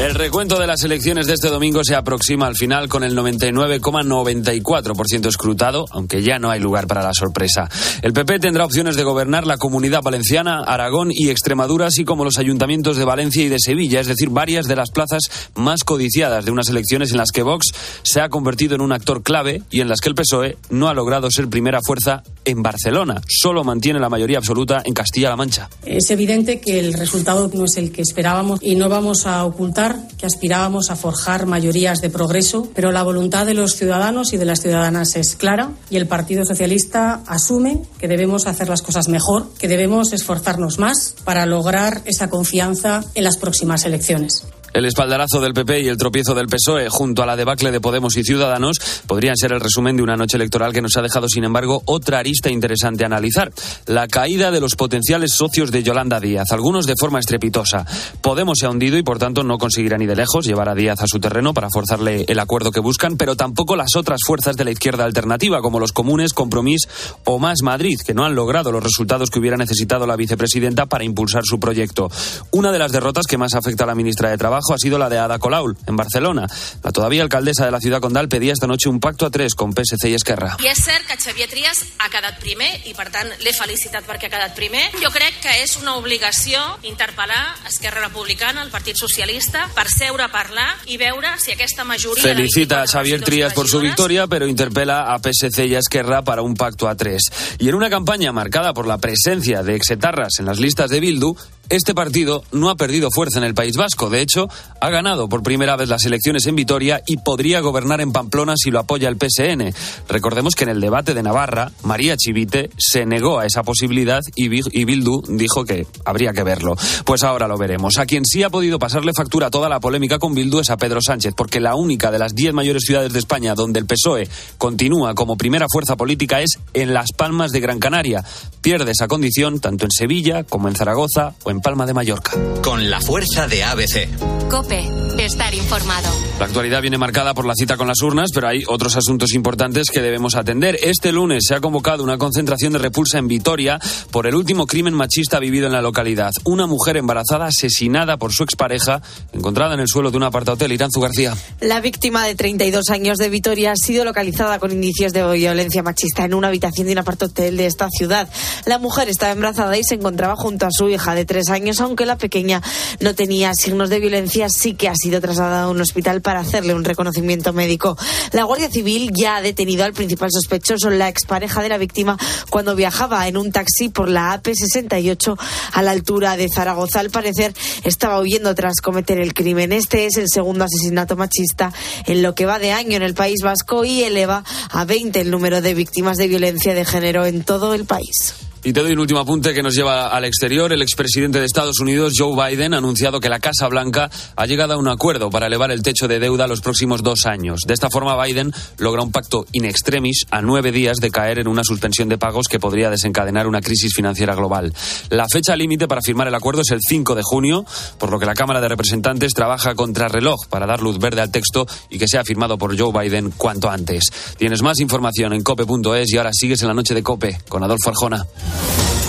El 0.00 0.14
recuento 0.14 0.58
de 0.58 0.66
las 0.66 0.82
elecciones 0.82 1.26
de 1.26 1.34
este 1.34 1.48
domingo 1.48 1.84
se 1.84 1.94
aproxima 1.94 2.46
al 2.46 2.54
final 2.54 2.88
con 2.88 3.04
el 3.04 3.14
99,94% 3.14 5.28
escrutado, 5.28 5.84
aunque 5.90 6.22
ya 6.22 6.38
no 6.38 6.50
hay 6.50 6.58
lugar 6.58 6.86
para 6.86 7.02
la 7.02 7.12
sorpresa. 7.12 7.68
El 8.00 8.14
PP 8.14 8.38
tendrá 8.38 8.64
opciones 8.64 8.96
de 8.96 9.04
gobernar 9.04 9.46
la 9.46 9.58
comunidad 9.58 10.00
valenciana, 10.02 10.64
Aragón 10.64 11.10
y 11.12 11.28
Extremadura, 11.28 11.88
así 11.88 12.06
como 12.06 12.24
los 12.24 12.38
ayuntamientos 12.38 12.96
de 12.96 13.04
Valencia 13.04 13.44
y 13.44 13.50
de 13.50 13.60
Sevilla, 13.60 14.00
es 14.00 14.06
decir, 14.06 14.30
varias 14.30 14.64
de 14.64 14.76
las 14.76 14.90
plazas 14.90 15.24
más 15.54 15.84
codiciadas 15.84 16.46
de 16.46 16.50
unas 16.50 16.70
elecciones 16.70 17.10
en 17.10 17.18
las 17.18 17.30
que 17.30 17.42
Vox 17.42 17.66
se 18.02 18.22
ha 18.22 18.30
convertido 18.30 18.74
en 18.74 18.80
un 18.80 18.92
actor 18.92 19.22
clave 19.22 19.60
y 19.70 19.82
en 19.82 19.90
las 19.90 20.00
que 20.00 20.08
el 20.08 20.14
PSOE 20.14 20.56
no 20.70 20.88
ha 20.88 20.94
logrado 20.94 21.30
ser 21.30 21.48
primera 21.48 21.80
fuerza 21.84 22.22
en 22.46 22.62
Barcelona. 22.62 23.20
Solo 23.28 23.64
mantiene 23.64 24.00
la 24.00 24.08
mayoría 24.08 24.38
absoluta 24.38 24.80
en 24.82 24.94
Castilla-La 24.94 25.36
Mancha. 25.36 25.68
Es 25.84 26.10
evidente 26.10 26.58
que 26.58 26.80
el 26.80 26.94
resultado 26.94 27.50
no 27.52 27.66
es 27.66 27.76
el 27.76 27.92
que 27.92 28.00
esperábamos 28.00 28.60
y 28.62 28.76
no 28.76 28.88
vamos 28.88 29.26
a 29.26 29.44
ocultar 29.44 29.89
que 30.18 30.26
aspirábamos 30.26 30.90
a 30.90 30.96
forjar 30.96 31.46
mayorías 31.46 32.00
de 32.00 32.10
progreso, 32.10 32.68
pero 32.74 32.92
la 32.92 33.02
voluntad 33.02 33.46
de 33.46 33.54
los 33.54 33.74
ciudadanos 33.74 34.32
y 34.32 34.36
de 34.36 34.44
las 34.44 34.60
ciudadanas 34.60 35.16
es 35.16 35.36
clara 35.36 35.70
y 35.88 35.96
el 35.96 36.06
Partido 36.06 36.44
Socialista 36.44 37.22
asume 37.26 37.82
que 37.98 38.08
debemos 38.08 38.46
hacer 38.46 38.68
las 38.68 38.82
cosas 38.82 39.08
mejor, 39.08 39.48
que 39.58 39.68
debemos 39.68 40.12
esforzarnos 40.12 40.78
más 40.78 41.14
para 41.24 41.46
lograr 41.46 42.02
esa 42.04 42.28
confianza 42.28 43.04
en 43.14 43.24
las 43.24 43.36
próximas 43.36 43.84
elecciones. 43.84 44.44
El 44.72 44.84
espaldarazo 44.84 45.40
del 45.40 45.52
PP 45.52 45.80
y 45.80 45.88
el 45.88 45.96
tropiezo 45.96 46.32
del 46.32 46.46
PSOE 46.46 46.88
junto 46.88 47.24
a 47.24 47.26
la 47.26 47.34
debacle 47.34 47.72
de 47.72 47.80
Podemos 47.80 48.16
y 48.16 48.22
Ciudadanos 48.22 48.76
podrían 49.04 49.36
ser 49.36 49.52
el 49.52 49.60
resumen 49.60 49.96
de 49.96 50.04
una 50.04 50.16
noche 50.16 50.36
electoral 50.36 50.72
que 50.72 50.80
nos 50.80 50.96
ha 50.96 51.02
dejado, 51.02 51.28
sin 51.28 51.42
embargo, 51.42 51.82
otra 51.86 52.20
arista 52.20 52.50
interesante 52.50 53.02
a 53.02 53.06
analizar. 53.06 53.50
La 53.86 54.06
caída 54.06 54.52
de 54.52 54.60
los 54.60 54.76
potenciales 54.76 55.32
socios 55.34 55.72
de 55.72 55.82
Yolanda 55.82 56.20
Díaz, 56.20 56.52
algunos 56.52 56.86
de 56.86 56.94
forma 56.96 57.18
estrepitosa. 57.18 57.84
Podemos 58.20 58.58
se 58.60 58.66
ha 58.66 58.70
hundido 58.70 58.96
y, 58.96 59.02
por 59.02 59.18
tanto, 59.18 59.42
no 59.42 59.58
conseguirá 59.58 59.98
ni 59.98 60.06
de 60.06 60.14
lejos 60.14 60.46
llevar 60.46 60.68
a 60.68 60.76
Díaz 60.76 61.02
a 61.02 61.08
su 61.08 61.18
terreno 61.18 61.52
para 61.52 61.68
forzarle 61.68 62.24
el 62.28 62.38
acuerdo 62.38 62.70
que 62.70 62.78
buscan, 62.78 63.16
pero 63.16 63.34
tampoco 63.34 63.74
las 63.74 63.96
otras 63.96 64.20
fuerzas 64.24 64.56
de 64.56 64.64
la 64.64 64.70
izquierda 64.70 65.04
alternativa, 65.04 65.62
como 65.62 65.80
los 65.80 65.90
comunes, 65.90 66.32
Compromís 66.32 66.86
o 67.24 67.40
Más 67.40 67.62
Madrid, 67.62 67.98
que 68.06 68.14
no 68.14 68.24
han 68.24 68.36
logrado 68.36 68.70
los 68.70 68.84
resultados 68.84 69.30
que 69.30 69.40
hubiera 69.40 69.56
necesitado 69.56 70.06
la 70.06 70.14
vicepresidenta 70.14 70.86
para 70.86 71.02
impulsar 71.02 71.42
su 71.44 71.58
proyecto. 71.58 72.08
Una 72.52 72.70
de 72.70 72.78
las 72.78 72.92
derrotas 72.92 73.26
que 73.26 73.36
más 73.36 73.54
afecta 73.54 73.82
a 73.82 73.88
la 73.88 73.96
ministra 73.96 74.30
de 74.30 74.38
Trabajo 74.38 74.59
ha 74.68 74.78
sido 74.78 74.98
la 74.98 75.08
de 75.08 75.18
Ada 75.18 75.38
Colau, 75.38 75.74
en 75.86 75.96
Barcelona. 75.96 76.46
La 76.82 76.92
todavía 76.92 77.22
alcaldesa 77.22 77.64
de 77.64 77.70
la 77.70 77.80
ciudad 77.80 78.00
condal 78.00 78.28
pedía 78.28 78.52
esta 78.52 78.66
noche 78.66 78.88
un 78.88 79.00
pacto 79.00 79.26
a 79.26 79.30
tres 79.30 79.54
con 79.54 79.72
PSC 79.72 80.10
i 80.10 80.14
Esquerra. 80.14 80.56
I 80.60 80.68
és 80.70 80.82
cert 80.84 81.06
que 81.08 81.16
Xavier 81.16 81.48
Trias 81.50 81.82
ha 81.98 82.10
quedat 82.12 82.38
primer 82.42 82.68
i, 82.86 82.94
per 82.96 83.08
tant, 83.14 83.30
l'he 83.40 83.54
felicitat 83.56 84.06
perquè 84.06 84.28
ha 84.28 84.34
quedat 84.34 84.54
primer. 84.56 84.82
Jo 85.02 85.10
crec 85.14 85.40
que 85.42 85.56
és 85.64 85.76
una 85.80 85.96
obligació 85.98 86.60
interpel·lar 86.86 87.42
Esquerra 87.68 88.04
Republicana, 88.06 88.62
el 88.62 88.70
Partit 88.70 88.98
Socialista, 89.00 89.66
per 89.74 89.88
seure 89.90 90.26
a 90.26 90.30
parlar 90.32 90.68
i 90.86 90.98
veure 91.00 91.34
si 91.38 91.54
aquesta 91.54 91.84
majoria... 91.84 92.22
Felicita 92.22 92.82
a 92.82 92.86
Xavier 92.86 93.22
Trias 93.22 93.54
por 93.54 93.68
su 93.68 93.80
victoria, 93.80 94.26
pero 94.26 94.46
interpela 94.46 95.12
a 95.12 95.18
PSC 95.18 95.66
y 95.66 95.74
a 95.74 95.80
Esquerra 95.80 96.22
para 96.22 96.42
un 96.42 96.54
pacto 96.54 96.88
a 96.88 96.94
tres. 96.94 97.30
Y 97.58 97.68
en 97.68 97.74
una 97.74 97.90
campaña 97.90 98.32
marcada 98.32 98.74
por 98.74 98.86
la 98.86 98.98
presencia 98.98 99.62
de 99.62 99.74
exetarras 99.74 100.38
en 100.38 100.46
las 100.46 100.58
listas 100.58 100.90
de 100.90 101.00
Bildu, 101.00 101.36
este 101.70 101.94
partido 101.94 102.42
no 102.50 102.68
ha 102.68 102.74
perdido 102.74 103.10
fuerza 103.12 103.38
en 103.38 103.44
el 103.44 103.54
País 103.54 103.76
Vasco. 103.76 104.10
De 104.10 104.20
hecho, 104.20 104.48
ha 104.80 104.90
ganado 104.90 105.28
por 105.28 105.44
primera 105.44 105.76
vez 105.76 105.88
las 105.88 106.04
elecciones 106.04 106.46
en 106.46 106.56
Vitoria 106.56 107.00
y 107.06 107.18
podría 107.18 107.60
gobernar 107.60 108.00
en 108.00 108.12
Pamplona 108.12 108.54
si 108.56 108.72
lo 108.72 108.80
apoya 108.80 109.08
el 109.08 109.16
PSN. 109.16 109.72
Recordemos 110.08 110.54
que 110.56 110.64
en 110.64 110.70
el 110.70 110.80
debate 110.80 111.14
de 111.14 111.22
Navarra, 111.22 111.70
María 111.84 112.16
Chivite 112.16 112.70
se 112.76 113.06
negó 113.06 113.38
a 113.38 113.46
esa 113.46 113.62
posibilidad 113.62 114.20
y 114.34 114.48
Bildu 114.48 115.22
dijo 115.28 115.64
que 115.64 115.86
habría 116.04 116.32
que 116.32 116.42
verlo. 116.42 116.76
Pues 117.04 117.22
ahora 117.22 117.46
lo 117.46 117.56
veremos. 117.56 117.98
A 117.98 118.06
quien 118.06 118.24
sí 118.24 118.42
ha 118.42 118.50
podido 118.50 118.80
pasarle 118.80 119.12
factura 119.14 119.50
toda 119.50 119.68
la 119.68 119.78
polémica 119.78 120.18
con 120.18 120.34
Bildu 120.34 120.58
es 120.58 120.70
a 120.70 120.76
Pedro 120.76 121.00
Sánchez, 121.00 121.34
porque 121.36 121.60
la 121.60 121.76
única 121.76 122.10
de 122.10 122.18
las 122.18 122.34
diez 122.34 122.52
mayores 122.52 122.82
ciudades 122.82 123.12
de 123.12 123.20
España 123.20 123.54
donde 123.54 123.78
el 123.78 123.86
PSOE 123.86 124.28
continúa 124.58 125.14
como 125.14 125.36
primera 125.36 125.66
fuerza 125.70 125.96
política 125.96 126.40
es 126.40 126.58
en 126.74 126.92
Las 126.94 127.12
Palmas 127.16 127.52
de 127.52 127.60
Gran 127.60 127.78
Canaria. 127.78 128.24
Pierde 128.60 128.90
esa 128.90 129.06
condición 129.06 129.60
tanto 129.60 129.84
en 129.84 129.92
Sevilla 129.92 130.42
como 130.42 130.68
en 130.68 130.74
Zaragoza 130.74 131.34
o 131.44 131.50
en 131.50 131.59
Palma 131.60 131.86
de 131.86 131.94
Mallorca. 131.94 132.32
Con 132.62 132.90
la 132.90 133.00
fuerza 133.00 133.46
de 133.46 133.64
ABC. 133.64 134.08
Cope, 134.50 134.88
estar 135.18 135.54
informado. 135.54 136.08
La 136.38 136.46
actualidad 136.46 136.80
viene 136.80 136.98
marcada 136.98 137.34
por 137.34 137.44
la 137.44 137.54
cita 137.54 137.76
con 137.76 137.86
las 137.86 138.00
urnas, 138.02 138.30
pero 138.34 138.48
hay 138.48 138.62
otros 138.66 138.96
asuntos 138.96 139.34
importantes 139.34 139.90
que 139.90 140.00
debemos 140.00 140.34
atender. 140.34 140.78
Este 140.82 141.12
lunes 141.12 141.44
se 141.46 141.54
ha 141.54 141.60
convocado 141.60 142.02
una 142.02 142.18
concentración 142.18 142.72
de 142.72 142.80
repulsa 142.80 143.18
en 143.18 143.28
Vitoria 143.28 143.78
por 144.10 144.26
el 144.26 144.34
último 144.34 144.66
crimen 144.66 144.94
machista 144.94 145.38
vivido 145.38 145.66
en 145.66 145.72
la 145.72 145.82
localidad. 145.82 146.32
Una 146.44 146.66
mujer 146.66 146.96
embarazada 146.96 147.46
asesinada 147.46 148.16
por 148.16 148.32
su 148.32 148.42
expareja, 148.42 149.02
encontrada 149.32 149.74
en 149.74 149.80
el 149.80 149.88
suelo 149.88 150.10
de 150.10 150.16
un 150.16 150.24
apartahotel. 150.24 150.72
Iranzu 150.72 151.00
García. 151.00 151.36
La 151.60 151.80
víctima 151.80 152.26
de 152.26 152.34
32 152.34 152.90
años 152.90 153.18
de 153.18 153.28
Vitoria 153.28 153.72
ha 153.72 153.76
sido 153.76 154.04
localizada 154.04 154.58
con 154.58 154.72
indicios 154.72 155.12
de 155.12 155.30
violencia 155.32 155.82
machista 155.82 156.24
en 156.24 156.34
una 156.34 156.48
habitación 156.48 156.86
de 156.86 156.94
un 156.94 156.98
apartahotel 156.98 157.56
de 157.56 157.66
esta 157.66 157.88
ciudad. 157.90 158.28
La 158.66 158.78
mujer 158.78 159.08
estaba 159.08 159.32
embarazada 159.32 159.76
y 159.76 159.84
se 159.84 159.94
encontraba 159.94 160.36
junto 160.36 160.66
a 160.66 160.70
su 160.70 160.88
hija 160.88 161.14
de 161.14 161.24
tres 161.24 161.49
años, 161.50 161.80
aunque 161.80 162.06
la 162.06 162.16
pequeña 162.16 162.62
no 163.00 163.14
tenía 163.14 163.52
signos 163.54 163.90
de 163.90 164.00
violencia, 164.00 164.48
sí 164.48 164.74
que 164.74 164.88
ha 164.88 164.94
sido 164.94 165.20
trasladada 165.20 165.64
a 165.64 165.68
un 165.68 165.80
hospital 165.80 166.20
para 166.22 166.40
hacerle 166.40 166.74
un 166.74 166.84
reconocimiento 166.84 167.52
médico. 167.52 167.96
La 168.32 168.44
Guardia 168.44 168.70
Civil 168.70 169.10
ya 169.14 169.36
ha 169.36 169.42
detenido 169.42 169.84
al 169.84 169.92
principal 169.92 170.30
sospechoso, 170.30 170.90
la 170.90 171.08
expareja 171.08 171.62
de 171.62 171.68
la 171.68 171.78
víctima, 171.78 172.16
cuando 172.50 172.76
viajaba 172.76 173.26
en 173.28 173.36
un 173.36 173.52
taxi 173.52 173.88
por 173.88 174.08
la 174.08 174.40
AP68 174.40 175.38
a 175.72 175.82
la 175.82 175.90
altura 175.90 176.36
de 176.36 176.48
Zaragoza. 176.48 177.00
Al 177.00 177.10
parecer 177.10 177.54
estaba 177.84 178.20
huyendo 178.20 178.54
tras 178.54 178.80
cometer 178.80 179.20
el 179.20 179.34
crimen. 179.34 179.72
Este 179.72 180.06
es 180.06 180.16
el 180.16 180.28
segundo 180.28 180.64
asesinato 180.64 181.16
machista 181.16 181.72
en 182.06 182.22
lo 182.22 182.34
que 182.34 182.46
va 182.46 182.58
de 182.58 182.72
año 182.72 182.96
en 182.96 183.02
el 183.02 183.14
País 183.14 183.40
Vasco 183.42 183.84
y 183.84 184.02
eleva 184.02 184.44
a 184.70 184.84
20 184.84 185.20
el 185.20 185.30
número 185.30 185.60
de 185.60 185.74
víctimas 185.74 186.16
de 186.16 186.28
violencia 186.28 186.74
de 186.74 186.84
género 186.84 187.26
en 187.26 187.44
todo 187.44 187.74
el 187.74 187.84
país. 187.84 188.49
Y 188.62 188.74
te 188.74 188.82
doy 188.82 188.92
un 188.92 188.98
último 188.98 189.20
apunte 189.20 189.54
que 189.54 189.62
nos 189.62 189.74
lleva 189.74 190.08
al 190.08 190.26
exterior. 190.26 190.70
El 190.70 190.82
expresidente 190.82 191.40
de 191.40 191.46
Estados 191.46 191.80
Unidos, 191.80 192.12
Joe 192.16 192.36
Biden, 192.36 192.74
ha 192.74 192.78
anunciado 192.78 193.18
que 193.18 193.30
la 193.30 193.38
Casa 193.38 193.66
Blanca 193.68 194.10
ha 194.36 194.46
llegado 194.46 194.74
a 194.74 194.76
un 194.76 194.86
acuerdo 194.86 195.30
para 195.30 195.46
elevar 195.46 195.70
el 195.70 195.82
techo 195.82 196.08
de 196.08 196.18
deuda 196.18 196.46
los 196.46 196.60
próximos 196.60 197.02
dos 197.02 197.24
años. 197.24 197.60
De 197.66 197.72
esta 197.72 197.88
forma, 197.88 198.22
Biden 198.22 198.52
logra 198.76 199.02
un 199.02 199.12
pacto 199.12 199.46
in 199.52 199.64
extremis 199.64 200.26
a 200.30 200.42
nueve 200.42 200.72
días 200.72 200.98
de 200.98 201.10
caer 201.10 201.38
en 201.38 201.48
una 201.48 201.64
suspensión 201.64 202.10
de 202.10 202.18
pagos 202.18 202.48
que 202.48 202.60
podría 202.60 202.90
desencadenar 202.90 203.46
una 203.46 203.62
crisis 203.62 203.94
financiera 203.94 204.34
global. 204.34 204.74
La 205.08 205.26
fecha 205.26 205.56
límite 205.56 205.88
para 205.88 206.02
firmar 206.02 206.28
el 206.28 206.34
acuerdo 206.34 206.60
es 206.60 206.70
el 206.70 206.80
5 206.86 207.14
de 207.14 207.22
junio, 207.22 207.64
por 207.98 208.10
lo 208.10 208.18
que 208.18 208.26
la 208.26 208.34
Cámara 208.34 208.60
de 208.60 208.68
Representantes 208.68 209.32
trabaja 209.32 209.74
contra 209.74 210.08
reloj 210.08 210.46
para 210.50 210.66
dar 210.66 210.82
luz 210.82 210.98
verde 210.98 211.22
al 211.22 211.30
texto 211.30 211.66
y 211.88 211.98
que 211.98 212.08
sea 212.08 212.24
firmado 212.24 212.58
por 212.58 212.78
Joe 212.78 212.92
Biden 212.92 213.30
cuanto 213.30 213.70
antes. 213.70 214.04
Tienes 214.36 214.60
más 214.60 214.80
información 214.80 215.32
en 215.32 215.42
cope.es 215.42 216.12
y 216.12 216.18
ahora 216.18 216.30
sigues 216.34 216.60
en 216.60 216.68
la 216.68 216.74
noche 216.74 216.94
de 216.94 217.02
Cope 217.02 217.38
con 217.48 217.64
Adolfo 217.64 217.88
Arjona. 217.88 218.26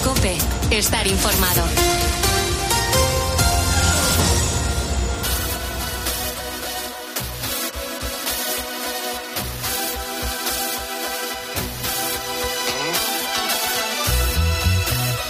Cope, 0.04 0.38
estar 0.72 1.08
informado. 1.08 1.64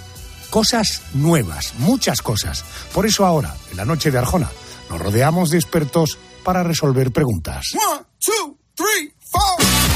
cosas 0.49 1.01
nuevas, 1.13 1.73
muchas 1.79 2.21
cosas. 2.21 2.63
Por 2.93 3.05
eso 3.05 3.25
ahora, 3.25 3.55
en 3.71 3.77
la 3.77 3.85
noche 3.85 4.11
de 4.11 4.17
Arjona, 4.17 4.49
nos 4.89 4.99
rodeamos 4.99 5.49
de 5.49 5.57
expertos 5.57 6.17
para 6.43 6.63
resolver 6.63 7.11
preguntas. 7.11 7.65
One, 7.73 8.05
two, 8.19 8.57
three, 8.75 9.13
four. 9.31 9.86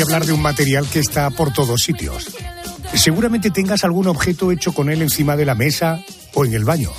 A 0.00 0.02
hablar 0.02 0.24
de 0.24 0.32
un 0.32 0.42
material 0.42 0.86
que 0.88 1.00
está 1.00 1.30
por 1.30 1.52
todos 1.52 1.82
sitios. 1.82 2.34
Seguramente 2.94 3.50
tengas 3.50 3.84
algún 3.84 4.06
objeto 4.06 4.52
hecho 4.52 4.72
con 4.72 4.90
él 4.90 5.02
encima 5.02 5.36
de 5.36 5.44
la 5.44 5.54
mesa 5.54 6.00
o 6.34 6.44
en 6.44 6.54
el 6.54 6.64
baño. 6.64 6.90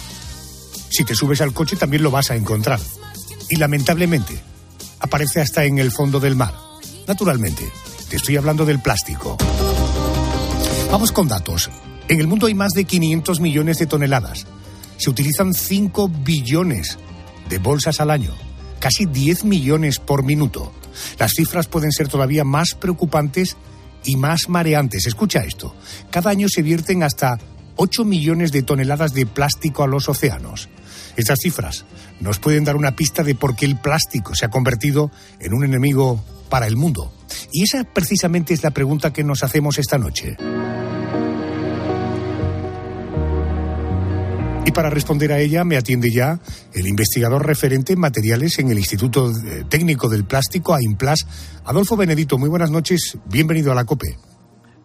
Si 0.89 1.03
te 1.03 1.15
subes 1.15 1.41
al 1.41 1.53
coche 1.53 1.75
también 1.75 2.03
lo 2.03 2.11
vas 2.11 2.31
a 2.31 2.35
encontrar. 2.35 2.79
Y 3.49 3.55
lamentablemente, 3.55 4.39
aparece 4.99 5.41
hasta 5.41 5.65
en 5.65 5.79
el 5.79 5.91
fondo 5.91 6.19
del 6.19 6.35
mar. 6.35 6.53
Naturalmente, 7.07 7.63
te 8.09 8.17
estoy 8.17 8.37
hablando 8.37 8.65
del 8.65 8.79
plástico. 8.79 9.37
Vamos 10.91 11.11
con 11.11 11.27
datos. 11.27 11.69
En 12.07 12.19
el 12.19 12.27
mundo 12.27 12.47
hay 12.47 12.53
más 12.53 12.73
de 12.73 12.83
500 12.83 13.39
millones 13.39 13.79
de 13.79 13.87
toneladas. 13.87 14.45
Se 14.97 15.09
utilizan 15.09 15.53
5 15.53 16.09
billones 16.09 16.97
de 17.49 17.57
bolsas 17.59 17.99
al 17.99 18.11
año, 18.11 18.31
casi 18.79 19.05
10 19.05 19.45
millones 19.45 19.99
por 19.99 20.23
minuto. 20.23 20.71
Las 21.19 21.33
cifras 21.33 21.67
pueden 21.67 21.91
ser 21.91 22.07
todavía 22.07 22.43
más 22.43 22.75
preocupantes 22.75 23.57
y 24.05 24.17
más 24.17 24.49
mareantes. 24.49 25.05
Escucha 25.07 25.43
esto. 25.43 25.75
Cada 26.11 26.29
año 26.29 26.47
se 26.49 26.61
vierten 26.61 27.03
hasta 27.03 27.37
8 27.75 28.05
millones 28.05 28.51
de 28.51 28.63
toneladas 28.63 29.13
de 29.13 29.25
plástico 29.25 29.83
a 29.83 29.87
los 29.87 30.09
océanos. 30.09 30.69
Estas 31.15 31.39
cifras 31.39 31.85
nos 32.19 32.39
pueden 32.39 32.63
dar 32.63 32.75
una 32.75 32.95
pista 32.95 33.23
de 33.23 33.35
por 33.35 33.55
qué 33.55 33.65
el 33.65 33.77
plástico 33.77 34.35
se 34.35 34.45
ha 34.45 34.49
convertido 34.49 35.11
en 35.39 35.53
un 35.53 35.63
enemigo 35.63 36.23
para 36.49 36.67
el 36.67 36.75
mundo. 36.75 37.13
Y 37.51 37.63
esa 37.63 37.83
precisamente 37.83 38.53
es 38.53 38.63
la 38.63 38.71
pregunta 38.71 39.13
que 39.13 39.23
nos 39.23 39.43
hacemos 39.43 39.77
esta 39.77 39.97
noche. 39.97 40.37
Y 44.65 44.71
para 44.71 44.89
responder 44.89 45.31
a 45.33 45.39
ella 45.39 45.63
me 45.65 45.75
atiende 45.75 46.09
ya 46.09 46.39
el 46.73 46.87
investigador 46.87 47.45
referente 47.45 47.93
en 47.93 47.99
materiales 47.99 48.59
en 48.59 48.71
el 48.71 48.77
Instituto 48.77 49.29
eh, 49.29 49.65
Técnico 49.69 50.07
del 50.07 50.23
Plástico, 50.23 50.73
AIMPLAS, 50.73 51.61
Adolfo 51.65 51.97
Benedito. 51.97 52.37
Muy 52.37 52.49
buenas 52.49 52.71
noches, 52.71 53.17
bienvenido 53.25 53.71
a 53.71 53.75
la 53.75 53.83
COPE. 53.83 54.15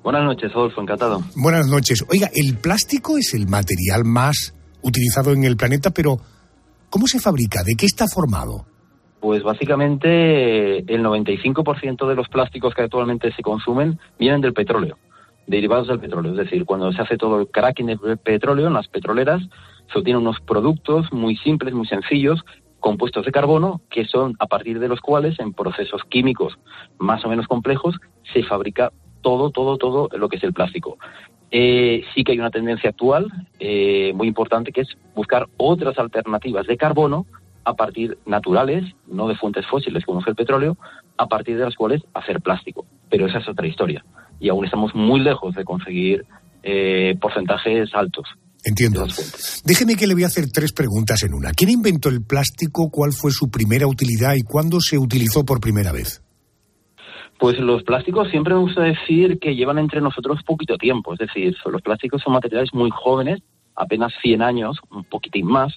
Buenas 0.03 0.25
noches, 0.25 0.51
Adolfo, 0.53 0.81
encantado. 0.81 1.23
Buenas 1.37 1.69
noches. 1.69 2.05
Oiga, 2.11 2.29
el 2.35 2.57
plástico 2.59 3.19
es 3.19 3.35
el 3.35 3.47
material 3.47 4.05
más 4.05 4.55
utilizado 4.83 5.33
en 5.33 5.45
el 5.45 5.57
planeta, 5.57 5.91
pero 5.91 6.17
¿cómo 6.91 7.07
se 7.07 7.21
fabrica? 7.21 7.63
¿De 7.63 7.75
qué 7.75 7.87
está 7.87 8.07
formado? 8.09 8.67
Pues 9.21 9.43
básicamente 9.43 10.79
el 10.79 11.05
95% 11.05 12.09
de 12.09 12.15
los 12.15 12.29
plásticos 12.29 12.75
que 12.75 12.83
actualmente 12.83 13.33
se 13.33 13.43
consumen 13.43 13.99
vienen 14.19 14.41
del 14.41 14.53
petróleo, 14.53 14.97
derivados 15.49 15.89
del 15.89 15.99
petróleo. 15.99 16.33
Es 16.33 16.39
decir, 16.39 16.65
cuando 16.65 16.93
se 16.93 17.03
hace 17.03 17.17
todo 17.17 17.41
el 17.41 17.49
cracking 17.49 17.87
del 17.87 18.19
petróleo 18.19 18.69
en 18.69 18.75
las 18.75 18.87
petroleras, 18.89 19.43
se 19.93 19.99
obtienen 19.99 20.23
unos 20.23 20.41
productos 20.41 21.13
muy 21.13 21.37
simples, 21.37 21.75
muy 21.75 21.87
sencillos, 21.87 22.45
compuestos 22.79 23.25
de 23.25 23.33
carbono, 23.33 23.81
que 23.91 24.05
son 24.05 24.37
a 24.39 24.47
partir 24.47 24.79
de 24.79 24.89
los 24.89 25.01
cuales, 25.01 25.41
en 25.41 25.53
procesos 25.53 26.03
químicos 26.09 26.57
más 26.99 27.25
o 27.25 27.29
menos 27.29 27.49
complejos, 27.49 27.97
se 28.33 28.45
fabrica 28.45 28.93
todo, 29.23 29.51
todo, 29.51 29.79
todo 29.79 30.09
lo 30.17 30.29
que 30.29 30.37
es 30.37 30.45
el 30.45 30.53
plástico. 30.53 30.99
Eh, 31.51 32.05
sí 32.15 32.25
que 32.25 32.33
hay 32.33 32.39
una 32.39 32.51
tendencia 32.51 32.91
actual 32.91 33.27
eh, 33.59 34.13
muy 34.15 34.29
importante 34.29 34.71
que 34.71 34.83
es 34.83 34.89
buscar 35.15 35.47
otras 35.57 35.99
alternativas 35.99 36.67
de 36.67 36.77
carbono 36.77 37.25
a 37.65 37.75
partir 37.75 38.19
naturales, 38.27 38.85
no 39.07 39.29
de 39.29 39.35
fuentes 39.35 39.67
fósiles 39.67 40.05
como 40.05 40.21
es 40.21 40.27
el 40.27 40.35
petróleo, 40.35 40.77
a 41.17 41.27
partir 41.27 41.57
de 41.57 41.65
las 41.65 41.75
cuales 41.75 42.03
hacer 42.15 42.41
plástico. 42.41 42.87
Pero 43.11 43.27
esa 43.27 43.39
es 43.39 43.49
otra 43.49 43.67
historia. 43.67 44.05
Y 44.41 44.49
aún 44.49 44.65
estamos 44.65 44.95
muy 44.95 45.21
lejos 45.21 45.55
de 45.55 45.65
conseguir 45.65 46.25
eh, 46.63 47.15
porcentajes 47.21 47.95
altos. 47.95 48.27
Entiendo. 48.65 49.07
Déjeme 49.65 49.95
que 49.95 50.07
le 50.07 50.15
voy 50.15 50.25
a 50.25 50.27
hacer 50.27 50.47
tres 50.53 50.73
preguntas 50.73 51.23
en 51.23 51.33
una. 51.33 51.53
¿Quién 51.53 51.71
inventó 51.71 52.09
el 52.09 52.23
plástico? 52.23 52.91
¿Cuál 52.91 53.13
fue 53.13 53.31
su 53.31 53.51
primera 53.51 53.87
utilidad 53.87 54.35
y 54.35 54.43
cuándo 54.43 54.79
se 54.81 54.99
utilizó 54.99 55.45
por 55.45 55.61
primera 55.61 55.93
vez? 55.93 56.23
Pues 57.39 57.59
los 57.61 57.85
plásticos 57.85 58.29
siempre 58.31 58.55
me 58.55 58.61
gusta 58.61 58.83
decir 58.83 59.39
que 59.39 59.55
llevan 59.55 59.79
entre 59.79 60.01
nosotros 60.01 60.43
poquito 60.45 60.77
tiempo, 60.77 61.13
es 61.13 61.21
decir, 61.21 61.57
los 61.71 61.83
plásticos 61.83 62.21
son 62.21 62.33
materiales 62.33 62.71
muy 62.75 62.91
jóvenes, 62.91 63.41
apenas 63.77 64.13
100 64.23 64.43
años, 64.43 64.77
un 64.91 65.05
poquitín 65.05 65.47
más, 65.47 65.73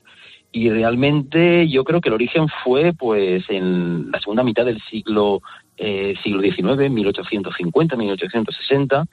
y 0.51 0.69
realmente 0.69 1.69
yo 1.69 1.83
creo 1.83 2.01
que 2.01 2.09
el 2.09 2.15
origen 2.15 2.47
fue 2.63 2.93
pues 2.93 3.43
en 3.49 4.09
la 4.11 4.19
segunda 4.19 4.43
mitad 4.43 4.65
del 4.65 4.81
siglo 4.89 5.41
eh, 5.77 6.13
siglo 6.23 6.41
XIX, 6.41 6.89
1850, 6.89 7.95
1860, 7.95 9.05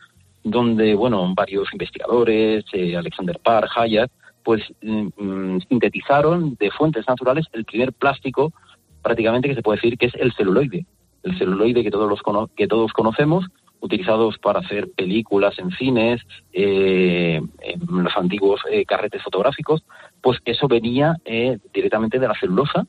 donde 0.45 0.95
bueno 0.95 1.35
varios 1.35 1.69
investigadores, 1.73 2.65
eh, 2.73 2.97
Alexander 2.97 3.39
Parr, 3.43 3.69
Hayek, 3.75 4.11
pues 4.45 4.63
mm, 4.83 5.59
sintetizaron 5.69 6.57
de 6.59 6.71
fuentes 6.71 7.07
naturales 7.09 7.47
el 7.53 7.65
primer 7.65 7.93
plástico 7.93 8.53
prácticamente 9.03 9.49
que 9.49 9.55
se 9.55 9.63
puede 9.63 9.77
decir 9.77 9.99
que 9.99 10.07
es 10.07 10.15
el 10.15 10.33
celuloide 10.33 10.87
el 11.23 11.39
celuloide 11.39 11.83
que 11.83 11.91
todos, 11.91 12.09
los 12.09 12.21
que 12.57 12.67
todos 12.67 12.93
conocemos, 12.93 13.47
utilizados 13.81 14.39
para 14.39 14.61
hacer 14.61 14.91
películas 14.91 15.59
en 15.59 15.71
cines, 15.73 16.21
eh, 16.53 17.41
en 17.61 18.03
los 18.03 18.17
antiguos 18.17 18.61
eh, 18.71 18.85
carretes 18.85 19.23
fotográficos, 19.23 19.85
pues 20.21 20.39
eso 20.45 20.67
venía 20.67 21.17
eh, 21.25 21.59
directamente 21.73 22.19
de 22.19 22.29
la 22.29 22.35
celulosa, 22.35 22.87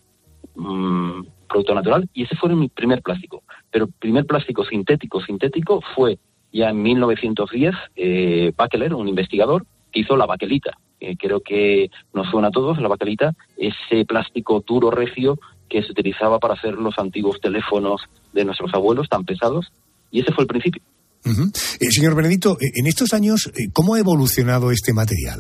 mm, 0.56 1.22
producto 1.48 1.76
natural, 1.76 2.10
y 2.14 2.24
ese 2.24 2.36
fue 2.36 2.54
mi 2.56 2.70
primer 2.70 3.02
plástico. 3.02 3.44
Pero 3.72 3.86
el 3.86 3.92
primer 3.92 4.26
plástico 4.26 4.66
sintético, 4.66 5.22
sintético, 5.22 5.82
fue 5.96 6.18
ya 6.52 6.70
en 6.70 6.82
1910, 6.82 7.76
eh, 7.96 8.52
Bakeler, 8.56 8.94
un 8.94 9.08
investigador, 9.08 9.66
que 9.92 10.02
hizo 10.02 10.16
la 10.18 10.26
baquelita. 10.26 10.72
creo 11.18 11.40
que 11.40 11.90
nos 12.14 12.30
suena 12.30 12.50
a 12.50 12.52
todos, 12.52 12.78
la 12.80 12.90
baquelita, 12.90 13.34
ese 13.58 14.04
plástico 14.06 14.64
duro, 14.68 14.92
recio, 14.92 15.40
que 15.70 15.84
se 15.84 15.92
utilizaba 15.92 16.40
para 16.40 16.56
hacer 16.56 16.74
los 16.74 16.98
antiguos 16.98 17.40
teléfonos 17.40 18.02
de 18.34 18.44
nuestros 18.44 18.74
abuelos 18.74 19.08
tan 19.08 19.24
pesados. 19.24 19.72
Y 20.12 20.22
ese 20.22 20.34
fue 20.34 20.44
el 20.44 20.48
principio. 20.48 20.82
Eh, 21.26 21.92
señor 21.92 22.16
Benedito, 22.16 22.58
eh, 22.60 22.72
en 22.76 22.88
estos 22.88 23.14
años, 23.14 23.52
eh, 23.56 23.70
¿cómo 23.74 23.96
ha 23.96 24.00
evolucionado 24.00 24.72
este 24.72 24.94
material? 24.94 25.40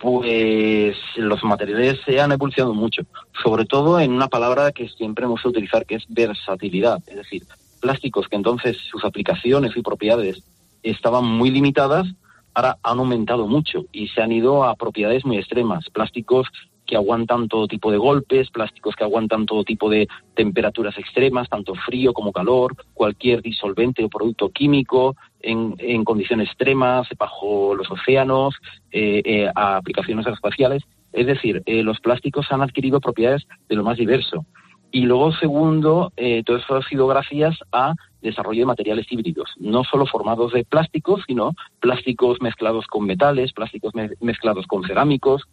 Pues 0.00 0.96
los 1.16 1.44
materiales 1.44 2.00
se 2.06 2.20
han 2.20 2.32
evolucionado 2.32 2.74
mucho, 2.74 3.02
sobre 3.42 3.66
todo 3.66 4.00
en 4.00 4.12
una 4.12 4.28
palabra 4.28 4.72
que 4.72 4.88
siempre 4.88 5.26
hemos 5.26 5.42
de 5.42 5.50
utilizar, 5.50 5.84
que 5.84 5.96
es 5.96 6.04
versatilidad. 6.08 6.98
Es 7.06 7.16
decir, 7.16 7.42
plásticos 7.80 8.26
que 8.28 8.36
entonces 8.36 8.78
sus 8.90 9.04
aplicaciones 9.04 9.76
y 9.76 9.82
propiedades 9.82 10.42
estaban 10.82 11.26
muy 11.26 11.50
limitadas, 11.50 12.06
ahora 12.54 12.78
han 12.82 12.98
aumentado 12.98 13.46
mucho 13.46 13.84
y 13.92 14.08
se 14.08 14.22
han 14.22 14.32
ido 14.32 14.64
a 14.64 14.74
propiedades 14.74 15.26
muy 15.26 15.36
extremas. 15.36 15.84
Plásticos 15.90 16.48
que 16.90 16.96
aguantan 16.96 17.46
todo 17.46 17.68
tipo 17.68 17.92
de 17.92 17.98
golpes, 17.98 18.50
plásticos 18.50 18.96
que 18.96 19.04
aguantan 19.04 19.46
todo 19.46 19.62
tipo 19.62 19.88
de 19.88 20.08
temperaturas 20.34 20.98
extremas, 20.98 21.48
tanto 21.48 21.76
frío 21.76 22.12
como 22.12 22.32
calor, 22.32 22.74
cualquier 22.94 23.42
disolvente 23.42 24.02
o 24.02 24.08
producto 24.08 24.48
químico 24.48 25.14
en, 25.40 26.04
condiciones 26.04 26.48
extremas, 26.48 27.06
bajo 27.16 27.76
los 27.76 27.88
océanos, 27.92 28.56
eh, 28.90 29.22
eh, 29.24 29.48
a 29.54 29.76
aplicaciones 29.76 30.26
espaciales. 30.26 30.82
Es 31.12 31.26
decir, 31.26 31.62
eh, 31.64 31.84
los 31.84 32.00
plásticos 32.00 32.50
han 32.50 32.60
adquirido 32.60 32.98
propiedades 33.00 33.46
de 33.68 33.76
lo 33.76 33.84
más 33.84 33.96
diverso. 33.96 34.44
Y 34.90 35.02
luego, 35.02 35.30
segundo, 35.34 36.12
todo 36.44 36.56
eso 36.56 36.74
ha 36.74 36.82
sido 36.82 37.06
gracias 37.06 37.56
a 37.70 37.94
desarrollo 38.20 38.62
de 38.62 38.66
materiales 38.66 39.06
híbridos, 39.12 39.54
no 39.60 39.84
solo 39.84 40.04
formados 40.04 40.52
de 40.52 40.64
plásticos, 40.64 41.22
sino 41.28 41.52
plásticos 41.78 42.42
mezclados 42.42 42.88
con 42.88 43.06
metales, 43.06 43.52
plásticos 43.52 43.92
mezclados 44.18 44.66
con 44.66 44.82
cerámicos, 44.82 45.46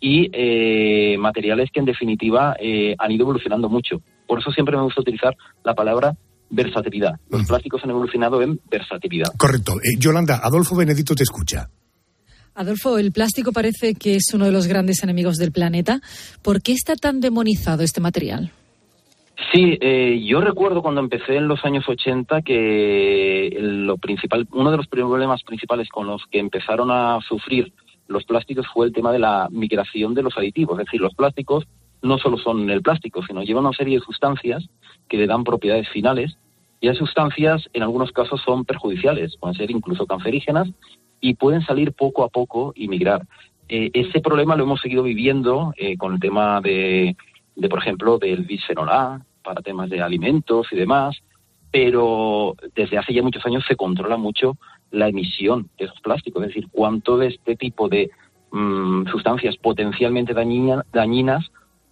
y 0.00 0.30
eh, 0.32 1.18
materiales 1.18 1.70
que 1.72 1.80
en 1.80 1.86
definitiva 1.86 2.56
eh, 2.60 2.94
han 2.98 3.10
ido 3.10 3.22
evolucionando 3.24 3.68
mucho. 3.68 4.00
Por 4.26 4.40
eso 4.40 4.50
siempre 4.50 4.76
me 4.76 4.82
gusta 4.82 5.00
utilizar 5.00 5.36
la 5.64 5.74
palabra 5.74 6.16
versatilidad. 6.50 7.14
Los 7.30 7.46
plásticos 7.46 7.82
han 7.84 7.90
evolucionado 7.90 8.40
en 8.42 8.60
versatilidad. 8.70 9.28
Correcto. 9.36 9.74
Eh, 9.82 9.96
Yolanda, 9.98 10.40
Adolfo 10.42 10.76
Benedito 10.76 11.14
te 11.14 11.24
escucha. 11.24 11.68
Adolfo, 12.54 12.98
el 12.98 13.12
plástico 13.12 13.52
parece 13.52 13.94
que 13.94 14.16
es 14.16 14.32
uno 14.34 14.46
de 14.46 14.52
los 14.52 14.66
grandes 14.66 15.02
enemigos 15.02 15.36
del 15.36 15.52
planeta. 15.52 16.00
¿Por 16.42 16.60
qué 16.60 16.72
está 16.72 16.96
tan 16.96 17.20
demonizado 17.20 17.82
este 17.82 18.00
material? 18.00 18.50
Sí, 19.52 19.78
yo 20.26 20.40
recuerdo 20.40 20.82
cuando 20.82 21.00
empecé 21.00 21.36
en 21.36 21.46
los 21.46 21.64
años 21.64 21.84
80 21.88 22.42
que 22.42 23.56
lo 23.60 23.96
principal, 23.96 24.48
uno 24.50 24.72
de 24.72 24.76
los 24.76 24.88
problemas 24.88 25.44
principales 25.44 25.88
con 25.88 26.08
los 26.08 26.22
que 26.28 26.40
empezaron 26.40 26.90
a 26.90 27.20
sufrir 27.20 27.72
los 28.08 28.24
plásticos 28.24 28.66
fue 28.72 28.86
el 28.86 28.92
tema 28.92 29.12
de 29.12 29.20
la 29.20 29.48
migración 29.50 30.14
de 30.14 30.22
los 30.22 30.36
aditivos. 30.36 30.78
Es 30.78 30.86
decir, 30.86 31.00
los 31.00 31.14
plásticos 31.14 31.66
no 32.02 32.18
solo 32.18 32.38
son 32.38 32.68
el 32.70 32.82
plástico, 32.82 33.22
sino 33.22 33.42
llevan 33.42 33.66
una 33.66 33.76
serie 33.76 33.98
de 33.98 34.04
sustancias 34.04 34.68
que 35.08 35.18
le 35.18 35.26
dan 35.26 35.44
propiedades 35.44 35.88
finales 35.88 36.36
y 36.80 36.88
esas 36.88 36.98
sustancias 36.98 37.68
en 37.72 37.82
algunos 37.82 38.12
casos 38.12 38.40
son 38.44 38.64
perjudiciales, 38.64 39.36
pueden 39.36 39.56
ser 39.56 39.70
incluso 39.70 40.06
cancerígenas 40.06 40.68
y 41.20 41.34
pueden 41.34 41.62
salir 41.62 41.92
poco 41.92 42.24
a 42.24 42.28
poco 42.28 42.72
y 42.74 42.88
migrar. 42.88 43.26
Eh, 43.68 43.90
ese 43.92 44.20
problema 44.20 44.56
lo 44.56 44.64
hemos 44.64 44.80
seguido 44.80 45.02
viviendo 45.02 45.74
eh, 45.76 45.96
con 45.96 46.14
el 46.14 46.20
tema 46.20 46.60
de, 46.60 47.16
de, 47.56 47.68
por 47.68 47.80
ejemplo, 47.80 48.18
del 48.18 48.44
bisfenol 48.44 48.88
A 48.88 49.20
para 49.42 49.60
temas 49.60 49.90
de 49.90 50.00
alimentos 50.00 50.68
y 50.70 50.76
demás, 50.76 51.18
pero 51.70 52.54
desde 52.74 52.96
hace 52.96 53.12
ya 53.12 53.22
muchos 53.22 53.44
años 53.44 53.64
se 53.66 53.76
controla 53.76 54.16
mucho 54.16 54.56
la 54.90 55.08
emisión 55.08 55.68
de 55.78 55.86
esos 55.86 56.00
plásticos, 56.00 56.42
es 56.42 56.48
decir, 56.48 56.68
cuánto 56.70 57.16
de 57.16 57.28
este 57.28 57.56
tipo 57.56 57.88
de 57.88 58.10
mm, 58.50 59.08
sustancias 59.08 59.56
potencialmente 59.56 60.34
dañinas 60.34 61.50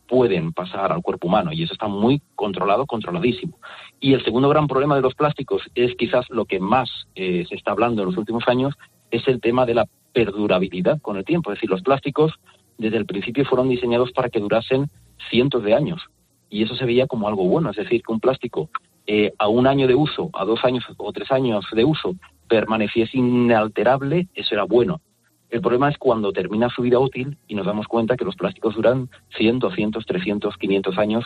pueden 0.09 0.53
pasar 0.53 0.93
al 0.93 1.03
cuerpo 1.03 1.29
humano 1.29 1.53
y 1.53 1.65
eso 1.65 1.73
está 1.73 1.88
muy 1.88 2.23
controlado, 2.35 2.87
controladísimo. 2.87 3.59
Y 4.00 4.15
el 4.15 4.25
segundo 4.25 4.49
gran 4.49 4.69
problema 4.69 4.95
de 4.95 5.03
los 5.03 5.15
plásticos 5.15 5.62
es 5.75 5.95
quizás 5.97 6.29
lo 6.31 6.45
que 6.45 6.61
más 6.61 6.88
eh, 7.15 7.45
se 7.49 7.57
está 7.57 7.73
hablando 7.73 8.03
en 8.03 8.09
los 8.09 8.17
últimos 8.17 8.45
años, 8.47 8.75
es 9.11 9.26
el 9.29 9.41
tema 9.41 9.67
de 9.67 9.75
la 9.75 9.87
perdurabilidad 10.12 11.00
con 11.00 11.17
el 11.17 11.25
tiempo. 11.25 11.50
Es 11.50 11.57
decir, 11.57 11.71
los 11.71 11.83
plásticos 11.83 12.33
desde 12.79 12.99
el 12.99 13.07
principio 13.07 13.45
fueron 13.45 13.69
diseñados 13.69 14.12
para 14.12 14.29
que 14.29 14.41
durasen 14.41 14.88
cientos 15.31 15.62
de 15.62 15.75
años 15.75 16.00
y 16.49 16.62
eso 16.62 16.76
se 16.76 16.85
veía 16.85 17.07
como 17.07 17.29
algo 17.29 17.45
bueno, 17.45 17.71
es 17.71 17.76
decir, 17.76 18.03
que 18.03 18.12
un 18.12 18.21
plástico 18.21 18.71
eh, 19.07 19.33
a 19.38 19.49
un 19.49 19.67
año 19.67 19.87
de 19.87 19.95
uso, 19.95 20.31
a 20.33 20.45
dos 20.45 20.65
años 20.65 20.85
o 20.97 21.12
tres 21.12 21.31
años 21.31 21.65
de 21.73 21.85
uso, 21.85 22.15
permaneciese 22.49 23.19
inalterable, 23.19 24.29
eso 24.35 24.55
era 24.55 24.65
bueno. 24.65 25.00
El 25.49 25.61
problema 25.61 25.88
es 25.88 25.99
cuando 25.99 26.33
termina 26.33 26.69
su 26.69 26.83
vida 26.83 26.99
útil 26.99 27.38
y 27.47 27.55
nos 27.55 27.67
damos 27.67 27.87
cuenta 27.87 28.17
que 28.17 28.25
los 28.25 28.37
plásticos 28.37 28.75
duran 28.75 29.09
100, 29.37 29.61
200, 29.61 30.05
300, 30.05 30.57
500 30.57 30.99
años 30.99 31.25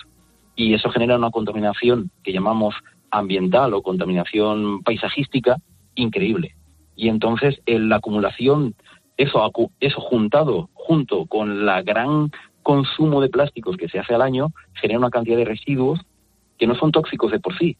y 0.54 0.74
eso 0.74 0.90
genera 0.90 1.16
una 1.16 1.30
contaminación 1.30 2.10
que 2.22 2.32
llamamos 2.32 2.74
ambiental 3.10 3.72
o 3.74 3.82
contaminación 3.82 4.82
paisajística 4.82 5.56
increíble. 5.94 6.54
Y 6.96 7.08
entonces 7.08 7.60
la 7.66 7.96
acumulación, 7.96 8.74
eso, 9.16 9.50
eso 9.80 10.00
juntado 10.00 10.68
junto 10.74 11.26
con 11.26 11.64
la 11.64 11.82
gran 11.82 12.30
consumo 12.62 13.22
de 13.22 13.30
plásticos 13.30 13.76
que 13.76 13.88
se 13.88 13.98
hace 13.98 14.14
al 14.14 14.22
año, 14.22 14.52
genera 14.74 14.98
una 14.98 15.10
cantidad 15.10 15.38
de 15.38 15.46
residuos 15.46 16.00
que 16.58 16.66
no 16.66 16.74
son 16.74 16.92
tóxicos 16.92 17.32
de 17.32 17.40
por 17.40 17.56
sí, 17.56 17.78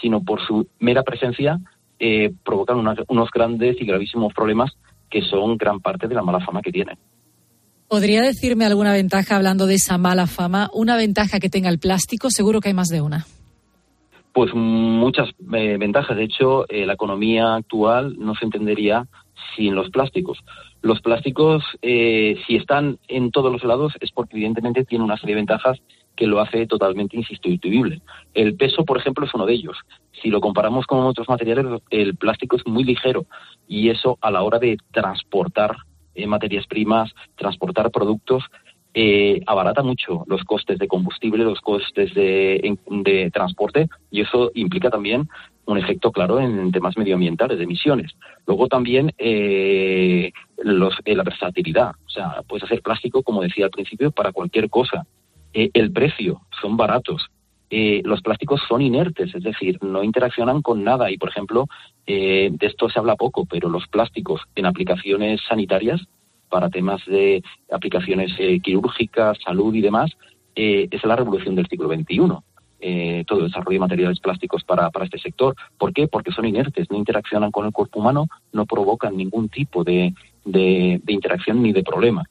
sino 0.00 0.22
por 0.22 0.40
su 0.40 0.66
mera 0.78 1.02
presencia 1.02 1.60
eh, 2.04 2.32
provocan 2.44 2.78
unos 3.06 3.30
grandes 3.30 3.80
y 3.80 3.86
gravísimos 3.86 4.34
problemas 4.34 4.72
que 5.08 5.22
son 5.22 5.56
gran 5.56 5.78
parte 5.78 6.08
de 6.08 6.16
la 6.16 6.22
mala 6.22 6.44
fama 6.44 6.60
que 6.60 6.72
tienen. 6.72 6.98
¿Podría 7.86 8.22
decirme 8.22 8.64
alguna 8.64 8.92
ventaja, 8.92 9.36
hablando 9.36 9.66
de 9.66 9.74
esa 9.74 9.98
mala 9.98 10.26
fama, 10.26 10.68
una 10.72 10.96
ventaja 10.96 11.38
que 11.38 11.48
tenga 11.48 11.68
el 11.68 11.78
plástico? 11.78 12.28
Seguro 12.30 12.60
que 12.60 12.70
hay 12.70 12.74
más 12.74 12.88
de 12.88 13.02
una. 13.02 13.24
Pues 14.32 14.52
muchas 14.52 15.28
eh, 15.52 15.76
ventajas. 15.78 16.16
De 16.16 16.24
hecho, 16.24 16.68
eh, 16.68 16.86
la 16.86 16.94
economía 16.94 17.54
actual 17.54 18.16
no 18.18 18.34
se 18.34 18.46
entendería 18.46 19.06
sin 19.54 19.76
los 19.76 19.90
plásticos. 19.90 20.38
Los 20.80 21.00
plásticos, 21.02 21.62
eh, 21.82 22.36
si 22.46 22.56
están 22.56 22.98
en 23.06 23.30
todos 23.30 23.52
los 23.52 23.62
lados, 23.62 23.92
es 24.00 24.10
porque 24.10 24.36
evidentemente 24.36 24.84
tienen 24.84 25.04
una 25.04 25.18
serie 25.18 25.36
de 25.36 25.42
ventajas 25.42 25.78
que 26.16 26.26
lo 26.26 26.40
hace 26.40 26.66
totalmente 26.66 27.16
insustituible. 27.16 28.02
El 28.34 28.56
peso, 28.56 28.84
por 28.84 28.98
ejemplo, 28.98 29.24
es 29.24 29.34
uno 29.34 29.46
de 29.46 29.54
ellos. 29.54 29.76
Si 30.20 30.28
lo 30.28 30.40
comparamos 30.40 30.86
con 30.86 31.00
otros 31.00 31.28
materiales, 31.28 31.66
el 31.90 32.16
plástico 32.16 32.56
es 32.56 32.66
muy 32.66 32.84
ligero 32.84 33.26
y 33.66 33.88
eso 33.88 34.18
a 34.20 34.30
la 34.30 34.42
hora 34.42 34.58
de 34.58 34.76
transportar 34.92 35.76
eh, 36.14 36.26
materias 36.26 36.66
primas, 36.66 37.10
transportar 37.36 37.90
productos, 37.90 38.44
eh, 38.94 39.40
abarata 39.46 39.82
mucho 39.82 40.24
los 40.26 40.44
costes 40.44 40.78
de 40.78 40.86
combustible, 40.86 41.44
los 41.44 41.60
costes 41.62 42.12
de, 42.12 43.30
transporte 43.32 43.88
y 44.10 44.20
eso 44.20 44.50
implica 44.54 44.90
también 44.90 45.28
un 45.64 45.78
efecto 45.78 46.12
claro 46.12 46.38
en 46.38 46.70
temas 46.72 46.98
medioambientales, 46.98 47.56
de 47.56 47.64
emisiones. 47.64 48.12
Luego 48.46 48.68
también 48.68 49.14
eh, 49.16 50.32
los, 50.62 50.94
la 51.06 51.22
versatilidad, 51.22 51.92
o 52.04 52.10
sea, 52.10 52.42
puedes 52.46 52.64
hacer 52.64 52.82
plástico, 52.82 53.22
como 53.22 53.40
decía 53.40 53.64
al 53.64 53.70
principio, 53.70 54.10
para 54.10 54.32
cualquier 54.32 54.68
cosa. 54.68 55.06
El 55.52 55.92
precio, 55.92 56.42
son 56.60 56.76
baratos. 56.76 57.26
los 57.70 58.22
plásticos 58.22 58.60
son 58.68 58.82
inertes, 58.82 59.34
es 59.34 59.42
decir, 59.42 59.78
no 59.82 60.02
interaccionan 60.02 60.62
con 60.62 60.84
nada 60.84 61.10
y, 61.10 61.18
por 61.18 61.30
ejemplo, 61.30 61.68
eh, 62.06 62.50
de 62.52 62.66
esto 62.66 62.88
se 62.88 62.98
habla 62.98 63.16
poco, 63.16 63.44
pero 63.46 63.68
los 63.68 63.86
plásticos 63.86 64.42
en 64.54 64.66
aplicaciones 64.66 65.40
sanitarias, 65.48 66.00
para 66.48 66.68
temas 66.68 67.04
de 67.06 67.42
aplicaciones 67.70 68.32
eh, 68.38 68.60
quirúrgicas, 68.60 69.38
salud 69.42 69.74
y 69.74 69.80
demás, 69.80 70.10
eh, 70.54 70.88
es 70.90 71.04
la 71.04 71.16
revolución 71.16 71.54
del 71.54 71.66
siglo 71.66 71.88
XXI. 71.88 73.24
todo 73.26 73.38
el 73.38 73.46
desarrollo 73.46 73.76
de 73.76 73.86
materiales 73.86 74.20
plásticos 74.20 74.64
para, 74.64 74.90
para 74.90 75.04
este 75.04 75.18
sector. 75.18 75.54
¿Por 75.78 75.92
qué? 75.92 76.08
Porque 76.08 76.32
son 76.32 76.44
inertes, 76.44 76.90
no 76.90 76.98
interaccionan 76.98 77.52
con 77.52 77.64
el 77.64 77.72
cuerpo 77.72 78.00
humano, 78.00 78.26
no 78.52 78.66
provocan 78.66 79.16
ningún 79.16 79.48
tipo 79.48 79.84
de, 79.84 80.12
de, 80.44 81.00
interacción 81.06 81.62
ni 81.62 81.72
de 81.72 81.84
problema. 81.84 82.24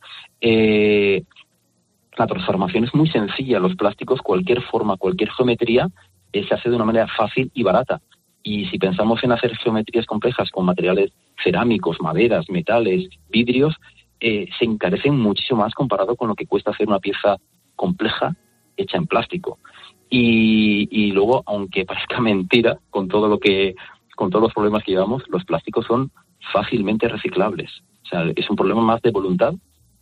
La 2.18 2.27
transformación 2.27 2.84
es 2.84 2.94
muy 2.94 3.10
sencilla. 3.10 3.60
Los 3.60 3.75
plásticos, 3.75 4.22
cualquier 4.22 4.62
forma, 4.63 4.98
cualquier 4.98 5.32
geometría, 5.32 5.89
se 6.34 6.53
hace 6.53 6.70
de 6.70 6.75
una 6.75 6.86
manera 6.86 7.08
fácil 7.08 7.51
y 7.53 7.63
barata. 7.63 8.01
Y 8.44 8.65
si 8.68 8.77
pensamos 8.80 9.24
en 9.24 9.32
hacer 9.32 9.56
geometrías 9.58 10.06
complejas 10.06 10.50
con 10.50 10.65
materiales 10.65 11.12
cerámicos, 11.44 12.01
maderas, 12.01 12.50
metales, 12.50 13.10
vidrios, 13.30 13.75
eh, 14.20 14.48
se 14.58 14.65
encarecen 14.65 15.18
muchísimo 15.18 15.62
más 15.62 15.74
comparado 15.74 16.15
con 16.15 16.27
lo 16.27 16.36
que 16.36 16.48
cuesta 16.48 16.72
hacer 16.72 16.88
una 16.88 17.00
pieza 17.00 17.38
compleja 17.75 18.36
hecha 18.77 18.98
en 18.98 19.08
plástico. 19.08 19.60
Y, 20.10 21.12
luego, 21.13 21.44
aunque 21.46 21.86
parezca 21.86 22.20
mentira, 22.20 22.77
con 22.89 23.08
todo 23.08 23.27
lo 23.27 23.39
que, 23.39 23.75
con 24.15 24.30
todos 24.30 24.44
los 24.44 24.53
problemas 24.53 24.84
que 24.84 24.91
llevamos, 24.91 25.24
los 25.30 25.46
plásticos 25.46 25.86
son 25.86 26.12
fácilmente 26.51 27.08
reciclables. 27.08 27.72
O 28.03 28.08
sea, 28.08 28.25
es 28.36 28.50
un 28.50 28.56
problema 28.56 28.82
más 28.82 29.01
de 29.01 29.12
voluntad 29.12 29.53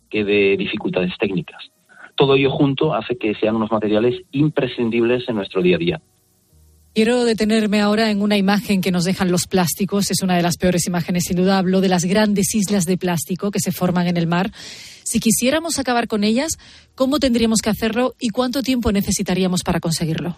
que 0.08 0.24
de 0.24 0.56
dificultades 0.56 1.16
técnicas. 1.18 1.70
Todo 2.20 2.34
ello 2.34 2.50
junto 2.50 2.92
hace 2.92 3.16
que 3.16 3.34
sean 3.36 3.56
unos 3.56 3.72
materiales 3.72 4.14
imprescindibles 4.32 5.26
en 5.26 5.36
nuestro 5.36 5.62
día 5.62 5.76
a 5.76 5.78
día. 5.78 6.00
Quiero 6.94 7.24
detenerme 7.24 7.80
ahora 7.80 8.10
en 8.10 8.20
una 8.20 8.36
imagen 8.36 8.82
que 8.82 8.90
nos 8.90 9.04
dejan 9.04 9.32
los 9.32 9.46
plásticos. 9.46 10.10
Es 10.10 10.22
una 10.22 10.36
de 10.36 10.42
las 10.42 10.58
peores 10.58 10.86
imágenes, 10.86 11.24
sin 11.24 11.38
duda. 11.38 11.56
Hablo 11.56 11.80
de 11.80 11.88
las 11.88 12.04
grandes 12.04 12.54
islas 12.54 12.84
de 12.84 12.98
plástico 12.98 13.50
que 13.50 13.58
se 13.58 13.72
forman 13.72 14.06
en 14.06 14.18
el 14.18 14.26
mar. 14.26 14.50
Si 14.52 15.18
quisiéramos 15.18 15.78
acabar 15.78 16.08
con 16.08 16.22
ellas, 16.22 16.58
¿cómo 16.94 17.20
tendríamos 17.20 17.62
que 17.62 17.70
hacerlo 17.70 18.12
y 18.20 18.28
cuánto 18.28 18.60
tiempo 18.60 18.92
necesitaríamos 18.92 19.62
para 19.62 19.80
conseguirlo? 19.80 20.36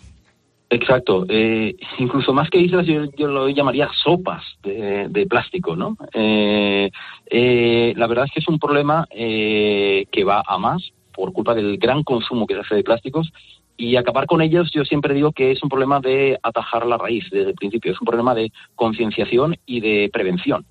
Exacto. 0.71 1.27
Eh, 1.29 1.75
incluso 1.99 2.33
más 2.33 2.49
que 2.49 2.61
islas, 2.61 2.87
yo, 2.87 3.27
lo 3.27 3.49
llamaría 3.49 3.91
sopas 4.05 4.45
de, 4.63 5.27
plástico, 5.29 5.75
¿no? 5.75 5.97
Eh, 6.15 6.93
eh, 7.29 7.93
la 7.97 8.07
verdad 8.07 8.27
es 8.27 8.31
que 8.35 8.39
es 8.39 8.47
un 8.47 8.61
problema 8.61 9.05
que 9.11 10.25
va 10.25 10.45
a 10.47 10.59
más 10.59 10.93
por 11.15 11.33
culpa 11.33 11.55
del 11.55 11.79
gran 11.79 12.03
consumo 12.03 12.47
que 12.47 12.55
se 12.55 12.61
hace 12.61 12.75
de 12.77 12.85
plásticos 12.85 13.33
y 13.77 13.97
acabar 13.97 14.27
con 14.27 14.43
ellos 14.43 14.71
yo 14.73 14.85
siempre 14.85 15.15
digo 15.15 15.33
que 15.33 15.53
es 15.53 15.63
un 15.63 15.69
problema 15.69 16.01
de 16.01 16.39
atajar 16.43 16.87
la 16.87 16.99
raíz 16.99 17.25
desde 17.31 17.51
el 17.51 17.55
principio, 17.55 17.93
es 17.93 18.01
un 18.01 18.07
problema 18.07 18.35
de 18.35 18.53
concienciación 18.75 19.57
y 19.67 19.81
de 19.81 20.11
prevención. 20.13 20.65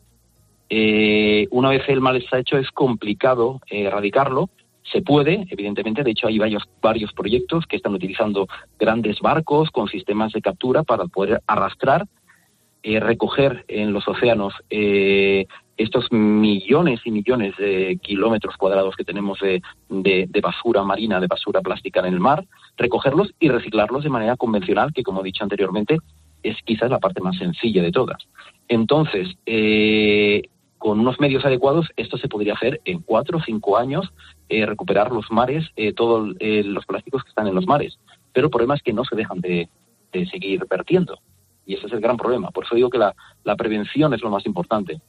Eh, 0.69 1.47
una 1.51 1.69
vez 1.69 1.83
el 1.89 1.99
mal 1.99 2.15
está 2.15 2.39
hecho 2.39 2.57
es 2.57 2.69
complicado 2.71 3.59
erradicarlo, 3.69 4.49
se 4.83 5.01
puede, 5.01 5.45
evidentemente, 5.49 6.03
de 6.03 6.11
hecho 6.11 6.27
hay 6.27 6.39
varios, 6.39 6.63
varios 6.81 7.13
proyectos 7.13 7.65
que 7.65 7.75
están 7.75 7.93
utilizando 7.93 8.47
grandes 8.79 9.19
barcos 9.19 9.69
con 9.69 9.87
sistemas 9.87 10.33
de 10.33 10.41
captura 10.41 10.83
para 10.83 11.05
poder 11.05 11.41
arrastrar, 11.47 12.05
eh, 12.83 12.99
recoger 12.99 13.65
en 13.67 13.93
los 13.93 14.07
océanos 14.07 14.53
estos 15.77 16.11
millones 16.11 17.01
y 17.05 17.11
millones 17.11 17.55
de 17.57 17.97
kilómetros 18.01 18.55
cuadrados 18.57 18.95
que 18.95 19.03
tenemos 19.03 19.39
de, 19.39 19.61
basura 20.41 20.83
marina, 20.83 21.19
de 21.19 21.27
basura 21.27 21.61
plástica 21.61 22.01
en 22.01 22.13
el 22.13 22.19
mar, 22.19 22.45
recogerlos 22.77 23.33
y 23.39 23.49
reciclarlos 23.49 24.03
de 24.03 24.09
manera 24.09 24.37
convencional, 24.37 24.93
que 24.93 25.03
como 25.03 25.21
he 25.21 25.25
dicho 25.25 25.43
anteriormente, 25.43 25.97
es 26.43 26.57
quizás 26.63 26.89
la 26.89 26.99
parte 26.99 27.21
más 27.21 27.37
sencilla 27.37 27.81
de 27.81 27.91
todas. 27.91 28.17
Entonces, 28.67 29.27
eh, 29.45 30.43
con 30.77 30.99
unos 30.99 31.19
medios 31.19 31.45
adecuados, 31.45 31.89
esto 31.95 32.17
se 32.17 32.27
podría 32.27 32.53
hacer 32.53 32.81
en 32.85 33.01
cuatro 33.01 33.37
o 33.37 33.41
cinco 33.41 33.77
años, 33.77 34.11
eh, 34.49 34.65
recuperar 34.65 35.11
los 35.11 35.29
mares, 35.31 35.69
eh, 35.75 35.93
todos 35.93 36.35
los 36.39 36.85
plásticos 36.85 37.23
que 37.23 37.29
están 37.29 37.47
en 37.47 37.55
los 37.55 37.67
mares. 37.67 37.99
Pero 38.33 38.47
el 38.47 38.51
problema 38.51 38.75
es 38.75 38.81
que 38.81 38.93
no 38.93 39.03
se 39.05 39.15
dejan 39.15 39.41
de, 39.41 39.69
seguir 40.29 40.65
vertiendo. 40.69 41.19
Y 41.65 41.75
ese 41.75 41.87
es 41.87 41.93
el 41.93 42.01
gran 42.01 42.17
problema. 42.17 42.51
Por 42.51 42.65
eso 42.65 42.75
digo 42.75 42.89
que 42.89 42.97
la 42.97 43.55
prevención 43.55 44.13
es 44.13 44.21
lo 44.21 44.29
más 44.29 44.45
importante. 44.45 45.01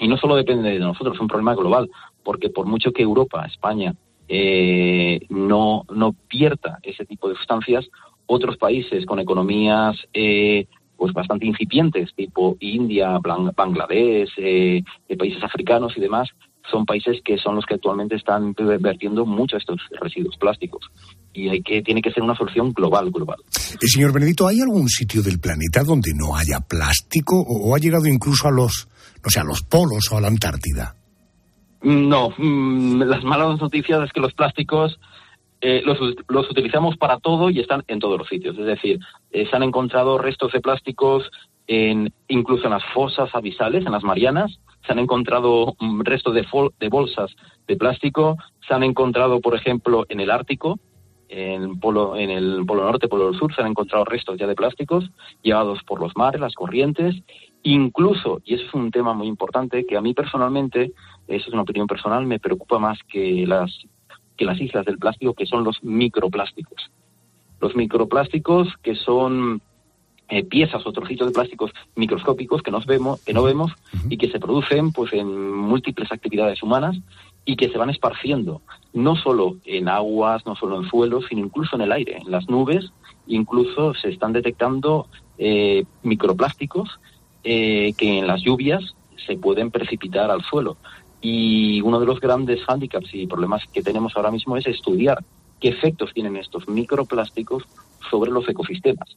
Y 0.00 0.08
no 0.08 0.16
solo 0.16 0.34
depende 0.34 0.70
de 0.70 0.78
nosotros, 0.78 1.14
es 1.14 1.20
un 1.20 1.28
problema 1.28 1.54
global, 1.54 1.90
porque 2.24 2.48
por 2.48 2.66
mucho 2.66 2.90
que 2.90 3.02
Europa, 3.02 3.44
España, 3.44 3.94
eh, 4.28 5.20
no, 5.28 5.84
no 5.92 6.14
pierda 6.26 6.78
ese 6.82 7.04
tipo 7.04 7.28
de 7.28 7.34
sustancias, 7.34 7.86
otros 8.26 8.56
países 8.56 9.04
con 9.04 9.18
economías 9.18 9.96
eh, 10.14 10.66
pues 10.96 11.12
bastante 11.12 11.46
incipientes, 11.46 12.14
tipo 12.14 12.56
India, 12.60 13.18
Bangladesh, 13.18 14.32
eh, 14.36 14.82
países 15.18 15.42
africanos 15.42 15.96
y 15.96 16.00
demás, 16.00 16.28
son 16.70 16.86
países 16.86 17.20
que 17.22 17.38
son 17.38 17.56
los 17.56 17.66
que 17.66 17.74
actualmente 17.74 18.14
están 18.14 18.54
vertiendo 18.54 19.26
mucho 19.26 19.56
estos 19.56 19.80
residuos 20.00 20.36
plásticos. 20.36 20.90
Y 21.32 21.48
hay 21.48 21.62
que, 21.62 21.82
tiene 21.82 22.02
que 22.02 22.10
ser 22.10 22.22
una 22.22 22.34
solución 22.34 22.72
global, 22.72 23.10
global. 23.10 23.38
señor 23.80 24.12
Benedito, 24.12 24.48
¿hay 24.48 24.60
algún 24.60 24.88
sitio 24.88 25.22
del 25.22 25.38
planeta 25.38 25.84
donde 25.84 26.10
no 26.14 26.34
haya 26.36 26.60
plástico 26.60 27.40
o 27.40 27.74
ha 27.74 27.78
llegado 27.78 28.06
incluso 28.06 28.48
a 28.48 28.50
los 28.50 28.88
no 29.22 29.30
sé, 29.30 29.40
a 29.40 29.44
los 29.44 29.62
polos 29.62 30.10
o 30.12 30.18
a 30.18 30.20
la 30.20 30.28
Antártida. 30.28 30.94
No, 31.82 32.30
mm, 32.36 33.02
las 33.02 33.24
malas 33.24 33.60
noticias 33.60 34.02
es 34.04 34.12
que 34.12 34.20
los 34.20 34.34
plásticos 34.34 34.98
eh, 35.62 35.82
los, 35.84 35.98
los, 36.28 36.50
utilizamos 36.50 36.96
para 36.96 37.18
todo 37.18 37.50
y 37.50 37.60
están 37.60 37.82
en 37.86 37.98
todos 37.98 38.18
los 38.18 38.28
sitios. 38.28 38.56
Es 38.58 38.64
decir, 38.64 38.98
eh, 39.30 39.46
se 39.48 39.56
han 39.56 39.62
encontrado 39.62 40.16
restos 40.16 40.52
de 40.52 40.60
plásticos 40.60 41.30
en, 41.66 42.12
incluso 42.28 42.64
en 42.64 42.70
las 42.70 42.84
fosas 42.94 43.28
abisales, 43.34 43.84
en 43.84 43.92
las 43.92 44.02
Marianas. 44.02 44.58
Se 44.86 44.92
han 44.92 44.98
encontrado 44.98 45.74
mm, 45.78 46.00
restos 46.00 46.34
de, 46.34 46.46
de 46.80 46.88
bolsas 46.88 47.30
de 47.68 47.76
plástico. 47.76 48.38
Se 48.66 48.72
han 48.72 48.82
encontrado, 48.84 49.40
por 49.40 49.54
ejemplo, 49.54 50.06
en 50.08 50.20
el 50.20 50.30
Ártico. 50.30 50.78
En, 51.30 51.78
polo, 51.78 52.16
en 52.16 52.28
el 52.30 52.64
Polo 52.66 52.84
Norte, 52.84 53.08
Polo 53.08 53.32
Sur, 53.32 53.54
se 53.54 53.62
han 53.62 53.68
encontrado 53.68 54.04
restos 54.04 54.36
ya 54.36 54.46
de 54.46 54.56
plásticos 54.56 55.10
llevados 55.42 55.82
por 55.84 56.00
los 56.00 56.16
mares, 56.16 56.40
las 56.40 56.54
corrientes, 56.54 57.14
incluso, 57.62 58.40
y 58.44 58.54
eso 58.54 58.64
es 58.66 58.74
un 58.74 58.90
tema 58.90 59.14
muy 59.14 59.28
importante, 59.28 59.86
que 59.86 59.96
a 59.96 60.00
mí 60.00 60.12
personalmente, 60.12 60.92
eso 61.28 61.46
es 61.46 61.52
una 61.52 61.62
opinión 61.62 61.86
personal, 61.86 62.26
me 62.26 62.40
preocupa 62.40 62.78
más 62.78 62.98
que 63.08 63.46
las, 63.46 63.86
que 64.36 64.44
las 64.44 64.60
islas 64.60 64.84
del 64.84 64.98
plástico, 64.98 65.34
que 65.34 65.46
son 65.46 65.62
los 65.62 65.82
microplásticos. 65.84 66.90
Los 67.60 67.76
microplásticos 67.76 68.74
que 68.82 68.96
son 68.96 69.62
eh, 70.28 70.44
piezas 70.44 70.84
o 70.86 70.92
trocitos 70.92 71.28
de 71.28 71.34
plásticos 71.34 71.70
microscópicos 71.94 72.62
que, 72.62 72.70
nos 72.70 72.86
vemos, 72.86 73.22
que 73.24 73.34
no 73.34 73.42
vemos 73.42 73.72
y 74.08 74.16
que 74.16 74.30
se 74.30 74.40
producen 74.40 74.92
pues 74.92 75.12
en 75.12 75.28
múltiples 75.54 76.10
actividades 76.10 76.62
humanas 76.62 76.96
y 77.44 77.56
que 77.56 77.68
se 77.68 77.78
van 77.78 77.90
esparciendo 77.90 78.62
no 78.92 79.16
solo 79.16 79.56
en 79.64 79.88
aguas, 79.88 80.44
no 80.46 80.54
solo 80.56 80.82
en 80.82 80.88
suelos, 80.88 81.24
sino 81.28 81.42
incluso 81.42 81.76
en 81.76 81.82
el 81.82 81.92
aire, 81.92 82.18
en 82.18 82.30
las 82.30 82.48
nubes, 82.48 82.92
incluso 83.26 83.94
se 83.94 84.08
están 84.08 84.32
detectando 84.32 85.08
eh, 85.38 85.84
microplásticos 86.02 87.00
eh, 87.44 87.92
que 87.96 88.18
en 88.18 88.26
las 88.26 88.42
lluvias 88.42 88.94
se 89.26 89.36
pueden 89.36 89.70
precipitar 89.70 90.30
al 90.30 90.42
suelo. 90.42 90.76
Y 91.20 91.80
uno 91.82 92.00
de 92.00 92.06
los 92.06 92.20
grandes 92.20 92.62
hándicaps 92.64 93.14
y 93.14 93.26
problemas 93.26 93.62
que 93.72 93.82
tenemos 93.82 94.16
ahora 94.16 94.30
mismo 94.30 94.56
es 94.56 94.66
estudiar 94.66 95.22
qué 95.60 95.68
efectos 95.68 96.12
tienen 96.14 96.36
estos 96.36 96.68
microplásticos 96.68 97.64
sobre 98.10 98.30
los 98.30 98.48
ecosistemas. 98.48 99.16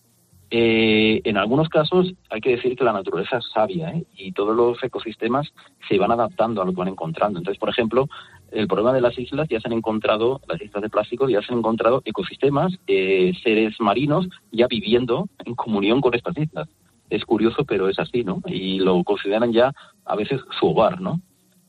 Eh, 0.55 1.19
en 1.23 1.37
algunos 1.37 1.67
casos 1.67 2.13
hay 2.29 2.39
que 2.39 2.51
decir 2.51 2.75
que 2.75 2.83
la 2.83 2.93
naturaleza 2.93 3.39
es 3.39 3.45
sabia 3.51 3.89
¿eh? 3.89 4.05
y 4.15 4.33
todos 4.33 4.55
los 4.55 4.83
ecosistemas 4.83 5.51
se 5.89 5.97
van 5.97 6.11
adaptando 6.11 6.61
a 6.61 6.65
lo 6.65 6.73
que 6.73 6.77
van 6.77 6.89
encontrando. 6.89 7.39
Entonces, 7.39 7.59
por 7.59 7.69
ejemplo, 7.69 8.07
el 8.51 8.67
problema 8.67 8.93
de 8.93 9.01
las 9.01 9.17
islas 9.17 9.47
ya 9.49 9.59
se 9.59 9.67
han 9.67 9.73
encontrado, 9.73 10.41
las 10.47 10.61
islas 10.61 10.83
de 10.83 10.91
plástico 10.91 11.27
ya 11.27 11.41
se 11.41 11.51
han 11.51 11.57
encontrado 11.57 12.03
ecosistemas, 12.05 12.71
eh, 12.85 13.33
seres 13.41 13.73
marinos 13.79 14.29
ya 14.51 14.67
viviendo 14.67 15.27
en 15.43 15.55
comunión 15.55 16.01
con 16.01 16.13
estas 16.13 16.37
islas. 16.37 16.69
Es 17.09 17.25
curioso, 17.25 17.65
pero 17.65 17.89
es 17.89 17.97
así, 17.97 18.23
¿no? 18.23 18.39
Y 18.45 18.77
lo 18.77 19.03
consideran 19.03 19.53
ya 19.53 19.73
a 20.05 20.15
veces 20.15 20.39
su 20.59 20.67
hogar, 20.67 21.01
¿no? 21.01 21.19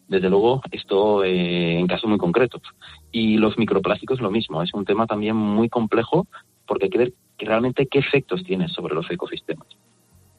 Desde 0.08 0.28
luego, 0.28 0.60
esto 0.70 1.24
en 1.24 1.86
casos 1.86 2.10
muy 2.10 2.18
concretos. 2.18 2.60
Y 3.10 3.38
los 3.38 3.56
microplásticos 3.56 4.20
lo 4.20 4.30
mismo, 4.30 4.62
es 4.62 4.74
un 4.74 4.84
tema 4.84 5.06
también 5.06 5.36
muy 5.36 5.70
complejo 5.70 6.26
porque 6.66 6.86
hay 6.86 6.90
que 6.90 6.98
ver 6.98 7.12
que 7.38 7.46
realmente 7.46 7.86
qué 7.90 7.98
efectos 7.98 8.42
tiene 8.44 8.68
sobre 8.68 8.94
los 8.94 9.10
ecosistemas. 9.10 9.66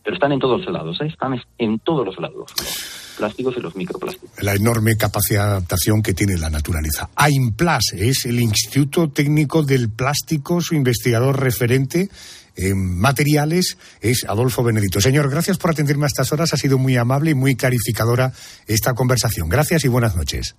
Pero 0.04 0.16
están 0.16 0.32
en 0.32 0.40
todos 0.40 0.62
los 0.66 0.72
lados, 0.72 1.02
¿eh? 1.02 1.08
están 1.08 1.42
en 1.58 1.80
todos 1.80 2.06
los 2.06 2.18
lados, 2.20 2.36
los 2.38 3.16
plásticos 3.18 3.58
y 3.58 3.60
los 3.60 3.76
microplásticos. 3.76 4.44
La 4.44 4.54
enorme 4.54 4.96
capacidad 4.98 5.46
de 5.46 5.52
adaptación 5.52 6.04
que 6.04 6.14
tiene 6.14 6.38
la 6.38 6.50
naturaleza. 6.50 7.10
AIMPLAS 7.16 7.94
es 7.98 8.26
el 8.26 8.40
Instituto 8.40 9.10
Técnico 9.10 9.64
del 9.64 9.90
Plástico, 9.90 10.62
su 10.62 10.76
investigador 10.76 11.40
referente 11.40 12.10
en 12.56 13.00
materiales 13.00 13.78
es 14.02 14.26
Adolfo 14.28 14.64
Benedito. 14.64 15.02
Señor, 15.02 15.30
gracias 15.30 15.58
por 15.58 15.72
atenderme 15.72 16.06
a 16.06 16.08
estas 16.08 16.32
horas. 16.32 16.54
Ha 16.54 16.58
sido 16.58 16.78
muy 16.78 16.96
amable 16.96 17.32
y 17.32 17.36
muy 17.36 17.56
clarificadora 17.56 18.32
esta 18.68 18.94
conversación. 18.94 19.50
Gracias 19.50 19.84
y 19.86 19.88
buenas 19.88 20.16
noches. 20.16 20.56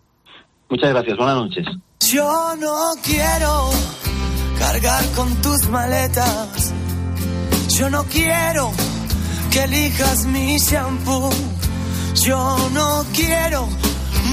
Muchas 0.68 0.90
gracias. 0.90 1.16
Buenas 1.16 1.36
noches. 1.36 1.66
Yo 2.00 2.54
no 2.60 2.92
quiero 3.02 3.70
cargar 4.58 5.04
con 5.12 5.34
tus 5.42 5.68
maletas. 5.68 6.72
Yo 7.78 7.90
no 7.90 8.04
quiero 8.04 8.72
que 9.50 9.64
elijas 9.64 10.24
mi 10.26 10.58
shampoo. 10.58 11.30
Yo 12.14 12.68
no 12.72 13.04
quiero 13.12 13.68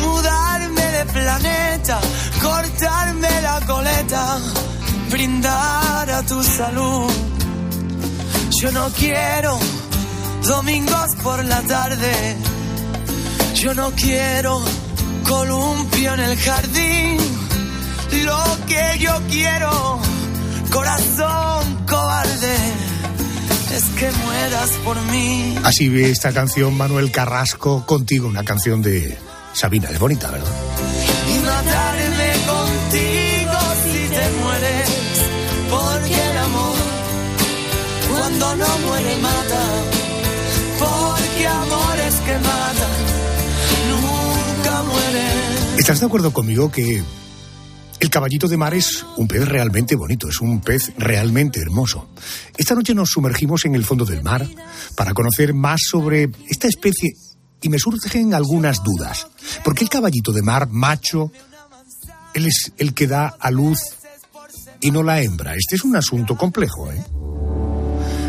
mudarme 0.01 0.81
de 0.81 1.05
planeta, 1.05 1.99
cortarme 2.41 3.41
la 3.41 3.59
coleta, 3.65 4.39
brindar 5.09 6.09
a 6.09 6.23
tu 6.23 6.41
salud. 6.43 7.11
Yo 8.61 8.71
no 8.71 8.87
quiero 8.91 9.59
domingos 10.47 11.15
por 11.21 11.43
la 11.43 11.61
tarde. 11.61 12.37
Yo 13.55 13.73
no 13.73 13.91
quiero 13.91 14.61
columpio 15.27 16.13
en 16.13 16.19
el 16.19 16.37
jardín. 16.37 17.42
Lo 18.23 18.43
que 18.67 18.99
yo 18.99 19.21
quiero 19.29 19.99
corazón 20.71 21.85
cobarde, 21.87 22.55
es 23.75 23.83
que 23.99 24.11
mueras 24.11 24.69
por 24.83 25.01
mí. 25.03 25.55
Así 25.63 25.87
ve 25.89 26.09
esta 26.09 26.31
canción 26.33 26.75
Manuel 26.75 27.11
Carrasco 27.11 27.85
contigo, 27.85 28.27
una 28.27 28.43
canción 28.43 28.81
de 28.81 29.17
Sabina, 29.53 29.89
es 29.89 29.99
bonita, 29.99 30.31
¿verdad? 30.31 30.51
Y 31.29 31.39
matarme 31.45 32.31
contigo 32.47 33.59
si 33.83 34.09
te 34.09 34.29
mueres, 34.43 34.89
porque 35.69 36.29
el 36.31 36.37
amor 36.37 36.75
cuando 38.11 38.55
no 38.55 38.77
muere 38.79 39.17
mata, 39.17 39.63
porque 40.79 41.47
amores 41.47 42.15
que 42.25 42.33
matan 42.33 42.93
nunca 43.91 44.83
mueren. 44.83 45.77
¿Estás 45.77 45.99
de 45.99 46.05
acuerdo 46.07 46.31
conmigo 46.33 46.71
que 46.71 47.03
el 48.03 48.09
caballito 48.09 48.49
de 48.49 48.57
mar 48.57 48.73
es 48.73 49.05
un 49.15 49.29
pez 49.29 49.47
realmente 49.47 49.95
bonito, 49.95 50.27
es 50.27 50.41
un 50.41 50.59
pez 50.59 50.91
realmente 50.97 51.61
hermoso. 51.61 52.09
Esta 52.57 52.75
noche 52.75 52.93
nos 52.93 53.11
sumergimos 53.11 53.63
en 53.63 53.75
el 53.75 53.85
fondo 53.85 54.03
del 54.03 54.21
mar 54.21 54.45
para 54.97 55.13
conocer 55.13 55.53
más 55.53 55.79
sobre 55.89 56.29
esta 56.49 56.67
especie 56.67 57.13
y 57.61 57.69
me 57.69 57.79
surgen 57.79 58.33
algunas 58.33 58.83
dudas. 58.83 59.27
¿Por 59.63 59.73
qué 59.73 59.85
el 59.85 59.89
caballito 59.89 60.33
de 60.33 60.41
mar 60.41 60.67
macho, 60.69 61.31
él 62.33 62.47
es 62.47 62.73
el 62.77 62.93
que 62.93 63.07
da 63.07 63.37
a 63.39 63.49
luz 63.51 63.79
y 64.81 64.91
no 64.91 65.01
la 65.01 65.21
hembra? 65.21 65.55
Este 65.55 65.77
es 65.77 65.85
un 65.85 65.95
asunto 65.95 66.35
complejo, 66.35 66.91
¿eh? 66.91 67.01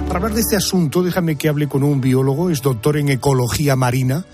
Para 0.06 0.18
hablar 0.18 0.34
de 0.34 0.40
este 0.42 0.54
asunto, 0.54 1.02
déjame 1.02 1.34
que 1.34 1.48
hable 1.48 1.66
con 1.66 1.82
un 1.82 2.00
biólogo, 2.00 2.48
es 2.48 2.62
doctor 2.62 2.96
en 2.96 3.08
ecología 3.08 3.74
marina, 3.74 4.24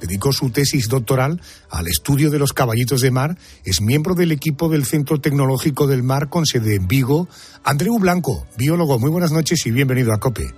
dedicó 0.00 0.32
su 0.32 0.50
tesis 0.50 0.88
doctoral 0.88 1.40
al 1.70 1.86
estudio 1.86 2.30
de 2.30 2.38
los 2.38 2.52
caballitos 2.52 3.00
de 3.00 3.10
mar, 3.10 3.36
es 3.64 3.80
miembro 3.80 4.14
del 4.14 4.32
equipo 4.32 4.68
del 4.68 4.84
Centro 4.84 5.20
Tecnológico 5.20 5.86
del 5.86 6.02
Mar 6.02 6.28
con 6.28 6.46
sede 6.46 6.76
en 6.76 6.88
Vigo. 6.88 7.28
Andreu 7.64 7.98
Blanco, 7.98 8.46
biólogo, 8.56 8.98
muy 8.98 9.10
buenas 9.10 9.32
noches 9.32 9.66
y 9.66 9.70
bienvenido 9.70 10.12
a 10.12 10.18
COPE. 10.18 10.50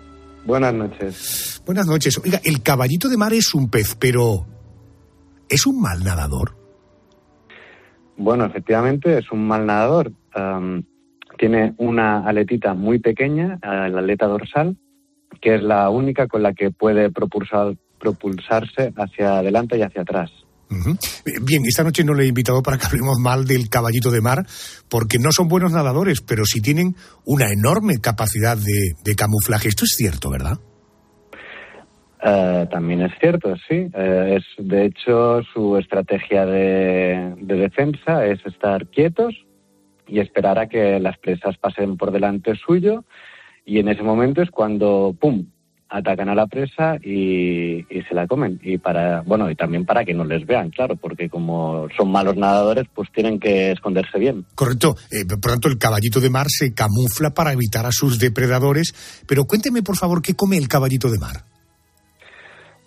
Buenas 0.44 0.74
noches. 0.74 1.62
Buenas 1.64 1.86
noches. 1.86 2.20
Oiga, 2.24 2.40
el 2.44 2.62
caballito 2.62 3.08
de 3.08 3.16
mar 3.16 3.32
es 3.32 3.54
un 3.54 3.70
pez, 3.70 3.94
pero 3.94 4.46
¿es 5.48 5.66
un 5.66 5.80
mal 5.80 6.02
nadador? 6.02 6.56
Bueno, 8.16 8.44
efectivamente 8.44 9.18
es 9.18 9.30
un 9.30 9.46
mal 9.46 9.66
nadador. 9.66 10.12
Um, 10.34 10.82
tiene 11.38 11.74
una 11.78 12.26
aletita 12.26 12.74
muy 12.74 12.98
pequeña, 12.98 13.58
la 13.62 13.86
aleta 13.86 14.26
dorsal, 14.26 14.76
que 15.40 15.56
es 15.56 15.62
la 15.62 15.90
única 15.90 16.26
con 16.28 16.42
la 16.42 16.52
que 16.52 16.70
puede 16.70 17.10
propulsar, 17.10 17.76
propulsarse 18.02 18.92
hacia 18.96 19.38
adelante 19.38 19.78
y 19.78 19.82
hacia 19.82 20.02
atrás. 20.02 20.30
Bien, 21.42 21.62
esta 21.66 21.84
noche 21.84 22.02
no 22.02 22.14
le 22.14 22.24
he 22.24 22.28
invitado 22.28 22.62
para 22.62 22.78
que 22.78 22.86
hablemos 22.86 23.18
mal 23.20 23.44
del 23.44 23.68
caballito 23.68 24.10
de 24.10 24.20
mar, 24.20 24.44
porque 24.88 25.18
no 25.18 25.30
son 25.30 25.46
buenos 25.46 25.72
nadadores, 25.72 26.20
pero 26.22 26.44
sí 26.44 26.60
tienen 26.60 26.96
una 27.24 27.46
enorme 27.52 27.94
capacidad 28.00 28.56
de, 28.56 29.14
camuflaje. 29.14 29.68
Esto 29.68 29.84
es 29.84 29.94
cierto, 29.96 30.30
¿verdad? 30.30 30.58
Eh, 32.24 32.66
también 32.70 33.02
es 33.02 33.12
cierto, 33.20 33.54
sí. 33.68 33.86
Eh, 33.94 34.38
es, 34.38 34.44
de 34.58 34.86
hecho, 34.86 35.42
su 35.52 35.76
estrategia 35.76 36.46
de, 36.46 37.34
de, 37.36 37.56
defensa 37.56 38.24
es 38.24 38.44
estar 38.46 38.86
quietos 38.86 39.34
y 40.06 40.20
esperar 40.20 40.58
a 40.58 40.68
que 40.68 40.98
las 41.00 41.18
presas 41.18 41.58
pasen 41.58 41.96
por 41.96 42.12
delante 42.12 42.54
suyo. 42.54 43.04
Y 43.64 43.78
en 43.78 43.88
ese 43.88 44.02
momento 44.02 44.40
es 44.40 44.50
cuando, 44.50 45.14
¡pum!, 45.20 45.46
atacan 45.92 46.30
a 46.30 46.34
la 46.34 46.46
presa 46.46 46.96
y, 46.96 47.84
se 48.08 48.14
la 48.14 48.26
comen. 48.26 48.58
Y 48.62 48.78
para, 48.78 49.20
bueno, 49.20 49.50
y 49.50 49.54
también 49.54 49.84
para 49.84 50.04
que 50.04 50.14
no 50.14 50.24
les 50.24 50.46
vean, 50.46 50.70
claro, 50.70 50.96
porque 50.96 51.28
como 51.28 51.86
son 51.96 52.10
malos 52.10 52.36
nadadores, 52.36 52.86
pues 52.94 53.10
tienen 53.12 53.38
que 53.38 53.72
esconderse 53.72 54.18
bien. 54.18 54.46
Correcto. 54.54 54.96
Eh, 55.10 55.26
por 55.26 55.52
tanto, 55.52 55.68
el 55.68 55.78
caballito 55.78 56.20
de 56.20 56.30
mar 56.30 56.46
se 56.48 56.72
camufla 56.72 57.30
para 57.30 57.52
evitar 57.52 57.84
a 57.84 57.92
sus 57.92 58.18
depredadores. 58.18 58.94
Pero 59.28 59.44
cuénteme, 59.44 59.82
por 59.82 59.96
favor, 59.96 60.22
¿qué 60.22 60.34
come 60.34 60.56
el 60.56 60.66
caballito 60.66 61.10
de 61.10 61.18
mar? 61.18 61.44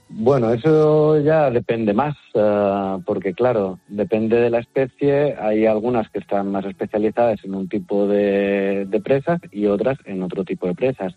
Bueno, 0.08 0.54
eso 0.54 1.20
ya 1.20 1.50
depende 1.50 1.94
más, 1.94 2.16
eh, 2.34 2.98
porque 3.06 3.34
claro, 3.34 3.80
depende 3.88 4.38
de 4.38 4.50
la 4.50 4.60
especie. 4.60 5.36
Hay 5.40 5.66
algunas 5.66 6.10
que 6.10 6.20
están 6.20 6.52
más 6.52 6.66
especializadas 6.66 7.40
en 7.44 7.54
un 7.54 7.68
tipo 7.68 8.08
de 8.08 9.02
presas 9.04 9.40
y 9.52 9.68
otras 9.68 9.98
en 10.06 10.24
otro 10.24 10.44
tipo 10.44 10.68
de 10.68 10.74
presas 10.74 11.14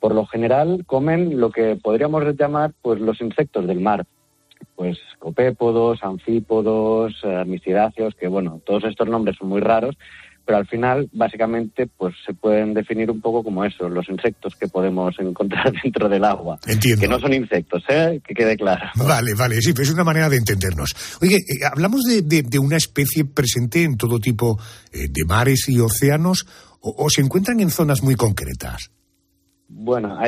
por 0.00 0.14
lo 0.14 0.26
general 0.26 0.84
comen 0.86 1.40
lo 1.40 1.50
que 1.50 1.76
podríamos 1.82 2.22
llamar 2.38 2.72
pues 2.82 3.00
los 3.00 3.20
insectos 3.20 3.66
del 3.66 3.80
mar, 3.80 4.06
pues 4.76 4.98
copépodos, 5.18 6.00
anfípodos, 6.02 7.14
eh, 7.24 7.44
misidáceos, 7.46 8.14
que 8.14 8.28
bueno, 8.28 8.60
todos 8.64 8.84
estos 8.84 9.08
nombres 9.08 9.36
son 9.38 9.48
muy 9.48 9.60
raros, 9.60 9.96
pero 10.44 10.58
al 10.58 10.66
final, 10.66 11.10
básicamente, 11.12 11.86
pues 11.86 12.14
se 12.24 12.32
pueden 12.32 12.72
definir 12.72 13.10
un 13.10 13.20
poco 13.20 13.44
como 13.44 13.66
eso, 13.66 13.86
los 13.88 14.08
insectos 14.08 14.54
que 14.56 14.66
podemos 14.66 15.14
encontrar 15.20 15.72
dentro 15.82 16.08
del 16.08 16.24
agua. 16.24 16.58
Entiendo. 16.66 17.02
Que 17.02 17.08
no 17.08 17.20
son 17.20 17.34
insectos, 17.34 17.82
¿eh? 17.90 18.20
Que 18.26 18.32
quede 18.32 18.56
claro. 18.56 18.86
Vale, 18.96 19.34
vale, 19.34 19.60
sí, 19.60 19.74
pues 19.74 19.88
es 19.88 19.94
una 19.94 20.04
manera 20.04 20.30
de 20.30 20.36
entendernos. 20.38 21.18
Oye, 21.20 21.36
eh, 21.36 21.64
hablamos 21.70 22.04
de, 22.04 22.22
de- 22.22 22.42
de 22.44 22.58
una 22.58 22.76
especie 22.78 23.26
presente 23.26 23.82
en 23.82 23.96
todo 23.98 24.18
tipo 24.20 24.58
eh, 24.92 25.08
de 25.10 25.24
mares 25.26 25.68
y 25.68 25.80
océanos 25.80 26.46
o, 26.80 26.94
o 27.04 27.10
se 27.10 27.20
encuentran 27.20 27.60
en 27.60 27.68
zonas 27.70 28.02
muy 28.02 28.14
concretas. 28.14 28.90
Bueno, 29.70 30.18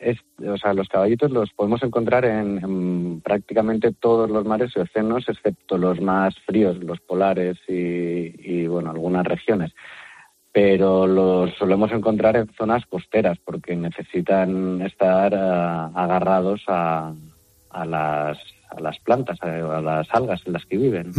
es- 0.00 0.18
o 0.44 0.58
sea, 0.58 0.74
los 0.74 0.88
caballitos 0.88 1.30
los 1.30 1.50
podemos 1.52 1.82
encontrar 1.84 2.24
en, 2.24 2.58
en 2.58 3.20
prácticamente 3.20 3.92
todos 3.92 4.28
los 4.28 4.44
mares 4.44 4.72
y 4.74 4.80
océanos, 4.80 5.24
excepto 5.28 5.78
los 5.78 6.00
más 6.00 6.34
fríos, 6.46 6.76
los 6.82 7.00
polares 7.00 7.56
y, 7.68 8.66
bueno, 8.66 8.90
algunas 8.90 9.24
regiones. 9.24 9.72
Pero 10.52 11.06
los 11.06 11.54
solemos 11.58 11.92
encontrar 11.92 12.36
en 12.36 12.50
zonas 12.58 12.84
costeras 12.86 13.38
porque 13.44 13.76
necesitan 13.76 14.82
estar 14.82 15.32
ah, 15.34 15.90
agarrados 15.94 16.62
a, 16.66 17.12
a 17.70 17.84
las 17.84 18.38
a 18.68 18.80
las 18.80 18.98
plantas, 18.98 19.38
a, 19.42 19.80
las 19.80 20.08
algas 20.10 20.40
en 20.44 20.52
las 20.54 20.64
que 20.66 20.76
viven. 20.76 21.12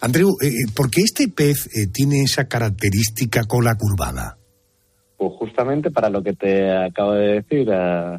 Andreu, 0.00 0.30
eh, 0.42 0.46
eh, 0.48 0.52
¿por 0.74 0.90
qué 0.90 1.02
este 1.02 1.28
pez 1.28 1.66
eh, 1.76 1.88
tiene 1.92 2.22
esa 2.22 2.48
característica 2.48 3.44
cola 3.44 3.76
curvada? 3.76 4.38
Pues 5.16 5.32
justamente 5.38 5.90
para 5.90 6.10
lo 6.10 6.22
que 6.22 6.34
te 6.34 6.70
acabo 6.70 7.12
de 7.12 7.42
decir, 7.42 7.68
eh, 7.72 8.18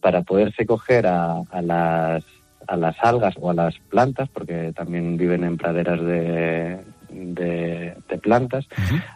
para 0.00 0.22
poderse 0.22 0.66
coger 0.66 1.06
a, 1.06 1.40
a 1.50 1.62
las, 1.62 2.24
a 2.66 2.76
las 2.76 2.96
algas 3.00 3.34
o 3.40 3.50
a 3.50 3.54
las 3.54 3.78
plantas, 3.90 4.28
porque 4.28 4.72
también 4.74 5.16
viven 5.16 5.44
en 5.44 5.56
praderas 5.56 6.00
de, 6.00 6.78
de, 7.10 7.94
de 8.08 8.18
plantas 8.18 8.66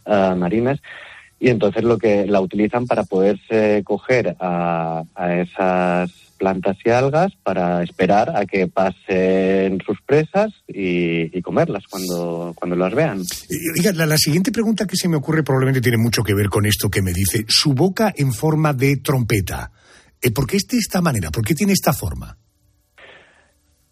eh, 0.07 0.35
marinas, 0.37 0.81
y 1.39 1.49
entonces 1.51 1.83
lo 1.83 1.99
que 1.99 2.27
la 2.27 2.41
utilizan 2.41 2.87
para 2.87 3.03
poderse 3.05 3.83
coger 3.85 4.37
a, 4.41 5.03
a 5.15 5.35
esas 5.35 6.26
plantas 6.37 6.77
y 6.85 6.91
algas 6.91 7.33
para 7.43 7.83
esperar 7.83 8.37
a 8.37 8.47
que 8.47 8.69
pasen 8.69 9.81
sus 9.85 10.01
presas 10.03 10.53
y, 10.69 11.37
y 11.37 11.43
comerlas 11.43 11.85
cuando, 11.91 12.53
cuando 12.55 12.77
las 12.77 12.95
vean. 12.95 13.21
Eh, 13.21 13.79
Oiga, 13.79 13.93
la, 13.93 14.07
la 14.07 14.19
siguiente 14.19 14.53
pregunta 14.53 14.87
que 14.87 14.97
se 14.97 15.09
me 15.09 15.17
ocurre 15.17 15.43
probablemente 15.43 15.81
tiene 15.81 15.99
mucho 15.99 16.23
que 16.23 16.35
ver 16.35 16.49
con 16.49 16.67
esto 16.67 16.89
que 16.89 17.03
me 17.03 17.13
dice. 17.13 17.45
Su 17.49 17.75
boca 17.75 18.13
en 18.17 18.33
forma 18.33 18.73
de 18.73 18.97
trompeta. 18.99 19.71
Eh, 20.23 20.31
¿Por 20.31 20.47
qué 20.47 20.57
es 20.57 20.67
de 20.67 20.79
esta 20.79 21.01
manera? 21.01 21.31
¿Por 21.31 21.45
qué 21.45 21.55
tiene 21.55 21.73
esta 21.73 21.93
forma? 21.93 22.37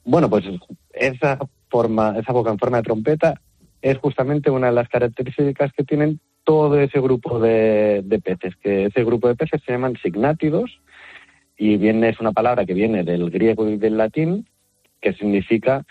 Bueno, 0.05 0.29
pues 0.29 0.45
esa 0.93 1.39
forma, 1.71 2.19
esa 2.19 2.33
boca 2.33 2.51
en 2.51 2.59
forma 2.59 2.79
de 2.79 2.83
trompeta 2.83 3.41
es 3.81 3.99
justamente 3.99 4.51
una 4.51 4.69
de 4.69 4.73
las 4.73 4.89
características 4.89 5.73
que 5.77 5.85
tienen 5.85 6.21
todo 6.45 6.79
ese 6.79 7.01
grupo 7.01 7.39
de, 7.39 8.03
de 8.05 8.21
peces, 8.21 8.55
que 8.57 8.87
ese 8.87 9.03
grupo 9.03 9.29
de 9.29 9.35
peces 9.35 9.63
se 9.65 9.73
llaman 9.73 9.97
signátidos 10.03 10.71
y 11.57 11.77
viene 11.77 12.09
es 12.09 12.21
una 12.21 12.33
palabra 12.33 12.65
que 12.65 12.75
viene 12.75 13.05
del 13.05 13.31
griego 13.31 13.69
y 13.69 13.77
del 13.77 13.97
latín 13.97 14.47
que 15.01 15.13
significa 15.13 15.85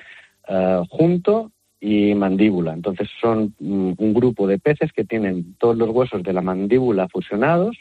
eh, 0.48 0.82
junto 0.90 1.52
y 1.80 2.16
mandíbula. 2.16 2.74
Entonces 2.74 3.10
son 3.20 3.54
mm, 3.60 3.94
un 3.98 4.14
grupo 4.14 4.48
de 4.48 4.58
peces 4.58 4.92
que 4.94 5.04
tienen 5.04 5.56
todos 5.60 5.78
los 5.78 5.90
huesos 5.90 6.24
de 6.24 6.34
la 6.34 6.42
mandíbula 6.42 7.08
fusionados 7.10 7.78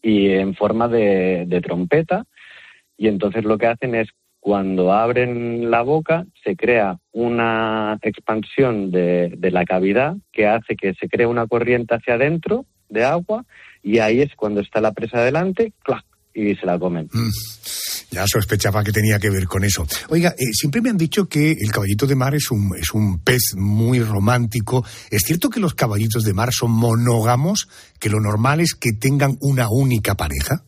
y 0.00 0.28
en 0.28 0.54
forma 0.54 0.86
de, 0.88 1.60
trompeta 1.64 2.24
y 2.96 3.08
entonces 3.08 3.44
lo 3.44 3.58
que 3.58 3.66
hacen 3.66 3.94
es 3.94 4.08
cuando 4.38 4.92
abren 4.92 5.70
la 5.70 5.82
boca 5.82 6.24
se 6.44 6.54
crea 6.54 6.98
una 7.10 7.98
expansión 8.02 8.92
de, 8.92 9.36
la 9.50 9.64
cavidad 9.64 10.16
que 10.32 10.46
hace 10.46 10.76
que 10.76 10.94
se 10.94 11.08
cree 11.08 11.26
una 11.26 11.48
corriente 11.48 11.96
hacia 11.96 12.14
adentro 12.14 12.64
de 12.88 13.04
agua 13.04 13.44
y 13.82 13.98
ahí 13.98 14.20
es 14.20 14.34
cuando 14.36 14.60
está 14.60 14.80
la 14.80 14.92
presa 14.92 15.22
delante, 15.22 15.72
¡clac! 15.82 16.05
Y 16.36 16.54
se 16.54 16.66
la 16.66 16.78
comen. 16.78 17.08
Ya 18.10 18.26
sospechaba 18.26 18.84
que 18.84 18.92
tenía 18.92 19.18
que 19.18 19.30
ver 19.30 19.46
con 19.46 19.64
eso. 19.64 19.86
Oiga, 20.10 20.30
eh, 20.38 20.52
siempre 20.52 20.80
me 20.80 20.90
han 20.90 20.96
dicho 20.96 21.28
que 21.28 21.52
el 21.52 21.72
caballito 21.72 22.06
de 22.06 22.14
mar 22.14 22.34
es 22.34 22.50
un, 22.50 22.72
es 22.78 22.92
un 22.92 23.18
pez 23.22 23.54
muy 23.56 24.00
romántico. 24.00 24.84
¿Es 25.10 25.22
cierto 25.22 25.50
que 25.50 25.60
los 25.60 25.74
caballitos 25.74 26.22
de 26.24 26.34
mar 26.34 26.50
son 26.52 26.70
monógamos? 26.70 27.68
¿Que 27.98 28.10
lo 28.10 28.20
normal 28.20 28.60
es 28.60 28.74
que 28.74 28.92
tengan 28.92 29.36
una 29.40 29.68
única 29.70 30.14
pareja? 30.14 30.62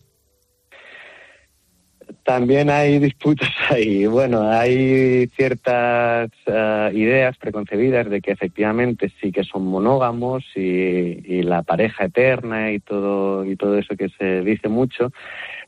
También 2.29 2.69
hay 2.69 2.99
disputas 2.99 3.49
ahí. 3.71 4.05
Bueno, 4.05 4.51
hay 4.51 5.29
ciertas 5.29 6.31
eh, 6.45 6.91
ideas 6.93 7.39
preconcebidas 7.39 8.11
de 8.11 8.21
que 8.21 8.33
efectivamente 8.33 9.11
sí 9.19 9.33
que 9.33 9.45
son 9.45 9.65
monógamos 9.65 10.45
y, 10.55 10.61
y 10.61 11.43
la 11.43 11.63
pareja 11.63 12.05
eterna 12.05 12.73
y 12.73 12.81
todo 12.81 13.47
y 13.47 13.57
todo 13.57 13.79
eso 13.79 13.97
que 13.97 14.11
se 14.11 14.43
dice 14.43 14.69
mucho. 14.69 15.11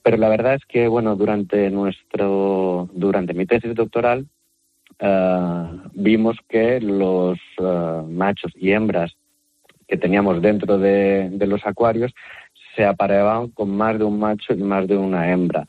Pero 0.02 0.16
la 0.16 0.28
verdad 0.28 0.54
es 0.54 0.64
que 0.66 0.88
bueno, 0.88 1.16
durante 1.16 1.70
nuestro 1.70 2.88
durante 2.92 3.34
mi 3.34 3.46
tesis 3.46 3.74
doctoral 3.74 4.26
eh, 4.98 5.66
vimos 5.92 6.36
que 6.48 6.80
los 6.80 7.38
eh, 7.58 8.02
machos 8.08 8.52
y 8.56 8.72
hembras 8.72 9.14
que 9.86 9.96
teníamos 9.96 10.40
dentro 10.40 10.78
de, 10.78 11.28
de 11.30 11.46
los 11.46 11.66
acuarios 11.66 12.12
se 12.76 12.84
apareaban 12.84 13.48
con 13.48 13.70
más 13.70 13.98
de 13.98 14.04
un 14.04 14.18
macho 14.18 14.54
y 14.54 14.62
más 14.62 14.86
de 14.86 14.96
una 14.96 15.30
hembra. 15.32 15.66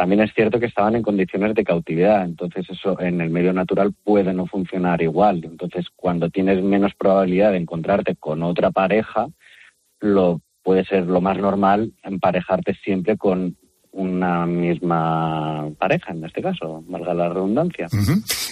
También 0.00 0.22
es 0.22 0.32
cierto 0.32 0.58
que 0.58 0.66
estaban 0.66 0.96
en 0.96 1.02
condiciones 1.02 1.54
de 1.54 1.62
cautividad, 1.62 2.24
entonces 2.24 2.68
eso 2.70 2.98
en 3.00 3.20
el 3.20 3.28
medio 3.28 3.52
natural 3.52 3.92
puede 4.02 4.32
no 4.32 4.46
funcionar 4.46 5.02
igual. 5.02 5.42
Entonces, 5.44 5.88
cuando 5.94 6.30
tienes 6.30 6.62
menos 6.62 6.94
probabilidad 6.94 7.52
de 7.52 7.58
encontrarte 7.58 8.16
con 8.16 8.42
otra 8.42 8.70
pareja, 8.70 9.28
lo 10.00 10.40
puede 10.62 10.86
ser 10.86 11.04
lo 11.04 11.20
más 11.20 11.36
normal 11.36 11.92
emparejarte 12.02 12.74
siempre 12.82 13.18
con 13.18 13.56
una 13.92 14.46
misma 14.46 15.68
pareja, 15.78 16.12
en 16.12 16.24
este 16.24 16.40
caso, 16.40 16.82
valga 16.88 17.12
la 17.12 17.28
redundancia. 17.28 17.88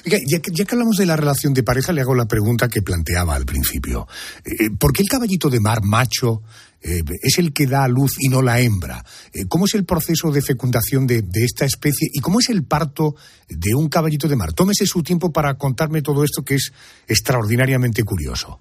Ya, 0.04 0.40
que, 0.40 0.50
ya 0.52 0.64
que 0.64 0.74
hablamos 0.74 0.96
de 0.96 1.06
la 1.06 1.16
relación 1.16 1.54
de 1.54 1.62
pareja, 1.62 1.92
le 1.92 2.00
hago 2.00 2.14
la 2.14 2.26
pregunta 2.26 2.68
que 2.68 2.82
planteaba 2.82 3.34
al 3.34 3.44
principio. 3.44 4.06
Eh, 4.44 4.70
¿Por 4.78 4.92
qué 4.92 5.02
el 5.02 5.08
caballito 5.08 5.48
de 5.48 5.60
mar 5.60 5.78
macho 5.82 6.42
eh, 6.82 7.02
es 7.22 7.38
el 7.38 7.52
que 7.52 7.66
da 7.66 7.84
a 7.84 7.88
luz 7.88 8.16
y 8.18 8.28
no 8.28 8.42
la 8.42 8.60
hembra? 8.60 9.04
Eh, 9.32 9.46
¿Cómo 9.48 9.66
es 9.66 9.74
el 9.74 9.84
proceso 9.84 10.32
de 10.32 10.42
fecundación 10.42 11.06
de, 11.06 11.22
de 11.22 11.44
esta 11.44 11.64
especie 11.64 12.08
y 12.12 12.20
cómo 12.20 12.40
es 12.40 12.48
el 12.48 12.64
parto 12.64 13.14
de 13.48 13.74
un 13.76 13.88
caballito 13.88 14.26
de 14.26 14.36
mar? 14.36 14.52
Tómese 14.52 14.86
su 14.86 15.02
tiempo 15.02 15.32
para 15.32 15.54
contarme 15.54 16.02
todo 16.02 16.24
esto 16.24 16.42
que 16.42 16.56
es 16.56 16.72
extraordinariamente 17.06 18.02
curioso. 18.02 18.60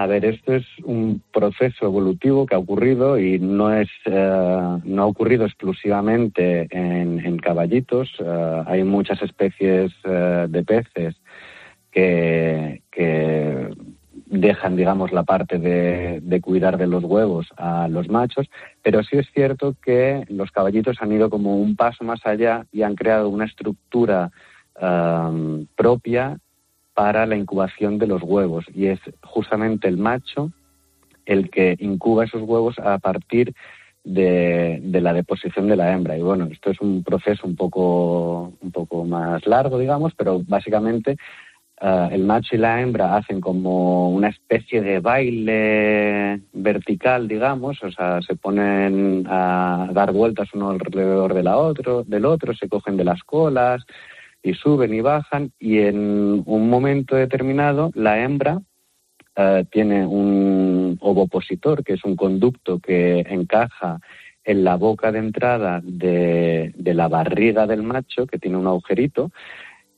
A 0.00 0.06
ver, 0.06 0.24
esto 0.24 0.54
es 0.54 0.64
un 0.84 1.20
proceso 1.32 1.86
evolutivo 1.86 2.46
que 2.46 2.54
ha 2.54 2.58
ocurrido 2.58 3.18
y 3.18 3.40
no 3.40 3.74
es 3.74 3.88
eh, 4.04 4.78
no 4.84 5.02
ha 5.02 5.06
ocurrido 5.06 5.44
exclusivamente 5.44 6.68
en, 6.70 7.36
caballitos. 7.38 8.08
Eh, 8.20 8.62
hay 8.66 8.84
muchas 8.84 9.20
especies 9.22 9.90
eh, 10.04 10.46
de 10.48 10.62
peces 10.62 11.16
que, 11.90 12.82
que 12.92 13.70
dejan, 14.26 14.76
digamos, 14.76 15.10
la 15.10 15.24
parte 15.24 15.58
de, 15.58 16.20
de 16.22 16.40
cuidar 16.40 16.78
de 16.78 16.86
los 16.86 17.02
huevos 17.02 17.48
a 17.56 17.88
los 17.88 18.08
machos, 18.08 18.48
pero 18.84 19.02
sí 19.02 19.16
es 19.18 19.26
cierto 19.34 19.74
que 19.82 20.24
los 20.28 20.52
caballitos 20.52 20.98
han 21.00 21.10
ido 21.10 21.28
como 21.28 21.56
un 21.56 21.74
paso 21.74 22.04
más 22.04 22.24
allá 22.24 22.66
y 22.70 22.82
han 22.82 22.94
creado 22.94 23.28
una 23.28 23.46
estructura 23.46 24.30
eh, 24.80 25.66
propia 25.74 26.38
para 26.98 27.26
la 27.26 27.36
incubación 27.36 27.96
de 27.98 28.08
los 28.08 28.24
huevos 28.24 28.64
y 28.74 28.86
es 28.86 28.98
justamente 29.22 29.86
el 29.86 29.98
macho 29.98 30.50
el 31.26 31.48
que 31.48 31.76
incuba 31.78 32.24
esos 32.24 32.42
huevos 32.42 32.76
a 32.80 32.98
partir 32.98 33.54
de, 34.02 34.80
la 34.82 35.12
deposición 35.12 35.68
de 35.68 35.76
la 35.76 35.92
hembra. 35.92 36.18
Y 36.18 36.22
bueno, 36.22 36.48
esto 36.50 36.72
es 36.72 36.80
un 36.80 37.04
proceso 37.04 37.46
un 37.46 37.54
poco, 37.54 38.52
un 38.60 38.72
poco 38.72 39.04
más 39.04 39.46
largo, 39.46 39.78
digamos, 39.78 40.12
pero 40.16 40.40
básicamente 40.44 41.16
eh, 41.80 42.08
el 42.10 42.24
macho 42.24 42.56
y 42.56 42.58
la 42.58 42.80
hembra 42.80 43.14
hacen 43.14 43.40
como 43.40 44.10
una 44.10 44.30
especie 44.30 44.80
de 44.82 44.98
baile 44.98 46.40
vertical, 46.52 47.28
digamos, 47.28 47.80
o 47.84 47.92
sea, 47.92 48.20
se 48.22 48.34
ponen 48.34 49.24
a 49.28 49.88
dar 49.92 50.10
vueltas 50.10 50.48
uno 50.52 50.70
alrededor 50.70 51.32
de 51.32 51.44
la 51.44 51.58
otro, 51.58 52.02
del 52.02 52.24
otro, 52.24 52.54
se 52.54 52.68
cogen 52.68 52.96
de 52.96 53.04
las 53.04 53.22
colas 53.22 53.86
y 54.48 54.54
suben 54.54 54.94
y 54.94 55.00
bajan 55.00 55.52
y 55.58 55.78
en 55.78 56.42
un 56.46 56.70
momento 56.70 57.16
determinado 57.16 57.90
la 57.94 58.22
hembra 58.22 58.60
eh, 59.36 59.64
tiene 59.70 60.06
un 60.06 60.96
ovopositor, 61.00 61.84
que 61.84 61.92
es 61.94 62.04
un 62.04 62.16
conducto 62.16 62.78
que 62.78 63.20
encaja 63.28 64.00
en 64.44 64.64
la 64.64 64.76
boca 64.76 65.12
de 65.12 65.18
entrada 65.18 65.80
de, 65.84 66.72
de 66.76 66.94
la 66.94 67.08
barriga 67.08 67.66
del 67.66 67.82
macho, 67.82 68.26
que 68.26 68.38
tiene 68.38 68.56
un 68.56 68.66
agujerito, 68.66 69.30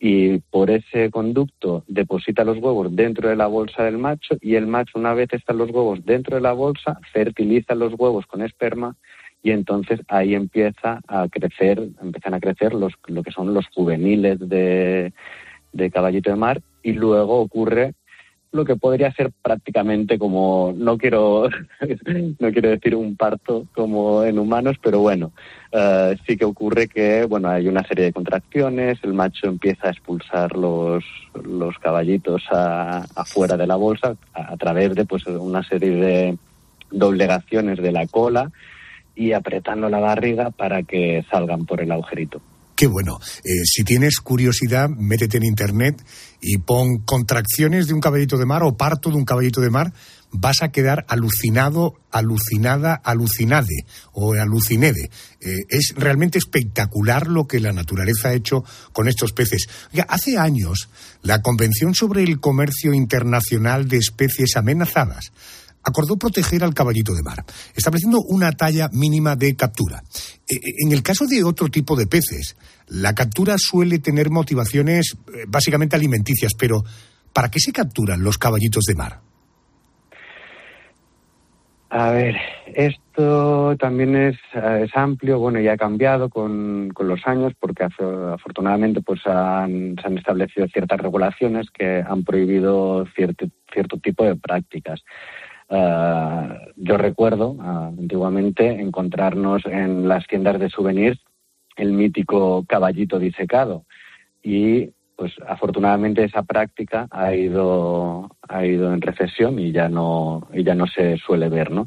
y 0.00 0.38
por 0.38 0.70
ese 0.70 1.10
conducto 1.10 1.84
deposita 1.86 2.42
los 2.42 2.58
huevos 2.58 2.94
dentro 2.96 3.28
de 3.28 3.36
la 3.36 3.46
bolsa 3.46 3.84
del 3.84 3.98
macho 3.98 4.36
y 4.40 4.56
el 4.56 4.66
macho 4.66 4.98
una 4.98 5.12
vez 5.12 5.28
están 5.32 5.58
los 5.58 5.70
huevos 5.70 6.04
dentro 6.06 6.36
de 6.36 6.42
la 6.42 6.52
bolsa 6.52 6.98
fertiliza 7.12 7.74
los 7.74 7.92
huevos 7.98 8.26
con 8.26 8.40
esperma 8.40 8.96
y 9.42 9.53
entonces 9.53 10.00
ahí 10.09 10.35
empieza 10.35 11.00
a 11.09 11.29
crecer, 11.29 11.88
empiezan 12.03 12.35
a 12.35 12.40
crecer 12.40 12.74
los, 12.74 12.92
lo 13.07 13.22
que 13.22 13.33
son 13.33 13.55
los 13.55 13.66
juveniles 13.68 14.38
de, 14.48 15.12
de 15.72 15.90
caballito 15.90 16.31
de 16.31 16.37
mar 16.37 16.61
y 16.83 16.92
luego 16.92 17.40
ocurre 17.40 17.94
lo 18.53 18.64
que 18.64 18.74
podría 18.74 19.12
ser 19.12 19.31
prácticamente 19.42 20.18
como, 20.18 20.74
no 20.76 20.98
quiero, 20.98 21.48
no 22.38 22.53
quiero 22.53 22.70
decir 22.70 22.96
un 22.96 23.16
parto 23.16 23.66
como 23.74 24.24
en 24.24 24.38
humanos, 24.38 24.76
pero 24.83 24.98
bueno, 24.98 25.33
eh, 25.70 26.16
sí 26.26 26.37
que 26.37 26.44
ocurre 26.44 26.88
que, 26.88 27.24
bueno, 27.26 27.48
hay 27.48 27.68
una 27.68 27.85
serie 27.85 28.07
de 28.07 28.12
contracciones, 28.12 28.98
el 29.05 29.14
macho 29.14 29.46
empieza 29.46 29.87
a 29.87 29.90
expulsar 29.92 30.57
los, 30.57 31.05
los 31.44 31.79
caballitos 31.79 32.42
afuera 32.50 33.57
de 33.57 33.68
la 33.68 33.76
bolsa 33.76 34.16
a, 34.35 34.53
a, 34.53 34.57
través 34.57 34.96
de 34.96 35.05
pues 35.05 35.26
una 35.26 35.62
serie 35.62 35.90
de 35.90 36.38
doblegaciones 36.90 37.79
de 37.79 37.92
la 37.92 38.07
cola 38.09 38.50
y 39.14 39.32
apretando 39.32 39.88
la 39.88 39.98
barriga 39.98 40.50
para 40.50 40.82
que 40.82 41.24
salgan 41.30 41.66
por 41.66 41.80
el 41.80 41.92
agujerito. 41.92 42.40
Qué 42.80 42.86
bueno. 42.86 43.20
Eh, 43.44 43.66
si 43.66 43.84
tienes 43.84 44.20
curiosidad, 44.20 44.88
métete 44.88 45.36
en 45.36 45.44
internet 45.44 46.02
y 46.40 46.56
pon 46.56 47.00
contracciones 47.04 47.86
de 47.86 47.92
un 47.92 48.00
caballito 48.00 48.38
de 48.38 48.46
mar 48.46 48.62
o 48.62 48.78
parto 48.78 49.10
de 49.10 49.16
un 49.16 49.26
caballito 49.26 49.60
de 49.60 49.68
mar. 49.68 49.92
Vas 50.32 50.62
a 50.62 50.70
quedar 50.70 51.04
alucinado, 51.06 52.00
alucinada, 52.10 52.94
alucinade 52.94 53.84
o 54.12 54.32
alucinede. 54.32 55.10
Eh, 55.42 55.56
es 55.68 55.92
realmente 55.94 56.38
espectacular 56.38 57.26
lo 57.26 57.46
que 57.46 57.60
la 57.60 57.74
naturaleza 57.74 58.30
ha 58.30 58.34
hecho 58.34 58.64
con 58.94 59.08
estos 59.08 59.34
peces. 59.34 59.68
Hace 60.08 60.38
años, 60.38 60.88
la 61.20 61.42
Convención 61.42 61.94
sobre 61.94 62.22
el 62.22 62.40
Comercio 62.40 62.94
Internacional 62.94 63.88
de 63.88 63.98
Especies 63.98 64.56
Amenazadas 64.56 65.32
acordó 65.82 66.16
proteger 66.16 66.62
al 66.64 66.74
caballito 66.74 67.14
de 67.14 67.22
mar, 67.22 67.44
estableciendo 67.74 68.20
una 68.28 68.52
talla 68.52 68.88
mínima 68.92 69.36
de 69.36 69.56
captura. 69.56 70.02
E, 70.48 70.54
e, 70.54 70.58
en 70.86 70.92
el 70.92 71.02
caso 71.02 71.26
de 71.26 71.42
otro 71.44 71.68
tipo 71.68 71.96
de 71.96 72.06
peces, 72.06 72.56
la 72.88 73.14
captura 73.14 73.56
suele 73.58 73.98
tener 73.98 74.30
motivaciones 74.30 75.16
eh, 75.28 75.44
básicamente 75.48 75.96
alimenticias, 75.96 76.52
pero 76.58 76.82
¿para 77.32 77.50
qué 77.50 77.60
se 77.60 77.72
capturan 77.72 78.22
los 78.22 78.38
caballitos 78.38 78.84
de 78.84 78.94
mar? 78.94 79.20
A 81.92 82.12
ver, 82.12 82.36
esto 82.66 83.76
también 83.76 84.14
es, 84.14 84.36
eh, 84.54 84.82
es 84.84 84.96
amplio, 84.96 85.40
bueno, 85.40 85.58
y 85.58 85.66
ha 85.66 85.76
cambiado 85.76 86.28
con, 86.28 86.90
con 86.94 87.08
los 87.08 87.26
años 87.26 87.52
porque 87.58 87.82
afortunadamente 87.82 89.00
pues 89.00 89.26
han, 89.26 89.96
se 90.00 90.06
han 90.06 90.16
establecido 90.16 90.68
ciertas 90.68 91.00
regulaciones 91.00 91.68
que 91.70 92.04
han 92.06 92.22
prohibido 92.22 93.06
cierto, 93.16 93.46
cierto 93.72 93.98
tipo 93.98 94.24
de 94.24 94.36
prácticas. 94.36 95.00
Uh, 95.70 96.52
yo 96.74 96.96
recuerdo 96.96 97.50
uh, 97.50 97.94
antiguamente 97.96 98.66
encontrarnos 98.68 99.64
en 99.66 100.09
las 100.09 100.26
tiendas 100.26 100.59
de 100.59 100.68
souvenirs 100.68 101.20
el 101.76 101.92
mítico 101.92 102.64
caballito 102.66 103.20
disecado. 103.20 103.85
Y 104.42 104.90
pues 105.14 105.33
afortunadamente 105.46 106.24
esa 106.24 106.42
práctica 106.42 107.06
ha 107.11 107.35
ido 107.35 108.35
ha 108.48 108.64
ido 108.64 108.92
en 108.92 109.02
recesión 109.02 109.59
y 109.59 109.70
ya 109.70 109.87
no 109.88 110.48
y 110.50 110.64
ya 110.64 110.74
no 110.74 110.87
se 110.87 111.18
suele 111.18 111.50
ver 111.50 111.70
no 111.70 111.85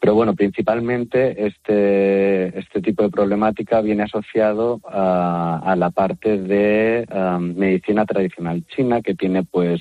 pero 0.00 0.16
bueno 0.16 0.34
principalmente 0.34 1.46
este 1.46 2.58
este 2.58 2.82
tipo 2.82 3.04
de 3.04 3.10
problemática 3.10 3.80
viene 3.82 4.02
asociado 4.02 4.80
a, 4.84 5.60
a 5.64 5.76
la 5.76 5.90
parte 5.90 6.38
de 6.38 7.06
medicina 7.40 8.04
tradicional 8.04 8.64
china 8.66 9.00
que 9.00 9.14
tiene 9.14 9.44
pues 9.44 9.80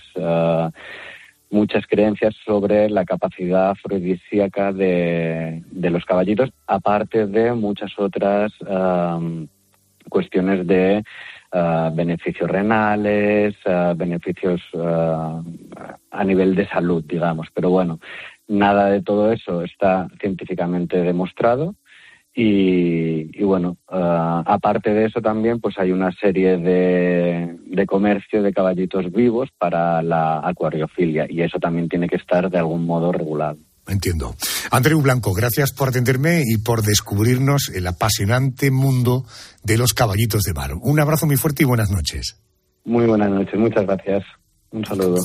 muchas 1.51 1.85
creencias 1.85 2.33
sobre 2.45 2.89
la 2.89 3.05
capacidad 3.05 3.71
afrodisíaca 3.71 4.71
de, 4.73 5.63
de 5.69 5.89
los 5.89 6.05
caballitos, 6.05 6.49
aparte 6.65 7.27
de 7.27 7.53
muchas 7.53 7.91
otras 7.99 8.53
um, 8.61 9.47
cuestiones 10.09 10.65
de 10.65 11.03
uh, 11.53 11.93
beneficios 11.93 12.49
renales, 12.49 13.55
uh, 13.65 13.95
beneficios 13.95 14.61
uh, 14.73 15.43
a 16.11 16.23
nivel 16.23 16.55
de 16.55 16.67
salud, 16.67 17.03
digamos. 17.05 17.47
Pero 17.53 17.69
bueno, 17.69 17.99
nada 18.47 18.89
de 18.89 19.01
todo 19.01 19.31
eso 19.31 19.63
está 19.63 20.07
científicamente 20.19 21.01
demostrado 21.01 21.75
y, 22.33 23.29
y 23.37 23.43
bueno, 23.43 23.77
uh, 23.89 24.43
aparte 24.45 24.93
de 24.93 25.05
eso 25.05 25.21
también 25.21 25.59
pues 25.59 25.77
hay 25.77 25.91
una 25.91 26.11
serie 26.13 26.57
de, 26.57 27.57
de 27.65 27.85
comercio 27.85 28.41
de 28.41 28.53
caballitos 28.53 29.11
vivos 29.11 29.49
para 29.57 30.01
la 30.01 30.39
acuariofilia 30.47 31.25
y 31.29 31.41
eso 31.41 31.59
también 31.59 31.89
tiene 31.89 32.07
que 32.07 32.15
estar 32.15 32.49
de 32.49 32.57
algún 32.57 32.85
modo 32.85 33.11
regulado. 33.11 33.57
Entiendo. 33.87 34.35
Andreu 34.71 35.01
Blanco, 35.01 35.33
gracias 35.33 35.73
por 35.73 35.89
atenderme 35.89 36.43
y 36.45 36.57
por 36.59 36.81
descubrirnos 36.83 37.69
el 37.75 37.87
apasionante 37.87 38.71
mundo 38.71 39.25
de 39.63 39.77
los 39.77 39.93
caballitos 39.93 40.43
de 40.43 40.53
mar. 40.53 40.71
Un 40.81 40.99
abrazo 40.99 41.25
muy 41.25 41.35
fuerte 41.35 41.63
y 41.63 41.65
buenas 41.65 41.91
noches. 41.91 42.37
Muy 42.85 43.05
buenas 43.05 43.29
noches, 43.29 43.59
muchas 43.59 43.85
gracias. 43.85 44.23
Un 44.71 44.85
saludo. 44.85 45.17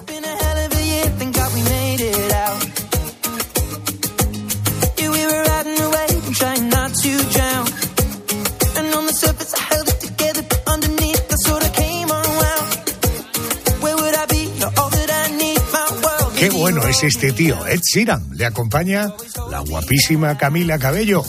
Qué 16.38 16.51
bueno 16.51 16.87
es 16.87 17.03
este 17.03 17.33
tío, 17.33 17.66
Ed 17.66 17.81
Sheeran. 17.81 18.29
Le 18.33 18.44
acompaña 18.44 19.12
la 19.51 19.61
guapísima 19.61 20.37
Camila 20.37 20.79
Cabello. 20.79 21.25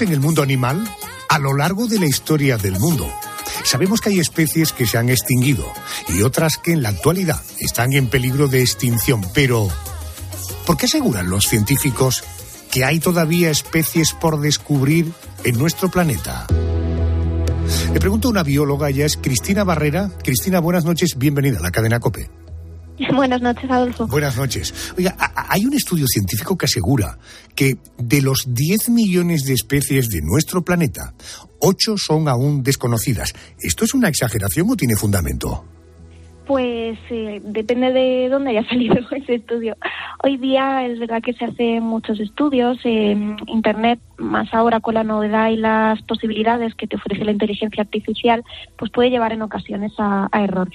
En 0.00 0.12
el 0.12 0.20
mundo 0.20 0.42
animal 0.42 0.88
a 1.28 1.40
lo 1.40 1.56
largo 1.56 1.88
de 1.88 1.98
la 1.98 2.06
historia 2.06 2.56
del 2.56 2.78
mundo. 2.78 3.12
Sabemos 3.64 4.00
que 4.00 4.10
hay 4.10 4.20
especies 4.20 4.72
que 4.72 4.86
se 4.86 4.96
han 4.96 5.08
extinguido 5.08 5.66
y 6.08 6.22
otras 6.22 6.56
que 6.56 6.72
en 6.72 6.82
la 6.82 6.90
actualidad 6.90 7.42
están 7.58 7.92
en 7.92 8.06
peligro 8.06 8.46
de 8.46 8.60
extinción, 8.60 9.22
pero 9.34 9.68
¿por 10.66 10.76
qué 10.76 10.86
aseguran 10.86 11.28
los 11.28 11.46
científicos 11.46 12.22
que 12.70 12.84
hay 12.84 13.00
todavía 13.00 13.50
especies 13.50 14.12
por 14.12 14.40
descubrir 14.40 15.12
en 15.42 15.58
nuestro 15.58 15.90
planeta? 15.90 16.46
Le 17.92 17.98
pregunto 17.98 18.28
a 18.28 18.30
una 18.30 18.44
bióloga, 18.44 18.90
ella 18.90 19.06
es 19.06 19.16
Cristina 19.16 19.64
Barrera. 19.64 20.10
Cristina, 20.22 20.60
buenas 20.60 20.84
noches, 20.84 21.16
bienvenida 21.18 21.58
a 21.58 21.62
la 21.62 21.72
cadena 21.72 21.98
COPE. 21.98 22.37
Buenas 23.14 23.40
noches, 23.40 23.70
Adolfo. 23.70 24.06
Buenas 24.06 24.36
noches. 24.36 24.94
Oiga, 24.96 25.14
hay 25.48 25.64
un 25.64 25.74
estudio 25.74 26.06
científico 26.06 26.56
que 26.56 26.66
asegura 26.66 27.18
que 27.54 27.76
de 27.96 28.22
los 28.22 28.54
10 28.54 28.90
millones 28.90 29.44
de 29.44 29.54
especies 29.54 30.08
de 30.08 30.20
nuestro 30.22 30.62
planeta, 30.62 31.14
8 31.60 31.94
son 31.96 32.28
aún 32.28 32.62
desconocidas. 32.62 33.34
¿Esto 33.60 33.84
es 33.84 33.94
una 33.94 34.08
exageración 34.08 34.68
o 34.70 34.76
tiene 34.76 34.96
fundamento? 34.96 35.64
Pues 36.48 36.98
eh, 37.10 37.42
depende 37.44 37.92
de 37.92 38.30
dónde 38.30 38.50
haya 38.50 38.64
salido 38.68 38.96
ese 39.10 39.34
estudio. 39.34 39.76
Hoy 40.24 40.38
día 40.38 40.86
es 40.86 40.98
verdad 40.98 41.22
que 41.22 41.34
se 41.34 41.44
hacen 41.44 41.82
muchos 41.82 42.18
estudios 42.18 42.78
en 42.84 43.36
Internet, 43.46 44.00
más 44.16 44.52
ahora 44.54 44.80
con 44.80 44.94
la 44.94 45.04
novedad 45.04 45.50
y 45.50 45.56
las 45.56 46.00
posibilidades 46.02 46.74
que 46.74 46.86
te 46.86 46.96
ofrece 46.96 47.24
la 47.24 47.32
inteligencia 47.32 47.82
artificial, 47.82 48.42
pues 48.78 48.90
puede 48.90 49.10
llevar 49.10 49.32
en 49.32 49.42
ocasiones 49.42 49.92
a, 49.98 50.28
a 50.32 50.42
error. 50.42 50.70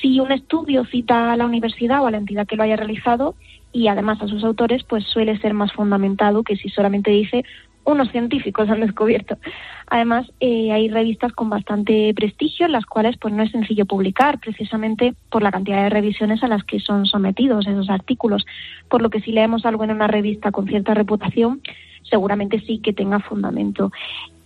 Si 0.00 0.20
un 0.20 0.32
estudio 0.32 0.84
cita 0.84 1.32
a 1.32 1.36
la 1.36 1.46
universidad 1.46 2.02
o 2.02 2.06
a 2.06 2.10
la 2.10 2.18
entidad 2.18 2.46
que 2.46 2.56
lo 2.56 2.62
haya 2.62 2.76
realizado 2.76 3.34
y 3.72 3.88
además 3.88 4.20
a 4.22 4.28
sus 4.28 4.44
autores, 4.44 4.84
pues 4.84 5.04
suele 5.04 5.38
ser 5.38 5.54
más 5.54 5.72
fundamentado 5.72 6.42
que 6.42 6.56
si 6.56 6.68
solamente 6.68 7.10
dice 7.10 7.44
unos 7.84 8.10
científicos 8.10 8.68
han 8.68 8.80
descubierto. 8.80 9.38
Además, 9.86 10.30
eh, 10.40 10.72
hay 10.72 10.88
revistas 10.88 11.32
con 11.32 11.48
bastante 11.48 12.12
prestigio 12.14 12.66
en 12.66 12.72
las 12.72 12.84
cuales 12.84 13.16
pues 13.16 13.32
no 13.32 13.42
es 13.42 13.50
sencillo 13.50 13.86
publicar, 13.86 14.38
precisamente 14.38 15.14
por 15.30 15.42
la 15.42 15.50
cantidad 15.50 15.82
de 15.82 15.88
revisiones 15.88 16.42
a 16.42 16.48
las 16.48 16.64
que 16.64 16.80
son 16.80 17.06
sometidos 17.06 17.66
esos 17.66 17.88
artículos. 17.88 18.44
Por 18.90 19.00
lo 19.00 19.08
que 19.08 19.20
si 19.20 19.32
leemos 19.32 19.64
algo 19.64 19.84
en 19.84 19.92
una 19.92 20.06
revista 20.06 20.52
con 20.52 20.68
cierta 20.68 20.92
reputación, 20.92 21.62
seguramente 22.02 22.60
sí 22.60 22.78
que 22.78 22.92
tenga 22.92 23.20
fundamento. 23.20 23.90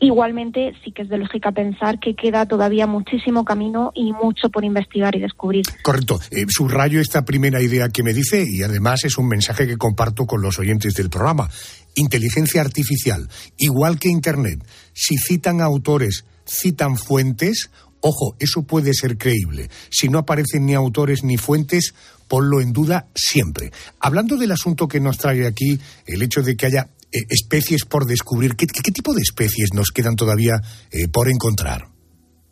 Igualmente, 0.02 0.72
sí 0.84 0.90
que 0.90 1.02
es 1.02 1.08
de 1.08 1.16
lógica 1.16 1.52
pensar 1.52 2.00
que 2.00 2.16
queda 2.16 2.44
todavía 2.44 2.88
muchísimo 2.88 3.44
camino 3.44 3.92
y 3.94 4.12
mucho 4.12 4.50
por 4.50 4.64
investigar 4.64 5.14
y 5.14 5.20
descubrir. 5.20 5.64
Correcto. 5.80 6.18
Eh, 6.32 6.44
subrayo 6.48 7.00
esta 7.00 7.24
primera 7.24 7.62
idea 7.62 7.88
que 7.88 8.02
me 8.02 8.12
dice 8.12 8.44
y 8.44 8.64
además 8.64 9.04
es 9.04 9.16
un 9.16 9.28
mensaje 9.28 9.64
que 9.64 9.76
comparto 9.76 10.26
con 10.26 10.42
los 10.42 10.58
oyentes 10.58 10.94
del 10.94 11.08
programa. 11.08 11.48
Inteligencia 11.94 12.62
artificial, 12.62 13.28
igual 13.58 14.00
que 14.00 14.08
Internet, 14.08 14.66
si 14.92 15.18
citan 15.18 15.60
autores, 15.60 16.24
citan 16.44 16.96
fuentes, 16.96 17.70
ojo, 18.00 18.34
eso 18.40 18.64
puede 18.64 18.94
ser 18.94 19.16
creíble. 19.16 19.70
Si 19.88 20.08
no 20.08 20.18
aparecen 20.18 20.66
ni 20.66 20.74
autores 20.74 21.22
ni 21.22 21.36
fuentes, 21.36 21.94
ponlo 22.26 22.60
en 22.60 22.72
duda 22.72 23.06
siempre. 23.14 23.70
Hablando 24.00 24.36
del 24.36 24.50
asunto 24.50 24.88
que 24.88 24.98
nos 24.98 25.18
trae 25.18 25.46
aquí, 25.46 25.78
el 26.06 26.22
hecho 26.22 26.42
de 26.42 26.56
que 26.56 26.66
haya 26.66 26.88
eh, 27.12 27.26
especies 27.28 27.84
por 27.84 28.06
descubrir. 28.06 28.56
¿Qué, 28.56 28.66
tipo 28.66 29.12
de 29.14 29.22
especies 29.22 29.74
nos 29.74 29.90
quedan 29.90 30.16
todavía 30.16 30.54
eh, 30.90 31.08
por 31.12 31.28
encontrar? 31.28 31.82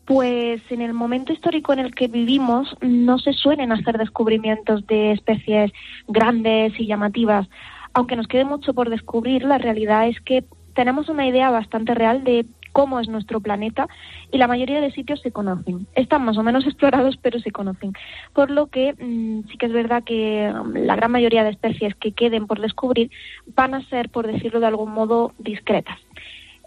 Pues 0.06 0.60
en 0.70 0.80
el 0.80 0.92
momento 0.92 1.32
histórico 1.32 1.72
en 1.72 1.78
el 1.78 1.94
que 1.94 2.08
vivimos 2.08 2.68
no 2.80 3.18
se 3.18 3.32
suelen 3.32 3.72
hacer 3.72 3.96
descubrimientos 3.96 4.86
de 4.86 5.12
especies 5.12 5.70
grandes 6.08 6.72
y 6.78 6.86
llamativas. 6.86 7.48
Aunque 7.92 8.16
nos 8.16 8.26
quede 8.26 8.44
mucho 8.44 8.74
por 8.74 8.90
descubrir, 8.90 9.44
la 9.44 9.58
realidad 9.58 10.08
es 10.08 10.20
que 10.20 10.44
tenemos 10.74 11.08
una 11.08 11.26
idea 11.26 11.50
bastante 11.50 11.94
real 11.94 12.24
de 12.24 12.46
cómo 12.72 13.00
es 13.00 13.08
nuestro 13.08 13.40
planeta 13.40 13.88
y 14.30 14.38
la 14.38 14.48
mayoría 14.48 14.80
de 14.80 14.92
sitios 14.92 15.20
se 15.20 15.32
conocen. 15.32 15.86
Están 15.94 16.24
más 16.24 16.38
o 16.38 16.42
menos 16.42 16.66
explorados, 16.66 17.16
pero 17.16 17.40
se 17.40 17.50
conocen. 17.50 17.92
Por 18.32 18.50
lo 18.50 18.66
que 18.66 18.94
mm, 18.94 19.48
sí 19.48 19.56
que 19.58 19.66
es 19.66 19.72
verdad 19.72 20.04
que 20.04 20.52
mm, 20.52 20.76
la 20.86 20.96
gran 20.96 21.12
mayoría 21.12 21.44
de 21.44 21.50
especies 21.50 21.94
que 21.96 22.12
queden 22.12 22.46
por 22.46 22.60
descubrir 22.60 23.10
van 23.54 23.74
a 23.74 23.84
ser, 23.88 24.10
por 24.10 24.26
decirlo 24.26 24.60
de 24.60 24.66
algún 24.66 24.92
modo, 24.92 25.32
discretas. 25.38 25.98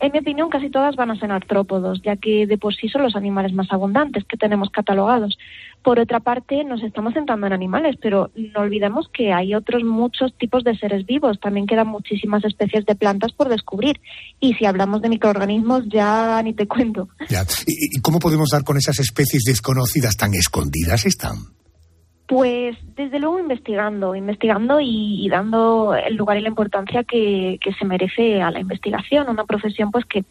En 0.03 0.11
mi 0.11 0.19
opinión, 0.19 0.49
casi 0.49 0.69
todas 0.69 0.97
van 0.97 1.11
a 1.11 1.15
ser 1.15 1.31
artrópodos, 1.31 2.01
ya 2.01 2.17
que 2.17 2.45
de 2.45 2.57
por 2.57 2.75
sí 2.75 2.89
son 2.89 3.03
los 3.03 3.15
animales 3.15 3.53
más 3.53 3.71
abundantes 3.71 4.25
que 4.25 4.35
tenemos 4.35 4.69
catalogados. 4.69 5.37
Por 5.83 5.99
otra 5.99 6.21
parte, 6.21 6.63
nos 6.63 6.81
estamos 6.81 7.13
centrando 7.13 7.45
en 7.45 7.51
animales, 7.51 7.97
pero 8.01 8.31
no 8.35 8.61
olvidemos 8.61 9.09
que 9.13 9.33
hay 9.33 9.53
otros 9.53 9.83
muchos 9.83 10.33
tipos 10.37 10.63
de 10.63 10.77
seres 10.77 11.05
vivos. 11.05 11.41
También 11.41 11.67
quedan 11.67 11.87
muchísimas 11.87 12.45
especies 12.45 12.85
de 12.85 12.95
plantas 12.95 13.33
por 13.33 13.49
descubrir. 13.49 13.99
Y 14.39 14.53
si 14.53 14.65
hablamos 14.65 15.01
de 15.01 15.09
microorganismos, 15.09 15.83
ya 15.89 16.41
ni 16.41 16.53
te 16.53 16.67
cuento. 16.67 17.09
¿Y, 17.67 17.99
cómo 17.99 18.19
podemos 18.19 18.49
dar 18.49 18.63
con 18.63 18.77
esas 18.77 18.97
especies 18.99 19.43
desconocidas 19.43 20.15
tan 20.15 20.33
escondidas 20.33 21.05
están? 21.05 21.35
Pues 22.29 22.77
desde 22.95 23.19
luego 23.19 23.37
investigando, 23.37 24.15
investigando 24.15 24.79
y, 24.79 25.27
dando 25.29 25.93
el 25.93 26.15
lugar 26.15 26.37
y 26.37 26.41
la 26.41 26.47
importancia 26.47 27.03
que, 27.03 27.59
que, 27.61 27.73
se 27.73 27.83
merece 27.83 28.41
a 28.41 28.49
la 28.49 28.61
investigación, 28.61 29.29
una 29.29 29.43
profesión 29.43 29.91
pues 29.91 30.05
que 30.05 30.23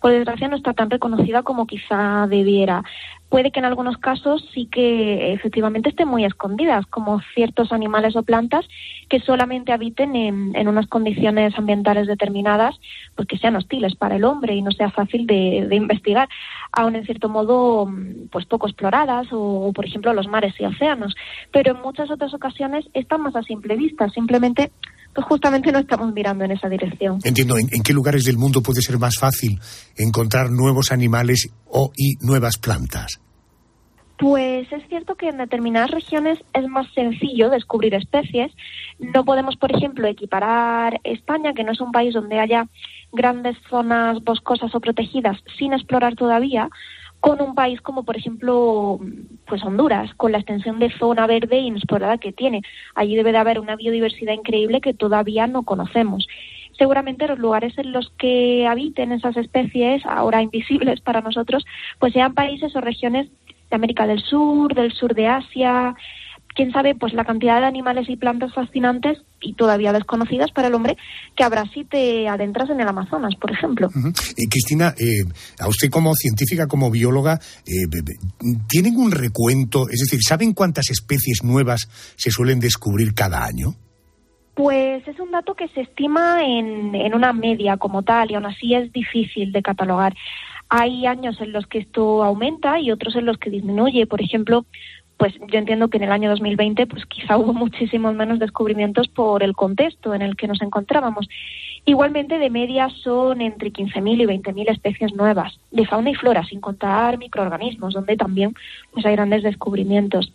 por 0.00 0.12
desgracia 0.12 0.46
no 0.46 0.56
está 0.56 0.72
tan 0.72 0.88
reconocida 0.88 1.42
como 1.42 1.66
quizá 1.66 2.28
debiera 2.28 2.84
puede 3.30 3.52
que 3.52 3.60
en 3.60 3.64
algunos 3.64 3.96
casos 3.96 4.44
sí 4.52 4.66
que 4.66 5.32
efectivamente 5.32 5.88
estén 5.88 6.08
muy 6.08 6.24
escondidas, 6.24 6.84
como 6.86 7.20
ciertos 7.32 7.72
animales 7.72 8.16
o 8.16 8.24
plantas 8.24 8.68
que 9.08 9.20
solamente 9.20 9.72
habiten 9.72 10.16
en, 10.16 10.68
unas 10.68 10.88
condiciones 10.88 11.56
ambientales 11.56 12.08
determinadas, 12.08 12.78
pues 13.14 13.28
que 13.28 13.38
sean 13.38 13.56
hostiles 13.56 13.94
para 13.94 14.16
el 14.16 14.24
hombre 14.24 14.54
y 14.54 14.62
no 14.62 14.72
sea 14.72 14.90
fácil 14.90 15.26
de, 15.26 15.68
investigar, 15.70 16.28
aún 16.72 16.96
en 16.96 17.06
cierto 17.06 17.28
modo 17.28 17.88
pues 18.30 18.46
poco 18.46 18.66
exploradas 18.66 19.28
o, 19.30 19.72
por 19.72 19.86
ejemplo 19.86 20.12
los 20.12 20.26
mares 20.26 20.54
y 20.58 20.64
océanos. 20.64 21.14
Pero 21.52 21.72
en 21.72 21.82
muchas 21.82 22.10
otras 22.10 22.34
ocasiones 22.34 22.84
están 22.94 23.22
más 23.22 23.36
a 23.36 23.42
simple 23.42 23.76
vista, 23.76 24.08
simplemente 24.10 24.72
pues 25.14 25.26
justamente 25.26 25.72
no 25.72 25.80
estamos 25.80 26.12
mirando 26.12 26.44
en 26.44 26.52
esa 26.52 26.68
dirección. 26.68 27.18
Entiendo, 27.24 27.56
¿en, 27.58 27.82
qué 27.82 27.92
lugares 27.92 28.24
del 28.24 28.38
mundo 28.38 28.62
puede 28.62 28.80
ser 28.80 28.98
más 28.98 29.16
fácil 29.16 29.58
encontrar 29.96 30.50
nuevos 30.50 30.92
animales 30.92 31.50
o 31.66 31.90
y 31.96 32.14
nuevas 32.24 32.58
plantas? 32.58 33.20
Pues 34.18 34.70
es 34.70 34.86
cierto 34.88 35.14
que 35.14 35.28
en 35.28 35.38
determinadas 35.38 35.90
regiones 35.90 36.38
es 36.52 36.68
más 36.68 36.86
sencillo 36.94 37.48
descubrir 37.48 37.94
especies. 37.94 38.52
No 38.98 39.24
podemos, 39.24 39.56
por 39.56 39.74
ejemplo, 39.74 40.06
equiparar 40.06 41.00
España, 41.04 41.54
que 41.54 41.64
no 41.64 41.72
es 41.72 41.80
un 41.80 41.90
país 41.90 42.12
donde 42.12 42.38
haya 42.38 42.68
grandes 43.12 43.56
zonas 43.70 44.22
boscosas 44.22 44.74
o 44.74 44.80
protegidas 44.80 45.38
sin 45.58 45.72
explorar 45.72 46.16
todavía, 46.16 46.68
con 47.20 47.40
un 47.42 47.54
país 47.54 47.80
como 47.80 48.04
por 48.04 48.16
ejemplo 48.16 48.98
pues 49.46 49.62
Honduras, 49.62 50.12
con 50.14 50.32
la 50.32 50.38
extensión 50.38 50.78
de 50.78 50.90
zona 50.98 51.26
verde 51.26 51.58
inexplorada 51.58 52.18
que 52.18 52.32
tiene. 52.32 52.62
Allí 52.94 53.14
debe 53.14 53.32
de 53.32 53.38
haber 53.38 53.60
una 53.60 53.76
biodiversidad 53.76 54.32
increíble 54.32 54.80
que 54.80 54.94
todavía 54.94 55.46
no 55.46 55.62
conocemos. 55.62 56.26
Seguramente 56.78 57.28
los 57.28 57.38
lugares 57.38 57.76
en 57.76 57.92
los 57.92 58.10
que 58.16 58.66
habiten 58.66 59.12
esas 59.12 59.36
especies, 59.36 60.04
ahora 60.06 60.42
invisibles 60.48 61.00
para 61.00 61.20
nosotros, 61.20 61.64
pues 61.98 62.12
sean 62.12 62.34
países 62.34 62.74
o 62.74 62.80
regiones 62.80 63.28
de 63.70 63.76
América 63.76 64.06
del 64.06 64.22
Sur, 64.22 64.74
del 64.74 64.92
sur 64.92 65.14
de 65.14 65.28
Asia, 65.28 65.94
quién 66.60 66.72
sabe, 66.72 66.94
pues 66.94 67.14
la 67.14 67.24
cantidad 67.24 67.58
de 67.58 67.64
animales 67.64 68.06
y 68.10 68.16
plantas 68.16 68.52
fascinantes 68.52 69.16
y 69.40 69.54
todavía 69.54 69.94
desconocidas 69.94 70.50
para 70.52 70.68
el 70.68 70.74
hombre 70.74 70.98
que 71.34 71.42
habrá 71.42 71.64
si 71.72 71.84
te 71.84 72.28
adentras 72.28 72.68
en 72.68 72.82
el 72.82 72.86
Amazonas, 72.86 73.34
por 73.40 73.50
ejemplo. 73.50 73.88
y 74.36 74.46
Cristina, 74.46 74.92
eh, 74.98 75.24
a 75.58 75.68
usted 75.68 75.88
como 75.88 76.14
científica, 76.14 76.66
como 76.66 76.90
bióloga, 76.90 77.40
eh, 77.66 77.88
¿tienen 78.68 78.98
un 78.98 79.10
recuento? 79.10 79.88
Es 79.88 80.00
decir, 80.00 80.20
¿saben 80.22 80.52
cuántas 80.52 80.90
especies 80.90 81.42
nuevas 81.42 81.88
se 82.16 82.30
suelen 82.30 82.60
descubrir 82.60 83.14
cada 83.14 83.42
año? 83.42 83.74
Pues 84.52 85.08
es 85.08 85.18
un 85.18 85.30
dato 85.30 85.54
que 85.54 85.68
se 85.68 85.80
estima 85.80 86.44
en, 86.44 86.94
en 86.94 87.14
una 87.14 87.32
media 87.32 87.78
como 87.78 88.02
tal 88.02 88.30
y 88.30 88.34
aún 88.34 88.44
así 88.44 88.74
es 88.74 88.92
difícil 88.92 89.50
de 89.52 89.62
catalogar. 89.62 90.14
Hay 90.68 91.06
años 91.06 91.40
en 91.40 91.52
los 91.52 91.66
que 91.66 91.78
esto 91.78 92.22
aumenta 92.22 92.78
y 92.78 92.92
otros 92.92 93.16
en 93.16 93.24
los 93.24 93.38
que 93.38 93.50
disminuye. 93.50 94.06
Por 94.06 94.20
ejemplo, 94.22 94.66
pues 95.20 95.34
yo 95.52 95.58
entiendo 95.58 95.88
que 95.88 95.98
en 95.98 96.04
el 96.04 96.12
año 96.12 96.30
2020 96.30 96.86
pues 96.86 97.04
quizá 97.04 97.36
hubo 97.36 97.52
muchísimos 97.52 98.14
menos 98.14 98.38
descubrimientos 98.38 99.06
por 99.08 99.42
el 99.42 99.54
contexto 99.54 100.14
en 100.14 100.22
el 100.22 100.34
que 100.34 100.48
nos 100.48 100.62
encontrábamos. 100.62 101.28
Igualmente 101.84 102.38
de 102.38 102.48
media 102.48 102.88
son 102.88 103.42
entre 103.42 103.70
15.000 103.70 104.22
y 104.22 104.24
20.000 104.24 104.70
especies 104.70 105.14
nuevas 105.14 105.58
de 105.72 105.86
fauna 105.86 106.08
y 106.08 106.14
flora, 106.14 106.42
sin 106.44 106.60
contar 106.60 107.18
microorganismos, 107.18 107.92
donde 107.92 108.16
también 108.16 108.54
pues 108.92 109.04
hay 109.04 109.12
grandes 109.12 109.42
descubrimientos. 109.42 110.32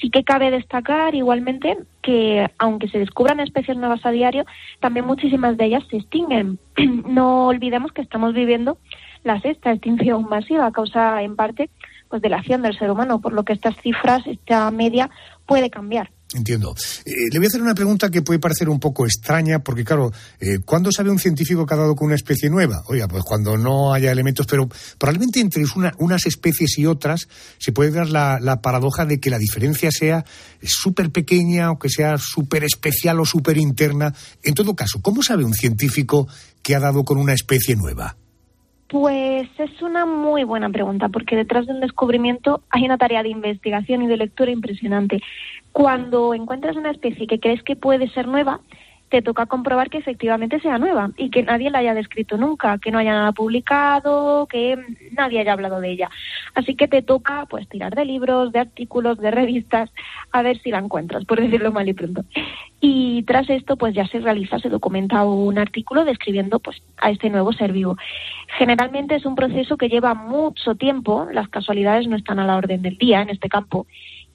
Sí 0.00 0.10
que 0.10 0.24
cabe 0.24 0.50
destacar 0.50 1.14
igualmente 1.14 1.78
que 2.02 2.48
aunque 2.58 2.88
se 2.88 2.98
descubran 2.98 3.38
especies 3.38 3.76
nuevas 3.76 4.04
a 4.04 4.10
diario, 4.10 4.44
también 4.80 5.06
muchísimas 5.06 5.56
de 5.56 5.66
ellas 5.66 5.84
se 5.90 5.98
extinguen. 5.98 6.58
no 7.06 7.46
olvidemos 7.46 7.92
que 7.92 8.02
estamos 8.02 8.34
viviendo 8.34 8.78
la 9.22 9.40
sexta 9.40 9.70
extinción 9.70 10.28
masiva, 10.28 10.66
a 10.66 10.72
causa 10.72 11.22
en 11.22 11.36
parte 11.36 11.70
pues 12.14 12.22
de 12.22 12.28
la 12.28 12.36
acción 12.36 12.62
del 12.62 12.78
ser 12.78 12.92
humano, 12.92 13.20
por 13.20 13.32
lo 13.32 13.42
que 13.44 13.54
estas 13.54 13.74
cifras, 13.82 14.24
esta 14.28 14.70
media, 14.70 15.10
puede 15.46 15.68
cambiar. 15.68 16.12
Entiendo. 16.32 16.72
Eh, 17.04 17.10
le 17.32 17.40
voy 17.40 17.46
a 17.46 17.48
hacer 17.48 17.60
una 17.60 17.74
pregunta 17.74 18.08
que 18.08 18.22
puede 18.22 18.38
parecer 18.38 18.68
un 18.68 18.78
poco 18.78 19.04
extraña, 19.04 19.58
porque 19.58 19.82
claro, 19.82 20.12
eh, 20.38 20.60
¿cuándo 20.64 20.92
sabe 20.92 21.10
un 21.10 21.18
científico 21.18 21.66
que 21.66 21.74
ha 21.74 21.76
dado 21.76 21.96
con 21.96 22.06
una 22.06 22.14
especie 22.14 22.50
nueva? 22.50 22.84
Oiga, 22.86 23.08
pues 23.08 23.24
cuando 23.24 23.58
no 23.58 23.92
haya 23.92 24.12
elementos, 24.12 24.46
pero 24.46 24.68
probablemente 24.96 25.40
entre 25.40 25.64
unas 25.98 26.24
especies 26.24 26.78
y 26.78 26.86
otras 26.86 27.26
se 27.58 27.72
puede 27.72 27.90
dar 27.90 28.08
la, 28.08 28.38
la 28.40 28.62
paradoja 28.62 29.04
de 29.06 29.18
que 29.18 29.30
la 29.30 29.38
diferencia 29.38 29.90
sea 29.90 30.24
súper 30.62 31.10
pequeña 31.10 31.72
o 31.72 31.80
que 31.80 31.88
sea 31.88 32.16
súper 32.16 32.62
especial 32.62 33.18
o 33.18 33.24
súper 33.24 33.58
interna. 33.58 34.14
En 34.44 34.54
todo 34.54 34.76
caso, 34.76 35.00
¿cómo 35.02 35.24
sabe 35.24 35.44
un 35.44 35.54
científico 35.54 36.28
que 36.62 36.76
ha 36.76 36.80
dado 36.80 37.04
con 37.04 37.18
una 37.18 37.32
especie 37.32 37.74
nueva? 37.74 38.14
Pues 38.88 39.48
es 39.58 39.82
una 39.82 40.04
muy 40.04 40.44
buena 40.44 40.68
pregunta, 40.70 41.08
porque 41.08 41.36
detrás 41.36 41.66
de 41.66 41.72
un 41.72 41.80
descubrimiento 41.80 42.62
hay 42.70 42.84
una 42.84 42.98
tarea 42.98 43.22
de 43.22 43.30
investigación 43.30 44.02
y 44.02 44.06
de 44.06 44.18
lectura 44.18 44.50
impresionante. 44.50 45.22
Cuando 45.72 46.34
encuentras 46.34 46.76
una 46.76 46.90
especie 46.90 47.26
que 47.26 47.40
crees 47.40 47.62
que 47.62 47.76
puede 47.76 48.08
ser 48.10 48.28
nueva, 48.28 48.60
te 49.08 49.22
toca 49.22 49.46
comprobar 49.46 49.90
que 49.90 49.98
efectivamente 49.98 50.60
sea 50.60 50.78
nueva 50.78 51.10
y 51.16 51.30
que 51.30 51.42
nadie 51.42 51.70
la 51.70 51.78
haya 51.78 51.94
descrito 51.94 52.36
nunca, 52.36 52.78
que 52.78 52.90
no 52.90 52.98
haya 52.98 53.12
nada 53.12 53.32
publicado, 53.32 54.46
que 54.46 54.78
nadie 55.12 55.40
haya 55.40 55.52
hablado 55.52 55.80
de 55.80 55.90
ella. 55.90 56.10
Así 56.54 56.74
que 56.74 56.88
te 56.88 57.02
toca 57.02 57.46
pues 57.48 57.68
tirar 57.68 57.94
de 57.94 58.04
libros, 58.04 58.52
de 58.52 58.60
artículos, 58.60 59.18
de 59.18 59.30
revistas, 59.30 59.90
a 60.32 60.42
ver 60.42 60.58
si 60.60 60.70
la 60.70 60.78
encuentras, 60.78 61.24
por 61.24 61.40
decirlo 61.40 61.70
mal 61.72 61.88
y 61.88 61.92
pronto. 61.92 62.24
Y 62.80 63.22
tras 63.22 63.48
esto 63.50 63.76
pues 63.76 63.94
ya 63.94 64.06
se 64.06 64.20
realiza, 64.20 64.58
se 64.58 64.68
documenta 64.68 65.24
un 65.24 65.58
artículo 65.58 66.04
describiendo 66.04 66.58
pues 66.58 66.82
a 66.98 67.10
este 67.10 67.30
nuevo 67.30 67.52
ser 67.52 67.72
vivo. 67.72 67.96
Generalmente 68.58 69.14
es 69.14 69.26
un 69.26 69.36
proceso 69.36 69.76
que 69.76 69.88
lleva 69.88 70.14
mucho 70.14 70.74
tiempo, 70.74 71.28
las 71.32 71.48
casualidades 71.48 72.08
no 72.08 72.16
están 72.16 72.38
a 72.38 72.46
la 72.46 72.56
orden 72.56 72.82
del 72.82 72.98
día 72.98 73.22
en 73.22 73.30
este 73.30 73.48
campo 73.48 73.86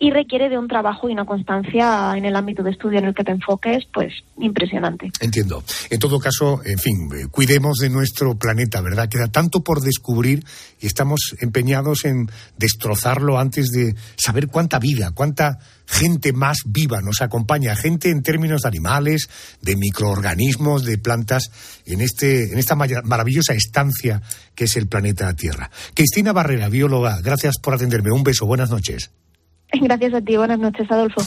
y 0.01 0.11
requiere 0.11 0.47
de 0.47 0.57
un 0.57 0.69
trabajo 0.69 1.09
y 1.09 1.11
una 1.11 1.25
constancia 1.25 2.13
en 2.15 2.23
el 2.23 2.35
ámbito 2.37 2.63
de 2.63 2.71
estudio 2.71 2.99
en 2.99 3.05
el 3.05 3.13
que 3.13 3.25
te 3.25 3.31
enfoques, 3.31 3.83
pues 3.93 4.13
impresionante. 4.37 5.11
Entiendo. 5.19 5.61
En 5.89 5.99
todo 5.99 6.19
caso, 6.19 6.61
en 6.63 6.79
fin, 6.79 7.09
eh, 7.13 7.27
cuidemos 7.29 7.79
de 7.79 7.89
nuestro 7.89 8.37
planeta, 8.37 8.79
¿verdad? 8.79 9.09
Queda 9.09 9.27
tanto 9.27 9.61
por 9.61 9.81
descubrir 9.81 10.45
y 10.79 10.87
estamos 10.87 11.35
empeñados 11.41 12.05
en 12.05 12.31
destrozarlo 12.57 13.37
antes 13.37 13.71
de 13.71 13.93
saber 14.15 14.47
cuánta 14.47 14.79
vida, 14.79 15.11
cuánta 15.11 15.59
gente 15.85 16.31
más 16.31 16.59
viva 16.65 17.01
nos 17.01 17.21
acompaña, 17.21 17.75
gente 17.75 18.09
en 18.09 18.23
términos 18.23 18.61
de 18.61 18.69
animales, 18.69 19.29
de 19.61 19.75
microorganismos, 19.75 20.85
de 20.85 20.97
plantas, 20.97 21.51
en, 21.85 21.99
este, 21.99 22.53
en 22.53 22.57
esta 22.57 22.75
maravillosa 22.75 23.53
estancia 23.53 24.21
que 24.55 24.63
es 24.63 24.77
el 24.77 24.87
planeta 24.87 25.33
Tierra. 25.33 25.69
Cristina 25.93 26.31
Barrera, 26.31 26.69
bióloga, 26.69 27.19
gracias 27.21 27.55
por 27.61 27.73
atenderme. 27.73 28.11
Un 28.11 28.23
beso, 28.23 28.45
buenas 28.45 28.69
noches. 28.69 29.11
Gracias 29.72 30.13
a 30.13 30.22
ti, 30.22 30.38
buenas 30.38 30.59
noches, 30.59 30.89
Adolfo. 30.91 31.22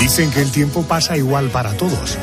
Dicen 0.00 0.30
que 0.30 0.40
el 0.40 0.50
tiempo 0.50 0.82
pasa 0.82 1.16
igual 1.16 1.50
para 1.50 1.76
todos. 1.76 2.16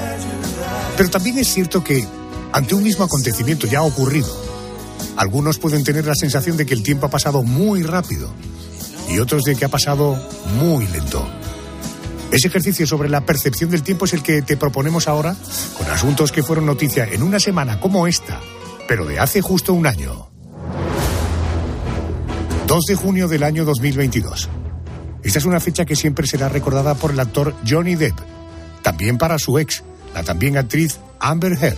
Pero 0.98 1.10
también 1.10 1.38
es 1.38 1.54
cierto 1.54 1.84
que, 1.84 2.08
ante 2.52 2.76
un 2.76 2.84
mismo 2.84 3.04
acontecimiento 3.04 3.68
ya 3.68 3.84
ocurrido, 3.84 4.36
algunos 5.16 5.60
pueden 5.60 5.84
tener 5.84 6.06
la 6.06 6.16
sensación 6.16 6.58
de 6.58 6.66
que 6.66 6.74
el 6.74 6.82
tiempo 6.82 7.06
ha 7.06 7.10
pasado 7.10 7.44
muy 7.44 7.84
rápido 7.84 8.30
y 9.10 9.20
otros 9.20 9.44
de 9.44 9.56
que 9.56 9.66
ha 9.66 9.70
pasado 9.70 10.18
muy 10.60 10.88
lento. 10.88 11.28
Ese 12.32 12.48
ejercicio 12.48 12.88
sobre 12.88 13.10
la 13.10 13.26
percepción 13.26 13.70
del 13.70 13.84
tiempo 13.84 14.06
es 14.06 14.14
el 14.14 14.24
que 14.24 14.42
te 14.42 14.58
proponemos 14.58 15.08
ahora 15.08 15.36
con 15.78 15.88
asuntos 15.92 16.32
que 16.32 16.42
fueron 16.42 16.66
noticia 16.66 17.06
en 17.06 17.22
una 17.22 17.40
semana 17.40 17.80
como 17.80 18.08
esta, 18.08 18.40
pero 18.88 19.06
de 19.06 19.20
hace 19.20 19.42
justo 19.42 19.72
un 19.74 19.86
año. 19.86 20.33
2 22.74 22.86
de 22.86 22.96
junio 22.96 23.28
del 23.28 23.44
año 23.44 23.66
2022. 23.66 24.50
Esta 25.22 25.38
es 25.38 25.46
una 25.46 25.60
fecha 25.60 25.86
que 25.86 25.96
siempre 25.96 26.26
será 26.26 26.50
recordada 26.50 26.96
por 26.96 27.12
el 27.12 27.20
actor 27.20 27.54
Johnny 27.70 27.94
Depp, 27.94 28.18
también 28.82 29.20
para 29.20 29.38
su 29.38 29.60
ex, 29.60 29.84
la 30.16 30.24
también 30.24 30.58
actriz 30.58 30.98
Amber 31.20 31.52
Heard. 31.52 31.78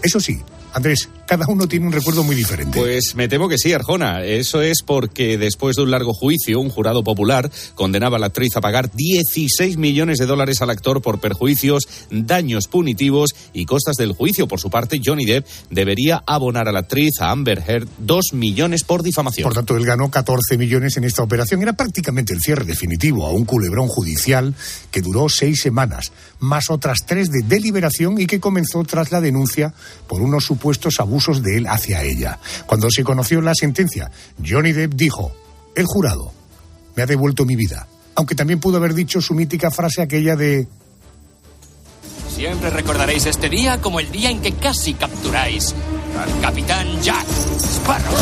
Eso 0.00 0.20
sí, 0.20 0.42
Andrés, 0.72 1.10
cada 1.26 1.46
uno 1.46 1.68
tiene 1.68 1.86
un 1.86 1.92
recuerdo 1.92 2.24
muy 2.24 2.34
diferente. 2.34 2.78
Pues 2.78 3.14
me 3.14 3.28
temo 3.28 3.48
que 3.48 3.58
sí, 3.58 3.72
Arjona. 3.72 4.24
Eso 4.24 4.62
es 4.62 4.82
porque 4.82 5.38
después 5.38 5.76
de 5.76 5.82
un 5.82 5.90
largo 5.90 6.12
juicio, 6.12 6.60
un 6.60 6.70
jurado 6.70 7.04
popular 7.04 7.50
condenaba 7.74 8.16
a 8.16 8.20
la 8.20 8.26
actriz 8.26 8.56
a 8.56 8.60
pagar 8.60 8.90
16 8.92 9.76
millones 9.76 10.18
de 10.18 10.26
dólares 10.26 10.62
al 10.62 10.70
actor 10.70 11.02
por 11.02 11.20
perjuicios, 11.20 11.86
daños 12.10 12.66
punitivos 12.68 13.30
y 13.52 13.66
costas 13.66 13.96
del 13.96 14.12
juicio. 14.12 14.48
Por 14.48 14.60
su 14.60 14.70
parte, 14.70 15.00
Johnny 15.04 15.24
Depp 15.24 15.46
debería 15.70 16.22
abonar 16.26 16.68
a 16.68 16.72
la 16.72 16.80
actriz, 16.80 17.20
a 17.20 17.30
Amber 17.30 17.62
Heard, 17.66 17.88
2 17.98 18.32
millones 18.32 18.84
por 18.84 19.02
difamación. 19.02 19.44
Por 19.44 19.54
tanto, 19.54 19.76
él 19.76 19.86
ganó 19.86 20.10
14 20.10 20.58
millones 20.58 20.96
en 20.96 21.04
esta 21.04 21.22
operación. 21.22 21.62
Era 21.62 21.74
prácticamente 21.74 22.32
el 22.32 22.40
cierre 22.40 22.64
definitivo 22.64 23.26
a 23.26 23.32
un 23.32 23.44
culebrón 23.44 23.88
judicial 23.88 24.54
que 24.90 25.02
duró 25.02 25.28
seis 25.28 25.60
semanas, 25.60 26.12
más 26.40 26.70
otras 26.70 26.98
tres 27.06 27.30
de 27.30 27.42
deliberación 27.42 28.20
y 28.20 28.26
que 28.26 28.40
comenzó 28.40 28.82
tras 28.84 29.12
la 29.12 29.20
denuncia 29.20 29.72
por 30.08 30.20
unos 30.20 30.44
supuestos 30.44 30.64
supuestos 30.64 30.98
abusos 31.14 31.42
de 31.42 31.58
él 31.58 31.66
hacia 31.68 32.02
ella. 32.02 32.40
Cuando 32.66 32.90
se 32.90 33.04
conoció 33.04 33.40
la 33.40 33.54
sentencia, 33.54 34.10
Johnny 34.44 34.72
Depp 34.72 34.94
dijo, 34.94 35.32
el 35.76 35.86
jurado 35.86 36.32
me 36.96 37.04
ha 37.04 37.06
devuelto 37.06 37.44
mi 37.44 37.54
vida. 37.54 37.86
Aunque 38.16 38.34
también 38.34 38.58
pudo 38.58 38.78
haber 38.78 38.94
dicho 38.94 39.20
su 39.20 39.32
mítica 39.34 39.70
frase 39.70 40.02
aquella 40.02 40.34
de... 40.34 40.66
Siempre 42.34 42.68
recordaréis 42.70 43.26
este 43.26 43.48
día 43.48 43.80
como 43.80 44.00
el 44.00 44.10
día 44.10 44.28
en 44.28 44.42
que 44.42 44.54
casi 44.54 44.94
capturáis 44.94 45.72
al 46.18 46.40
capitán 46.40 47.00
Jack 47.00 47.26
Sparrow. 47.60 48.16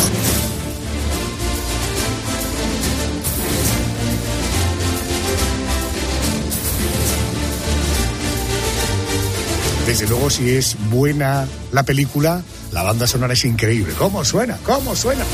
Desde 9.87 10.07
luego, 10.07 10.29
si 10.29 10.51
es 10.51 10.77
buena 10.91 11.49
la 11.73 11.85
película, 11.85 12.43
la 12.73 12.83
banda 12.83 13.07
sonora 13.07 13.35
es 13.35 13.45
increíble. 13.45 13.93
¿Cómo 13.99 14.25
suena? 14.25 14.59
¿Cómo 14.65 14.97
suena? 14.97 15.25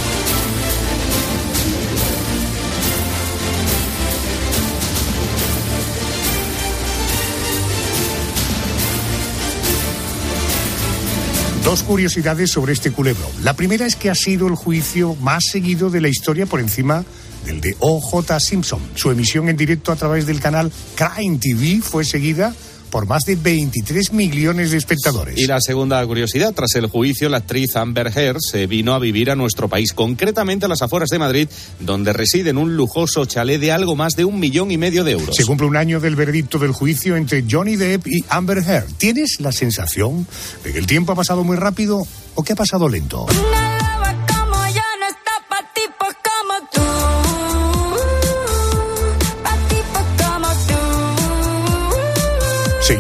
Dos 11.65 11.83
curiosidades 11.83 12.51
sobre 12.51 12.73
este 12.73 12.91
culebro. 12.93 13.31
La 13.43 13.55
primera 13.55 13.85
es 13.87 13.95
que 13.95 14.09
ha 14.09 14.15
sido 14.15 14.49
el 14.49 14.55
juicio 14.55 15.15
más 15.17 15.45
seguido 15.45 15.91
de 15.91 16.01
la 16.01 16.09
historia 16.09 16.47
por 16.47 16.61
encima 16.61 17.05
del 17.45 17.61
de 17.61 17.77
OJ 17.79 18.39
Simpson. 18.41 18.81
Su 18.95 19.11
emisión 19.11 19.49
en 19.49 19.57
directo 19.57 19.93
a 19.93 19.97
través 19.97 20.27
del 20.27 20.41
canal 20.41 20.73
Crime 20.97 21.39
TV 21.39 21.83
fue 21.83 22.05
seguida 22.05 22.55
por 22.91 23.07
más 23.07 23.25
de 23.25 23.37
23 23.37 24.13
millones 24.13 24.71
de 24.71 24.79
espectadores. 24.79 25.39
Y 25.39 25.47
la 25.47 25.61
segunda 25.61 26.05
curiosidad, 26.07 26.53
tras 26.55 26.75
el 26.75 26.87
juicio, 26.87 27.29
la 27.29 27.39
actriz 27.39 27.77
Amber 27.77 28.13
Heard 28.15 28.39
se 28.41 28.67
vino 28.67 28.95
a 28.95 28.99
vivir 28.99 29.31
a 29.31 29.37
nuestro 29.37 29.69
país, 29.69 29.93
concretamente 29.93 30.67
a 30.67 30.69
las 30.69 30.83
afueras 30.83 31.09
de 31.11 31.19
Madrid, 31.19 31.49
donde 31.81 32.13
reside 32.13 32.51
en 32.51 32.59
un 32.59 32.77
lujoso 32.77 33.25
chalet 33.25 33.61
de 33.61 33.73
algo 33.73 33.97
más 33.97 34.15
de 34.15 34.25
un 34.25 34.39
millón 34.41 34.71
y 34.71 34.79
medio 34.79 35.05
de 35.05 35.13
euros. 35.13 35.37
Se 35.37 35.45
cumple 35.45 35.67
un 35.67 35.77
año 35.77 36.01
del 36.01 36.17
veredicto 36.17 36.59
del 36.59 36.73
juicio 36.73 37.17
entre 37.17 37.45
Johnny 37.49 37.77
Depp 37.77 38.07
y 38.07 38.25
Amber 38.29 38.59
Heard. 38.59 38.93
¿Tienes 38.97 39.41
la 39.41 39.53
sensación 39.53 40.27
de 40.65 40.73
que 40.73 40.79
el 40.79 40.87
tiempo 40.87 41.13
ha 41.13 41.17
pasado 41.17 41.45
muy 41.45 41.57
rápido 41.57 42.07
o 42.35 42.43
que 42.43 42.53
ha 42.53 42.57
pasado 42.57 42.89
lento? 42.89 43.27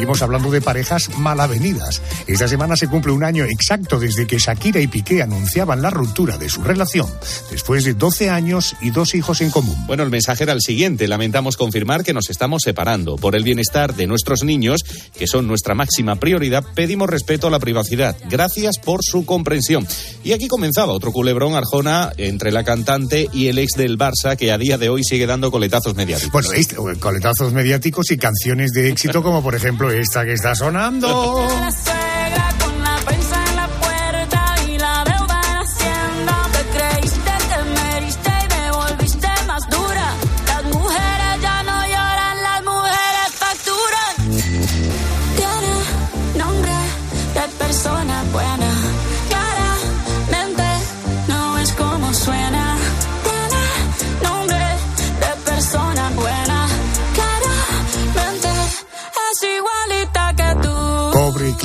Seguimos 0.08 0.22
hablando 0.22 0.50
de 0.50 0.62
parejas 0.62 1.10
malavenidas. 1.18 2.00
Esta 2.26 2.48
semana 2.48 2.76
se 2.76 2.88
cumple 2.88 3.12
un 3.12 3.24
año 3.24 3.44
exacto 3.44 4.00
desde 4.00 4.26
que 4.26 4.38
Shakira 4.38 4.80
y 4.80 4.86
Piqué 4.86 5.20
anunciaban 5.20 5.82
la 5.82 5.90
ruptura 5.90 6.38
de 6.38 6.48
su 6.48 6.62
relación, 6.62 7.06
después 7.50 7.84
de 7.84 7.92
12 7.92 8.30
años 8.30 8.74
y 8.80 8.88
dos 8.88 9.14
hijos 9.14 9.42
en 9.42 9.50
común. 9.50 9.76
Bueno, 9.86 10.04
el 10.04 10.10
mensaje 10.10 10.44
era 10.44 10.54
el 10.54 10.62
siguiente. 10.62 11.08
Lamentamos 11.08 11.58
confirmar 11.58 12.04
que 12.04 12.14
nos 12.14 12.30
estamos 12.30 12.62
separando. 12.62 13.16
Por 13.16 13.36
el 13.36 13.44
bienestar 13.44 13.94
de 13.96 14.06
nuestros 14.06 14.44
niños, 14.44 14.80
que 15.12 15.26
son 15.26 15.46
nuestra 15.46 15.74
máxima 15.74 16.16
prioridad, 16.16 16.64
pedimos 16.74 17.10
respeto 17.10 17.48
a 17.48 17.50
la 17.50 17.58
privacidad. 17.58 18.16
Gracias 18.30 18.78
por 18.78 19.00
su 19.02 19.26
comprensión. 19.26 19.86
Y 20.24 20.32
aquí 20.32 20.48
comenzaba 20.48 20.94
otro 20.94 21.12
culebrón 21.12 21.54
Arjona 21.54 22.14
entre 22.16 22.50
la 22.50 22.64
cantante 22.64 23.28
y 23.34 23.48
el 23.48 23.58
ex 23.58 23.72
del 23.76 23.98
Barça, 23.98 24.38
que 24.38 24.52
a 24.52 24.56
día 24.56 24.78
de 24.78 24.88
hoy 24.88 25.04
sigue 25.04 25.26
dando 25.26 25.50
coletazos 25.50 25.94
mediáticos. 25.96 26.32
Bueno, 26.32 26.52
este, 26.52 26.76
coletazos 26.98 27.52
mediáticos 27.52 28.10
y 28.10 28.16
canciones 28.16 28.70
de 28.72 28.88
éxito 28.88 29.22
como 29.22 29.42
por 29.42 29.54
ejemplo 29.54 29.97
esta 29.98 30.24
que 30.24 30.32
está 30.32 30.54
sonando. 30.54 31.48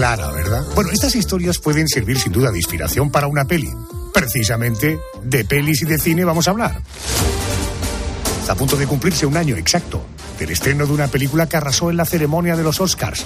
clara, 0.03 0.31
¿verdad? 0.31 0.65
Bueno, 0.75 0.91
estas 0.91 1.15
historias 1.15 1.59
pueden 1.59 1.87
servir 1.87 2.19
sin 2.19 2.33
duda 2.33 2.51
de 2.51 2.57
inspiración 2.57 3.09
para 3.09 3.27
una 3.27 3.45
peli. 3.45 3.71
Precisamente 4.13 4.99
de 5.23 5.45
pelis 5.45 5.81
y 5.81 5.85
de 5.85 5.97
cine 5.97 6.25
vamos 6.25 6.45
a 6.45 6.51
hablar. 6.51 6.81
Está 8.41 8.51
a 8.51 8.55
punto 8.55 8.75
de 8.75 8.85
cumplirse 8.85 9.25
un 9.25 9.37
año 9.37 9.55
exacto 9.55 10.03
del 10.37 10.49
estreno 10.49 10.85
de 10.85 10.91
una 10.91 11.07
película 11.07 11.47
que 11.47 11.55
arrasó 11.55 11.89
en 11.89 11.95
la 11.95 12.03
ceremonia 12.03 12.57
de 12.57 12.63
los 12.63 12.81
Oscars. 12.81 13.23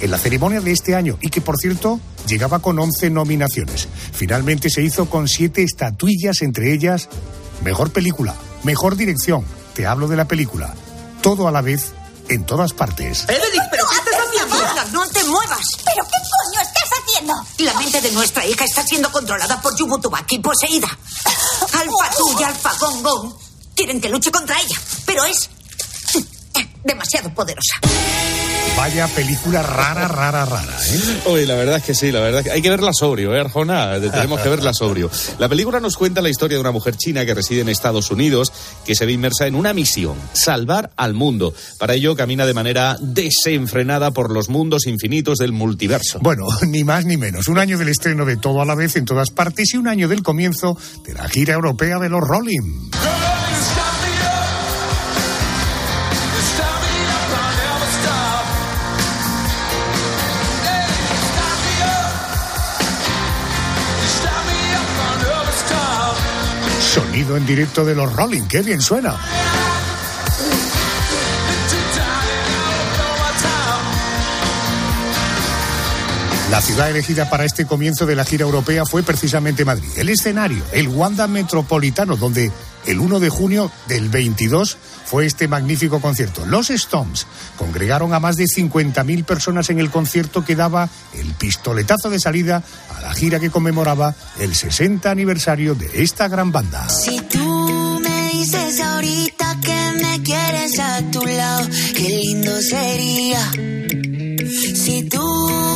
En 0.00 0.10
la 0.10 0.16
ceremonia 0.16 0.62
de 0.62 0.72
este 0.72 0.94
año 0.94 1.18
y 1.20 1.28
que, 1.28 1.42
por 1.42 1.58
cierto, 1.58 2.00
llegaba 2.26 2.60
con 2.60 2.78
11 2.78 3.10
nominaciones. 3.10 3.86
Finalmente 4.14 4.70
se 4.70 4.80
hizo 4.80 5.10
con 5.10 5.28
siete 5.28 5.62
estatuillas, 5.62 6.40
entre 6.40 6.72
ellas 6.72 7.10
Mejor 7.62 7.92
Película, 7.92 8.34
Mejor 8.62 8.96
Dirección, 8.96 9.44
te 9.74 9.86
hablo 9.86 10.08
de 10.08 10.16
la 10.16 10.24
película, 10.24 10.74
todo 11.20 11.48
a 11.48 11.50
la 11.52 11.60
vez, 11.60 11.92
en 12.30 12.46
todas 12.46 12.72
partes. 12.72 13.26
Evelyn, 13.28 13.62
¿pero 13.70 13.84
qué 13.90 13.96
estás 13.96 14.14
haciendo? 14.26 14.92
No 14.94 15.06
te 15.10 15.22
muevas. 15.24 15.83
¿Pero 15.94 16.06
qué 16.06 16.18
coño 16.44 16.60
estás 16.60 16.90
haciendo? 17.00 17.34
La 17.58 17.74
mente 17.74 18.00
de 18.00 18.10
nuestra 18.12 18.44
hija 18.46 18.64
está 18.64 18.82
siendo 18.84 19.10
controlada 19.12 19.60
por 19.60 19.76
Yubutubaki 19.76 20.40
poseída. 20.40 20.88
Alfa 21.72 22.16
Tú 22.16 22.36
y 22.38 22.42
Alfa 22.42 22.72
Gong 22.80 23.02
Gong 23.02 23.32
quieren 23.76 24.00
que 24.00 24.08
luche 24.08 24.32
contra 24.32 24.60
ella, 24.60 24.76
pero 25.06 25.24
es 25.24 25.48
demasiado 26.84 27.32
poderosa. 27.32 27.80
Vaya 28.76 29.06
película 29.08 29.62
rara, 29.62 30.08
rara, 30.08 30.44
rara, 30.44 30.78
¿eh? 30.90 31.20
Oye, 31.26 31.46
la 31.46 31.54
verdad 31.54 31.76
es 31.76 31.84
que 31.84 31.94
sí, 31.94 32.10
la 32.10 32.20
verdad 32.20 32.40
es 32.40 32.46
que 32.46 32.52
hay 32.52 32.60
que 32.60 32.70
verla 32.70 32.92
sobrio, 32.92 33.34
¿eh, 33.34 33.40
Arjona? 33.40 34.00
Tenemos 34.00 34.40
que 34.40 34.48
verla 34.48 34.74
sobrio. 34.74 35.10
La 35.38 35.48
película 35.48 35.80
nos 35.80 35.96
cuenta 35.96 36.20
la 36.20 36.28
historia 36.28 36.56
de 36.56 36.60
una 36.60 36.72
mujer 36.72 36.96
china 36.96 37.24
que 37.24 37.34
reside 37.34 37.60
en 37.60 37.68
Estados 37.68 38.10
Unidos, 38.10 38.52
que 38.84 38.94
se 38.94 39.06
ve 39.06 39.12
inmersa 39.12 39.46
en 39.46 39.54
una 39.54 39.72
misión, 39.72 40.16
salvar 40.32 40.90
al 40.96 41.14
mundo. 41.14 41.54
Para 41.78 41.94
ello 41.94 42.16
camina 42.16 42.46
de 42.46 42.54
manera 42.54 42.96
desenfrenada 43.00 44.10
por 44.10 44.32
los 44.32 44.48
mundos 44.48 44.86
infinitos 44.86 45.38
del 45.38 45.52
multiverso. 45.52 46.18
Bueno, 46.20 46.46
ni 46.66 46.84
más 46.84 47.04
ni 47.04 47.16
menos. 47.16 47.48
Un 47.48 47.58
año 47.58 47.78
del 47.78 47.88
estreno 47.88 48.24
de 48.24 48.36
Todo 48.36 48.60
a 48.60 48.66
la 48.66 48.74
vez 48.74 48.96
en 48.96 49.04
todas 49.04 49.30
partes 49.30 49.72
y 49.72 49.76
un 49.76 49.88
año 49.88 50.08
del 50.08 50.22
comienzo 50.22 50.76
de 51.04 51.14
la 51.14 51.28
gira 51.28 51.54
europea 51.54 51.98
de 51.98 52.08
los 52.08 52.20
Rolling. 52.20 52.90
En 67.30 67.46
directo 67.46 67.86
de 67.86 67.94
los 67.94 68.14
Rolling, 68.14 68.42
qué 68.42 68.60
bien 68.60 68.82
suena. 68.82 69.16
La 76.54 76.62
ciudad 76.62 76.88
elegida 76.88 77.28
para 77.28 77.44
este 77.44 77.66
comienzo 77.66 78.06
de 78.06 78.14
la 78.14 78.24
gira 78.24 78.44
europea 78.44 78.86
fue 78.86 79.02
precisamente 79.02 79.64
Madrid. 79.64 79.88
El 79.96 80.08
escenario, 80.08 80.62
el 80.70 80.86
Wanda 80.86 81.26
Metropolitano, 81.26 82.16
donde 82.16 82.52
el 82.86 83.00
1 83.00 83.18
de 83.18 83.28
junio 83.28 83.72
del 83.88 84.08
22 84.08 84.76
fue 85.04 85.26
este 85.26 85.48
magnífico 85.48 86.00
concierto. 86.00 86.46
Los 86.46 86.70
Stones 86.70 87.26
congregaron 87.56 88.14
a 88.14 88.20
más 88.20 88.36
de 88.36 88.44
50.000 88.44 89.24
personas 89.24 89.68
en 89.70 89.80
el 89.80 89.90
concierto 89.90 90.44
que 90.44 90.54
daba 90.54 90.88
el 91.14 91.32
pistoletazo 91.32 92.08
de 92.08 92.20
salida 92.20 92.62
a 92.96 93.00
la 93.00 93.12
gira 93.14 93.40
que 93.40 93.50
conmemoraba 93.50 94.14
el 94.38 94.54
60 94.54 95.10
aniversario 95.10 95.74
de 95.74 96.04
esta 96.04 96.28
gran 96.28 96.52
banda. 96.52 96.88
Si 96.88 97.20
tú 97.22 98.00
me 98.00 98.28
dices 98.28 98.78
ahorita 98.78 99.58
que 99.60 99.92
me 100.00 100.22
quieres 100.22 100.78
a 100.78 101.02
tu 101.10 101.26
lado, 101.26 101.68
qué 101.96 102.08
lindo 102.10 102.62
sería. 102.62 103.50
Si 104.76 105.08
tú 105.10 105.73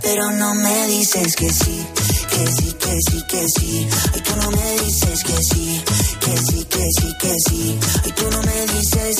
pero 0.00 0.30
no 0.30 0.54
me 0.54 0.86
dices 0.86 1.34
que 1.34 1.50
sí, 1.52 1.84
que 2.30 2.46
sí, 2.46 2.72
que 2.78 2.96
sí, 3.10 3.22
que 3.28 3.48
sí. 3.48 3.88
Ay, 4.14 4.20
tú 4.20 4.36
no 4.36 4.50
me 4.52 4.84
dices 4.84 5.24
que 5.24 5.42
sí, 5.42 5.82
que 6.20 6.36
sí, 6.36 6.64
que 6.70 6.86
sí, 7.00 7.16
que 7.20 7.34
sí. 7.48 7.78
Ay, 8.04 8.12
que 8.12 8.22
sí, 8.22 8.38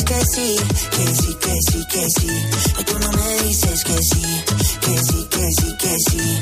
que 0.04 0.12
sí, 0.12 0.56
que 0.92 1.06
sí, 1.18 1.36
que 1.40 2.06
sí. 2.06 2.22
Que 4.80 4.98
sí, 5.02 5.26
que 5.30 5.48
sí, 5.50 5.50
que 5.50 5.50
sí, 5.50 5.76
que 5.80 5.98
sí. 5.98 6.38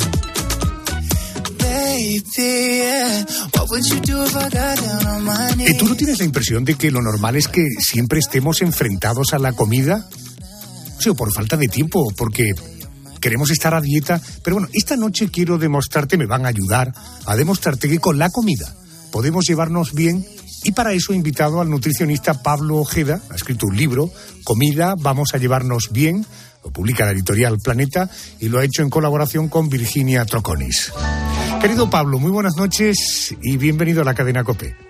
¿Y 5.66 5.74
tú 5.78 5.86
no 5.86 5.96
tienes 5.96 6.18
la 6.18 6.24
impresión 6.26 6.64
de 6.64 6.74
que 6.74 6.90
lo 6.90 7.00
normal 7.00 7.36
es 7.36 7.48
que 7.48 7.64
siempre 7.78 8.18
estemos 8.18 8.60
enfrentados 8.60 9.32
a 9.32 9.38
la 9.38 9.52
comida? 9.52 10.06
Sí, 10.98 11.08
o 11.08 11.14
por 11.14 11.32
falta 11.32 11.56
de 11.56 11.68
tiempo, 11.68 12.12
porque 12.14 12.52
queremos 13.20 13.50
estar 13.50 13.74
a 13.74 13.80
dieta. 13.80 14.20
Pero 14.42 14.56
bueno, 14.56 14.68
esta 14.72 14.96
noche 14.96 15.30
quiero 15.30 15.58
demostrarte, 15.58 16.16
me 16.16 16.26
van 16.26 16.44
a 16.44 16.48
ayudar 16.48 16.92
a 17.26 17.36
demostrarte 17.36 17.88
que 17.88 17.98
con 17.98 18.18
la 18.18 18.30
comida 18.30 18.74
podemos 19.12 19.46
llevarnos 19.46 19.92
bien. 19.92 20.26
Y 20.62 20.72
para 20.72 20.92
eso 20.92 21.12
he 21.12 21.16
invitado 21.16 21.60
al 21.60 21.70
nutricionista 21.70 22.42
Pablo 22.42 22.76
Ojeda, 22.76 23.20
ha 23.30 23.34
escrito 23.34 23.66
un 23.66 23.76
libro, 23.76 24.10
Comida, 24.44 24.94
vamos 24.98 25.32
a 25.32 25.38
llevarnos 25.38 25.88
bien, 25.90 26.26
lo 26.62 26.70
publica 26.70 27.06
la 27.06 27.12
editorial 27.12 27.56
Planeta 27.58 28.10
y 28.40 28.48
lo 28.48 28.58
ha 28.58 28.64
hecho 28.64 28.82
en 28.82 28.90
colaboración 28.90 29.48
con 29.48 29.70
Virginia 29.70 30.24
Troconis. 30.26 30.92
Querido 31.62 31.88
Pablo, 31.88 32.18
muy 32.18 32.30
buenas 32.30 32.56
noches 32.56 33.34
y 33.42 33.56
bienvenido 33.56 34.02
a 34.02 34.04
la 34.04 34.14
cadena 34.14 34.44
COPE. 34.44 34.89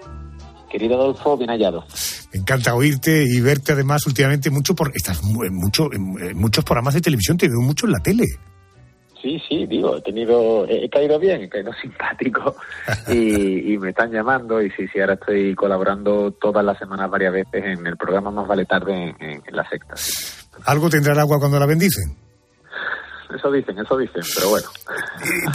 Querido 0.70 0.94
Adolfo, 0.94 1.36
bien 1.36 1.50
hallado. 1.50 1.84
Me 2.32 2.40
encanta 2.40 2.74
oírte 2.74 3.24
y 3.28 3.40
verte 3.40 3.72
además 3.72 4.06
últimamente 4.06 4.50
mucho 4.50 4.74
por 4.74 4.92
estás 4.94 5.20
en 5.22 5.54
mucho 5.54 5.92
en, 5.92 6.14
en 6.30 6.38
muchos 6.38 6.64
programas 6.64 6.94
de 6.94 7.00
televisión, 7.00 7.36
te 7.36 7.48
veo 7.48 7.60
mucho 7.60 7.86
en 7.86 7.92
la 7.92 7.98
tele. 8.00 8.24
Sí, 9.20 9.38
sí, 9.46 9.66
digo, 9.66 9.98
he 9.98 10.00
tenido, 10.00 10.66
he 10.66 10.86
he 10.86 10.88
caído 10.88 11.18
bien, 11.18 11.42
he 11.42 11.48
caído 11.50 11.72
simpático 11.82 12.56
y, 13.08 13.74
y 13.74 13.78
me 13.78 13.90
están 13.90 14.10
llamando 14.10 14.62
y 14.62 14.70
sí, 14.70 14.86
sí, 14.92 14.98
ahora 15.00 15.14
estoy 15.14 15.54
colaborando 15.54 16.30
todas 16.40 16.64
las 16.64 16.78
semanas 16.78 17.10
varias 17.10 17.32
veces 17.34 17.64
en 17.78 17.86
el 17.86 17.96
programa 17.98 18.30
Más 18.30 18.48
Vale 18.48 18.64
Tarde 18.64 18.94
en, 18.94 19.16
en- 19.20 19.42
en 19.46 19.56
la 19.56 19.68
secta. 19.68 19.94
sí. 19.96 20.12
Algo 20.64 20.88
tendrá 20.88 21.12
el 21.12 21.18
agua 21.18 21.38
cuando 21.38 21.58
la 21.58 21.66
bendicen. 21.66 22.16
Eso 23.36 23.50
dicen, 23.52 23.78
eso 23.78 23.96
dicen, 23.96 24.22
pero 24.34 24.48
bueno. 24.50 24.66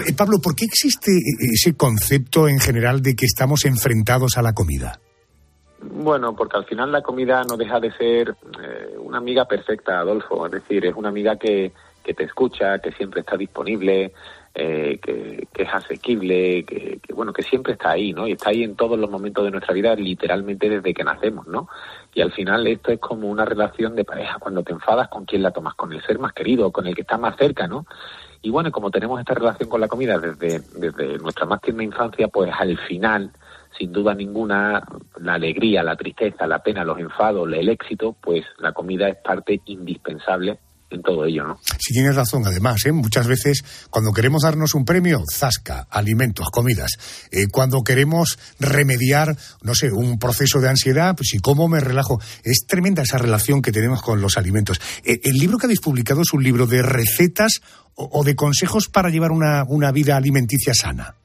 Eh, 0.07 0.13
Pablo, 0.13 0.37
¿por 0.41 0.55
qué 0.55 0.65
existe 0.65 1.11
eh, 1.11 1.51
ese 1.53 1.75
concepto 1.75 2.47
en 2.47 2.59
general 2.59 3.01
de 3.01 3.15
que 3.15 3.25
estamos 3.25 3.65
enfrentados 3.65 4.37
a 4.37 4.41
la 4.41 4.53
comida? 4.53 4.99
Bueno, 5.91 6.35
porque 6.35 6.57
al 6.57 6.65
final 6.65 6.91
la 6.91 7.01
comida 7.01 7.43
no 7.43 7.57
deja 7.57 7.79
de 7.79 7.91
ser 7.91 8.35
eh, 8.61 8.95
una 8.97 9.19
amiga 9.19 9.45
perfecta, 9.45 9.99
Adolfo. 9.99 10.45
Es 10.45 10.51
decir, 10.51 10.85
es 10.85 10.95
una 10.95 11.09
amiga 11.09 11.35
que, 11.35 11.71
que 12.03 12.13
te 12.13 12.23
escucha, 12.23 12.79
que 12.79 12.91
siempre 12.91 13.21
está 13.21 13.37
disponible, 13.37 14.13
eh, 14.55 14.99
que, 15.01 15.47
que 15.53 15.63
es 15.63 15.69
asequible, 15.73 16.63
que, 16.65 16.99
que, 17.03 17.13
bueno, 17.13 17.33
que 17.33 17.43
siempre 17.43 17.73
está 17.73 17.91
ahí, 17.91 18.13
¿no? 18.13 18.27
Y 18.27 18.31
está 18.31 18.49
ahí 18.49 18.63
en 18.63 18.75
todos 18.75 18.97
los 18.97 19.11
momentos 19.11 19.43
de 19.43 19.51
nuestra 19.51 19.73
vida, 19.73 19.95
literalmente 19.95 20.69
desde 20.69 20.93
que 20.93 21.03
nacemos, 21.03 21.47
¿no? 21.47 21.67
Y 22.13 22.21
al 22.21 22.31
final 22.31 22.65
esto 22.65 22.91
es 22.91 22.99
como 22.99 23.29
una 23.29 23.45
relación 23.45 23.95
de 23.95 24.05
pareja. 24.05 24.37
Cuando 24.39 24.63
te 24.63 24.71
enfadas, 24.71 25.09
¿con 25.09 25.25
quién 25.25 25.43
la 25.43 25.51
tomas? 25.51 25.75
Con 25.75 25.93
el 25.93 26.01
ser 26.03 26.17
más 26.17 26.33
querido, 26.33 26.71
con 26.71 26.87
el 26.87 26.95
que 26.95 27.01
está 27.01 27.17
más 27.17 27.35
cerca, 27.37 27.67
¿no? 27.67 27.85
Y 28.41 28.49
bueno, 28.49 28.71
como 28.71 28.91
tenemos 28.91 29.19
esta 29.19 29.33
relación 29.33 29.69
con 29.69 29.81
la 29.81 29.87
comida 29.87 30.17
desde, 30.17 30.61
desde 30.75 31.17
nuestra 31.17 31.45
más 31.45 31.61
tierna 31.61 31.83
infancia, 31.83 32.27
pues 32.27 32.51
al 32.57 32.77
final, 32.77 33.31
sin 33.77 33.91
duda 33.91 34.13
ninguna, 34.13 34.81
la 35.19 35.33
alegría, 35.33 35.83
la 35.83 35.95
tristeza, 35.95 36.47
la 36.47 36.59
pena, 36.59 36.83
los 36.83 36.99
enfados, 36.99 37.47
el 37.51 37.69
éxito, 37.69 38.15
pues 38.21 38.45
la 38.59 38.71
comida 38.71 39.09
es 39.09 39.17
parte 39.17 39.61
indispensable 39.65 40.59
en 40.91 41.01
todo 41.01 41.25
ello, 41.25 41.43
¿no? 41.43 41.59
Si 41.79 41.93
tienes 41.93 42.15
razón, 42.15 42.43
además, 42.45 42.85
¿eh? 42.85 42.91
muchas 42.91 43.27
veces 43.27 43.63
cuando 43.89 44.11
queremos 44.11 44.43
darnos 44.43 44.75
un 44.75 44.85
premio, 44.85 45.23
zasca, 45.33 45.87
alimentos, 45.89 46.49
comidas. 46.51 46.91
Eh, 47.31 47.47
cuando 47.51 47.83
queremos 47.83 48.37
remediar, 48.59 49.35
no 49.63 49.73
sé, 49.73 49.91
un 49.91 50.19
proceso 50.19 50.59
de 50.59 50.69
ansiedad, 50.69 51.15
pues 51.15 51.29
si 51.29 51.39
como 51.39 51.67
me 51.67 51.79
relajo. 51.79 52.19
Es 52.43 52.65
tremenda 52.67 53.03
esa 53.03 53.17
relación 53.17 53.61
que 53.61 53.71
tenemos 53.71 54.01
con 54.01 54.21
los 54.21 54.37
alimentos. 54.37 54.79
Eh, 55.03 55.19
el 55.23 55.37
libro 55.37 55.57
que 55.57 55.65
habéis 55.65 55.81
publicado 55.81 56.21
es 56.21 56.33
un 56.33 56.43
libro 56.43 56.67
de 56.67 56.81
recetas 56.81 57.61
o, 57.95 58.19
o 58.19 58.23
de 58.23 58.35
consejos 58.35 58.87
para 58.87 59.09
llevar 59.09 59.31
una, 59.31 59.63
una 59.67 59.91
vida 59.91 60.15
alimenticia 60.15 60.73
sana. 60.73 61.15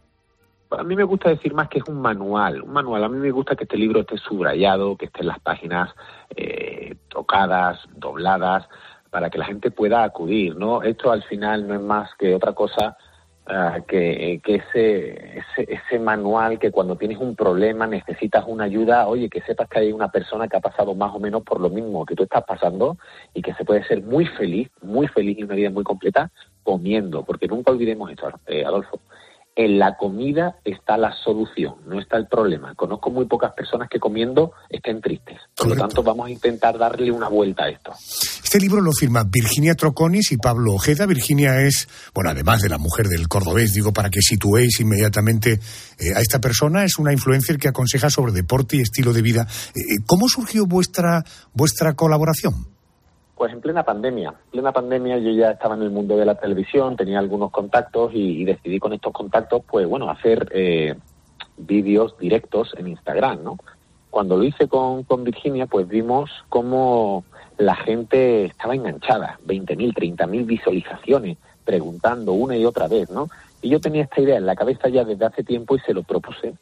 A 0.70 0.84
mí 0.84 0.94
me 0.94 1.04
gusta 1.04 1.30
decir 1.30 1.52
más 1.52 1.68
que 1.68 1.78
es 1.78 1.84
un 1.88 2.00
manual, 2.00 2.62
un 2.62 2.72
manual. 2.72 3.02
A 3.04 3.08
mí 3.08 3.18
me 3.18 3.30
gusta 3.30 3.56
que 3.56 3.64
este 3.64 3.76
libro 3.76 4.00
esté 4.00 4.16
subrayado, 4.18 4.96
que 4.96 5.06
estén 5.06 5.26
las 5.26 5.40
páginas 5.40 5.90
eh, 6.36 6.96
tocadas, 7.08 7.80
dobladas, 7.96 8.68
para 9.10 9.30
que 9.30 9.38
la 9.38 9.46
gente 9.46 9.72
pueda 9.72 10.04
acudir, 10.04 10.56
¿no? 10.56 10.82
Esto 10.82 11.10
al 11.10 11.24
final 11.24 11.66
no 11.66 11.74
es 11.74 11.80
más 11.80 12.10
que 12.16 12.34
otra 12.34 12.52
cosa 12.52 12.96
ah, 13.46 13.78
que, 13.86 14.40
que 14.44 14.56
ese, 14.56 15.38
ese, 15.38 15.74
ese 15.74 15.98
manual 15.98 16.60
que 16.60 16.70
cuando 16.70 16.94
tienes 16.96 17.18
un 17.18 17.34
problema 17.34 17.88
necesitas 17.88 18.44
una 18.46 18.64
ayuda, 18.64 19.08
oye, 19.08 19.28
que 19.28 19.42
sepas 19.42 19.68
que 19.68 19.80
hay 19.80 19.92
una 19.92 20.12
persona 20.12 20.46
que 20.46 20.56
ha 20.56 20.60
pasado 20.60 20.94
más 20.94 21.12
o 21.12 21.18
menos 21.18 21.42
por 21.42 21.60
lo 21.60 21.68
mismo 21.68 22.06
que 22.06 22.14
tú 22.14 22.22
estás 22.22 22.44
pasando 22.44 22.96
y 23.34 23.42
que 23.42 23.54
se 23.54 23.64
puede 23.64 23.82
ser 23.84 24.04
muy 24.04 24.26
feliz, 24.26 24.70
muy 24.82 25.08
feliz 25.08 25.36
y 25.36 25.42
una 25.42 25.56
vida 25.56 25.70
muy 25.70 25.82
completa 25.82 26.30
comiendo, 26.62 27.24
porque 27.24 27.48
nunca 27.48 27.72
olvidemos 27.72 28.10
esto, 28.12 28.30
eh, 28.46 28.64
Adolfo 28.64 29.00
en 29.64 29.78
la 29.78 29.96
comida 29.98 30.56
está 30.64 30.96
la 30.96 31.12
solución, 31.12 31.74
no 31.86 32.00
está 32.00 32.16
el 32.16 32.26
problema. 32.26 32.74
Conozco 32.74 33.11
muy 33.11 33.26
pocas 33.26 33.52
personas 33.52 33.90
que 33.90 34.00
comiendo 34.00 34.52
estén 34.70 35.02
tristes. 35.02 35.38
Por 35.54 35.68
lo 35.68 35.76
tanto, 35.76 36.02
vamos 36.02 36.28
a 36.28 36.30
intentar 36.30 36.78
darle 36.78 37.11
una 37.12 37.28
vuelta 37.28 37.64
a 37.64 37.68
esto. 37.68 37.92
Este 38.42 38.58
libro 38.58 38.80
lo 38.80 38.92
firma 38.92 39.22
Virginia 39.22 39.74
Troconis 39.74 40.32
y 40.32 40.38
Pablo 40.38 40.72
Ojeda. 40.72 41.04
Virginia 41.04 41.61
es, 41.61 41.88
bueno, 42.14 42.30
además 42.30 42.62
de 42.62 42.70
la 42.70 42.78
mujer 42.78 43.08
del 43.08 43.28
cordobés, 43.28 43.74
digo, 43.74 43.92
para 43.92 44.08
que 44.08 44.22
situéis 44.22 44.80
inmediatamente 44.80 45.52
eh, 45.52 46.14
a 46.16 46.20
esta 46.20 46.40
persona, 46.40 46.84
es 46.84 46.98
una 46.98 47.12
influencer 47.12 47.58
que 47.58 47.68
aconseja 47.68 48.08
sobre 48.08 48.32
deporte 48.32 48.78
y 48.78 48.80
estilo 48.80 49.12
de 49.12 49.20
vida. 49.20 49.46
Eh, 49.74 49.80
eh, 49.80 49.98
¿Cómo 50.06 50.26
surgió 50.26 50.64
vuestra, 50.64 51.22
vuestra 51.52 51.92
colaboración? 51.92 52.69
Pues 53.41 53.55
en 53.55 53.62
plena 53.62 53.82
pandemia. 53.84 54.28
En 54.28 54.51
plena 54.51 54.70
pandemia 54.70 55.16
yo 55.16 55.30
ya 55.30 55.53
estaba 55.53 55.74
en 55.74 55.80
el 55.80 55.88
mundo 55.88 56.14
de 56.14 56.26
la 56.26 56.34
televisión, 56.34 56.95
tenía 56.95 57.18
algunos 57.18 57.51
contactos 57.51 58.11
y, 58.12 58.45
decidí 58.45 58.78
con 58.78 58.93
estos 58.93 59.14
contactos, 59.14 59.62
pues 59.66 59.86
bueno, 59.86 60.11
hacer 60.11 60.47
eh, 60.53 60.95
vídeos 61.57 62.18
directos 62.18 62.74
en 62.76 62.88
Instagram, 62.88 63.43
¿no? 63.43 63.57
Cuando 64.11 64.36
lo 64.36 64.45
hice 64.45 64.68
con, 64.68 65.05
con 65.05 65.24
Virginia, 65.24 65.64
pues 65.64 65.88
vimos 65.88 66.30
cómo 66.51 67.24
la 67.57 67.76
gente 67.76 68.45
estaba 68.45 68.74
enganchada, 68.74 69.38
20.000, 69.47 69.95
30.000 69.95 70.45
visualizaciones, 70.45 71.38
preguntando 71.64 72.34
una 72.34 72.59
y 72.59 72.66
otra 72.66 72.88
vez, 72.88 73.09
¿no? 73.09 73.30
Y 73.62 73.70
yo 73.70 73.80
tenía 73.80 74.03
esta 74.03 74.20
idea 74.20 74.36
en 74.36 74.45
la 74.45 74.55
cabeza 74.55 74.91
ya 74.91 75.03
desde 75.03 75.24
hace 75.24 75.45
tiempo 75.45 75.76
y 75.76 75.80
se 75.80 75.95
lo 75.95 76.03
propuse 76.03 76.53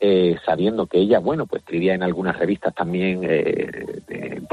eh, 0.00 0.36
sabiendo 0.44 0.86
que 0.86 0.98
ella, 0.98 1.18
bueno, 1.18 1.46
pues 1.46 1.62
escribía 1.62 1.94
en 1.94 2.02
algunas 2.02 2.36
revistas 2.36 2.74
también 2.74 3.20
eh, 3.22 4.02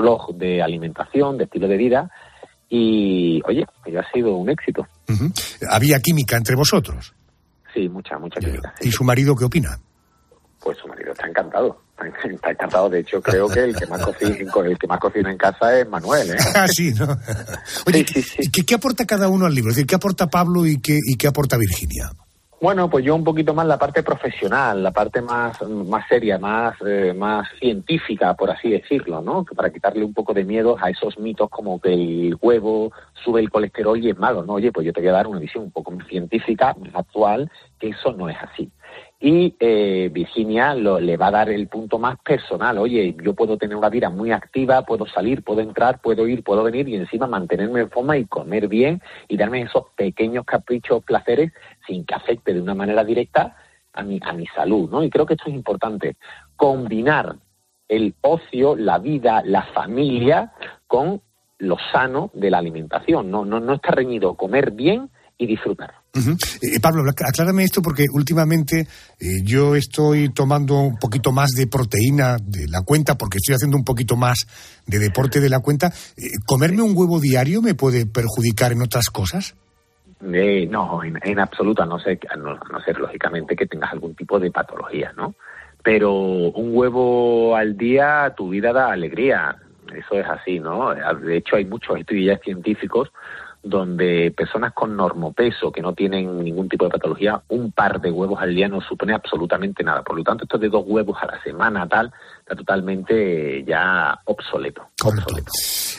blog 0.01 0.35
de 0.35 0.61
alimentación, 0.61 1.37
de 1.37 1.45
estilo 1.45 1.67
de 1.67 1.77
vida, 1.77 2.11
y 2.69 3.41
oye, 3.45 3.65
ya 3.91 3.99
ha 3.99 4.11
sido 4.11 4.35
un 4.35 4.49
éxito. 4.49 4.87
¿Había 5.69 5.99
química 5.99 6.37
entre 6.37 6.55
vosotros? 6.55 7.13
Sí, 7.73 7.89
mucha, 7.89 8.17
mucha 8.17 8.39
química. 8.39 8.73
¿Y 8.81 8.91
su 8.91 9.03
marido 9.03 9.35
qué 9.35 9.45
opina? 9.45 9.77
Pues 10.59 10.77
su 10.77 10.87
marido 10.87 11.11
está 11.11 11.27
encantado. 11.27 11.81
Está 12.33 12.51
encantado, 12.51 12.89
de 12.89 13.01
hecho 13.01 13.21
creo 13.21 13.47
que 13.47 13.59
el 13.59 13.75
que 13.75 13.85
más 13.85 14.01
cocina, 14.05 14.35
el 14.65 14.77
que 14.77 14.87
más 14.87 14.99
cocina 14.99 15.31
en 15.31 15.37
casa 15.37 15.79
es 15.79 15.87
Manuel. 15.87 16.31
¿eh? 16.31 16.37
Ah, 16.55 16.67
sí, 16.67 16.93
¿no? 16.93 17.17
Oye, 17.85 18.05
¿qué, 18.05 18.65
¿qué, 18.65 18.75
aporta 18.75 19.05
cada 19.05 19.27
uno 19.27 19.45
al 19.45 19.53
libro? 19.53 19.69
Es 19.69 19.75
decir, 19.75 19.87
¿qué 19.87 19.95
aporta 19.95 20.27
Pablo 20.27 20.65
y 20.65 20.79
qué, 20.81 20.97
y 21.05 21.15
qué 21.15 21.27
aporta 21.27 21.57
Virginia? 21.57 22.09
Bueno, 22.61 22.91
pues 22.91 23.03
yo 23.03 23.15
un 23.15 23.23
poquito 23.23 23.55
más 23.55 23.65
la 23.65 23.79
parte 23.79 24.03
profesional, 24.03 24.83
la 24.83 24.91
parte 24.91 25.19
más, 25.19 25.59
más 25.63 26.07
seria, 26.07 26.37
más, 26.37 26.75
eh, 26.85 27.11
más 27.11 27.47
científica, 27.59 28.35
por 28.35 28.51
así 28.51 28.69
decirlo, 28.69 29.19
¿no? 29.19 29.43
Para 29.43 29.71
quitarle 29.71 30.05
un 30.05 30.13
poco 30.13 30.31
de 30.35 30.43
miedo 30.43 30.77
a 30.79 30.91
esos 30.91 31.17
mitos 31.17 31.49
como 31.49 31.81
que 31.81 31.91
el 31.91 32.37
huevo 32.39 32.91
sube 33.15 33.39
el 33.39 33.49
colesterol 33.49 33.97
y 33.97 34.11
es 34.11 34.17
malo, 34.19 34.43
¿no? 34.45 34.53
Oye, 34.53 34.71
pues 34.71 34.85
yo 34.85 34.93
te 34.93 35.01
voy 35.01 35.09
a 35.09 35.13
dar 35.13 35.25
una 35.25 35.39
visión 35.39 35.63
un 35.63 35.71
poco 35.71 35.89
más 35.89 36.05
científica, 36.07 36.75
más 36.79 36.93
actual, 36.93 37.49
que 37.79 37.89
eso 37.89 38.13
no 38.13 38.29
es 38.29 38.37
así. 38.39 38.69
Y 39.23 39.55
eh, 39.59 40.09
Virginia 40.11 40.73
lo, 40.73 40.99
le 40.99 41.15
va 41.15 41.27
a 41.27 41.31
dar 41.31 41.49
el 41.49 41.67
punto 41.67 41.99
más 41.99 42.17
personal. 42.21 42.79
Oye, 42.79 43.15
yo 43.23 43.35
puedo 43.35 43.55
tener 43.55 43.77
una 43.77 43.89
vida 43.89 44.09
muy 44.09 44.31
activa, 44.31 44.81
puedo 44.81 45.05
salir, 45.05 45.43
puedo 45.43 45.61
entrar, 45.61 46.01
puedo 46.01 46.27
ir, 46.27 46.43
puedo 46.43 46.63
venir 46.63 46.89
y 46.89 46.95
encima 46.95 47.27
mantenerme 47.27 47.81
en 47.81 47.91
forma 47.91 48.17
y 48.17 48.25
comer 48.25 48.67
bien 48.67 48.99
y 49.27 49.37
darme 49.37 49.61
esos 49.61 49.85
pequeños 49.95 50.43
caprichos, 50.43 51.03
placeres, 51.03 51.51
sin 51.85 52.03
que 52.03 52.15
afecte 52.15 52.51
de 52.51 52.61
una 52.61 52.73
manera 52.73 53.03
directa 53.03 53.55
a 53.93 54.01
mi, 54.01 54.19
a 54.23 54.33
mi 54.33 54.47
salud, 54.47 54.89
¿no? 54.89 55.03
Y 55.03 55.11
creo 55.11 55.27
que 55.27 55.35
esto 55.35 55.49
es 55.49 55.53
importante. 55.53 56.15
Combinar 56.55 57.35
el 57.87 58.15
ocio, 58.21 58.75
la 58.75 58.97
vida, 58.97 59.43
la 59.45 59.63
familia 59.63 60.51
con 60.87 61.21
lo 61.59 61.77
sano 61.91 62.31
de 62.33 62.49
la 62.49 62.57
alimentación. 62.57 63.29
No, 63.29 63.45
no, 63.45 63.59
no 63.59 63.73
está 63.75 63.91
reñido 63.91 64.35
comer 64.35 64.71
bien 64.71 65.11
y 65.37 65.45
disfrutar. 65.45 66.00
Eh, 66.13 66.79
Pablo, 66.81 67.03
aclárame 67.09 67.63
esto 67.63 67.81
porque 67.81 68.05
últimamente 68.11 68.81
eh, 68.81 69.43
yo 69.43 69.75
estoy 69.75 70.29
tomando 70.29 70.77
un 70.79 70.97
poquito 70.97 71.31
más 71.31 71.51
de 71.51 71.67
proteína 71.67 72.35
de 72.37 72.67
la 72.67 72.81
cuenta 72.81 73.17
porque 73.17 73.37
estoy 73.37 73.55
haciendo 73.55 73.77
un 73.77 73.85
poquito 73.85 74.17
más 74.17 74.39
de 74.85 74.99
deporte 74.99 75.39
de 75.39 75.49
la 75.49 75.59
cuenta. 75.59 75.87
Eh, 76.17 76.31
¿Comerme 76.45 76.81
un 76.81 76.97
huevo 76.97 77.19
diario 77.19 77.61
me 77.61 77.75
puede 77.75 78.05
perjudicar 78.05 78.73
en 78.73 78.81
otras 78.81 79.05
cosas? 79.09 79.55
no, 80.19 81.01
en, 81.03 81.39
absoluto, 81.39 81.81
a 81.81 81.85
no 81.87 81.97
ser, 81.97 82.19
no, 82.37 82.59
ser 82.85 82.99
lógicamente 82.99 83.55
que 83.55 83.65
tengas 83.65 83.91
algún 83.91 84.13
tipo 84.13 84.39
de 84.39 84.51
patología, 84.51 85.11
¿no? 85.17 85.33
Pero 85.81 86.13
un 86.13 86.75
huevo 86.75 87.55
al 87.55 87.75
día, 87.75 88.31
tu 88.37 88.49
vida 88.49 88.71
da 88.71 88.91
alegría. 88.91 89.55
Eso 89.95 90.19
es 90.19 90.27
así, 90.27 90.59
¿no? 90.59 90.93
De 90.93 91.37
hecho, 91.37 91.55
hay 91.55 91.65
muchos 91.65 91.97
estudios 91.97 92.39
científicos 92.43 93.11
donde 93.63 94.33
personas 94.35 94.73
con 94.73 94.95
normopeso 94.95 95.71
que 95.71 95.81
no 95.81 95.93
tienen 95.93 96.43
ningún 96.43 96.67
tipo 96.67 96.85
de 96.85 96.91
patología, 96.91 97.41
un 97.49 97.71
par 97.71 98.01
de 98.01 98.11
huevos 98.11 98.39
al 98.41 98.55
día 98.55 98.67
no 98.67 98.81
supone 98.81 99.13
absolutamente 99.13 99.83
nada. 99.83 100.01
Por 100.01 100.17
lo 100.17 100.23
tanto, 100.23 100.43
esto 100.43 100.57
de 100.57 100.69
dos 100.69 100.83
huevos 100.87 101.17
a 101.21 101.27
la 101.27 101.43
semana 101.43 101.87
tal 101.87 102.11
está 102.39 102.55
totalmente 102.55 103.63
ya 103.63 104.17
obsoleto. 104.25 104.89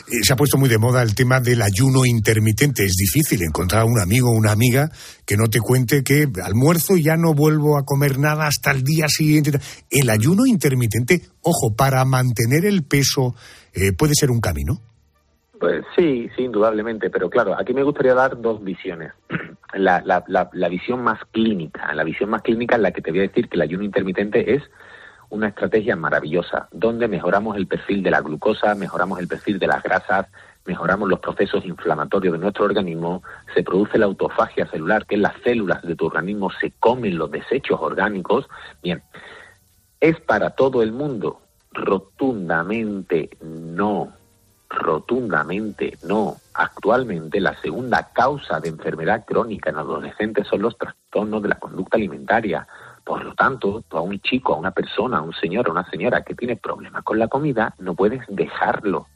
Eh, 0.07 0.19
se 0.23 0.33
ha 0.33 0.35
puesto 0.35 0.57
muy 0.57 0.67
de 0.67 0.77
moda 0.77 1.01
el 1.01 1.15
tema 1.15 1.39
del 1.39 1.61
ayuno 1.61 2.05
intermitente. 2.05 2.83
Es 2.83 2.95
difícil 2.95 3.41
encontrar 3.43 3.85
un 3.85 3.99
amigo 3.99 4.29
o 4.29 4.37
una 4.37 4.51
amiga 4.51 4.91
que 5.25 5.37
no 5.37 5.47
te 5.47 5.59
cuente 5.59 6.03
que 6.03 6.27
almuerzo 6.43 6.97
y 6.97 7.03
ya 7.03 7.15
no 7.15 7.33
vuelvo 7.33 7.77
a 7.77 7.85
comer 7.85 8.19
nada 8.19 8.47
hasta 8.47 8.71
el 8.71 8.83
día 8.83 9.05
siguiente. 9.07 9.51
El 9.89 10.09
ayuno 10.09 10.45
intermitente, 10.45 11.21
ojo, 11.41 11.75
para 11.75 12.03
mantener 12.03 12.65
el 12.65 12.83
peso 12.83 13.35
eh, 13.73 13.93
puede 13.93 14.13
ser 14.15 14.31
un 14.31 14.41
camino. 14.41 14.81
Pues 15.63 15.85
sí, 15.95 16.29
sí, 16.35 16.43
indudablemente, 16.43 17.09
pero 17.09 17.29
claro, 17.29 17.55
aquí 17.57 17.73
me 17.73 17.83
gustaría 17.83 18.13
dar 18.13 18.41
dos 18.41 18.61
visiones. 18.61 19.13
La, 19.73 20.03
la, 20.05 20.23
la, 20.27 20.69
visión 20.69 21.01
más 21.03 21.19
clínica, 21.31 21.91
la 21.95 22.03
visión 22.03 22.29
más 22.29 22.41
clínica 22.41 22.75
en 22.75 22.81
la 22.83 22.91
que 22.91 23.01
te 23.01 23.09
voy 23.09 23.21
a 23.21 23.23
decir 23.23 23.49
que 23.49 23.55
el 23.55 23.61
ayuno 23.61 23.83
intermitente 23.83 24.53
es 24.53 24.61
una 25.29 25.47
estrategia 25.47 25.95
maravillosa, 25.95 26.67
donde 26.71 27.07
mejoramos 27.07 27.55
el 27.55 27.65
perfil 27.65 28.03
de 28.03 28.11
la 28.11 28.21
glucosa, 28.21 28.75
mejoramos 28.75 29.19
el 29.19 29.27
perfil 29.27 29.57
de 29.57 29.67
las 29.67 29.81
grasas, 29.81 30.27
mejoramos 30.65 31.09
los 31.09 31.19
procesos 31.21 31.65
inflamatorios 31.65 32.33
de 32.33 32.39
nuestro 32.39 32.65
organismo, 32.65 33.23
se 33.55 33.63
produce 33.63 33.97
la 33.97 34.05
autofagia 34.05 34.67
celular, 34.67 35.07
que 35.07 35.15
es 35.15 35.21
las 35.21 35.41
células 35.43 35.81
de 35.81 35.95
tu 35.95 36.05
organismo 36.07 36.51
se 36.51 36.71
comen 36.79 37.17
los 37.17 37.31
desechos 37.31 37.79
orgánicos. 37.81 38.47
Bien, 38.83 39.01
¿es 40.01 40.19
para 40.19 40.51
todo 40.51 40.83
el 40.83 40.91
mundo? 40.91 41.41
Rotundamente 41.71 43.31
no 43.41 44.13
Rotundamente 44.73 45.97
no. 46.03 46.37
Actualmente 46.55 47.39
la 47.39 47.55
segunda 47.61 48.11
causa 48.11 48.59
de 48.59 48.69
enfermedad 48.69 49.23
crónica 49.25 49.69
en 49.69 49.77
adolescentes 49.77 50.47
son 50.47 50.63
los 50.63 50.77
trastornos 50.77 51.43
de 51.43 51.49
la 51.49 51.59
conducta 51.59 51.97
alimentaria. 51.97 52.67
Por 53.03 53.23
lo 53.23 53.35
tanto, 53.35 53.83
tú 53.87 53.97
a 53.97 54.01
un 54.01 54.19
chico, 54.19 54.53
a 54.53 54.57
una 54.57 54.71
persona, 54.71 55.17
a 55.17 55.21
un 55.21 55.33
señor, 55.33 55.67
a 55.67 55.71
una 55.71 55.89
señora 55.89 56.23
que 56.23 56.33
tiene 56.33 56.55
problemas 56.55 57.03
con 57.03 57.19
la 57.19 57.27
comida, 57.27 57.75
no 57.77 57.93
puedes 57.93 58.21
dejarlo. 58.27 59.07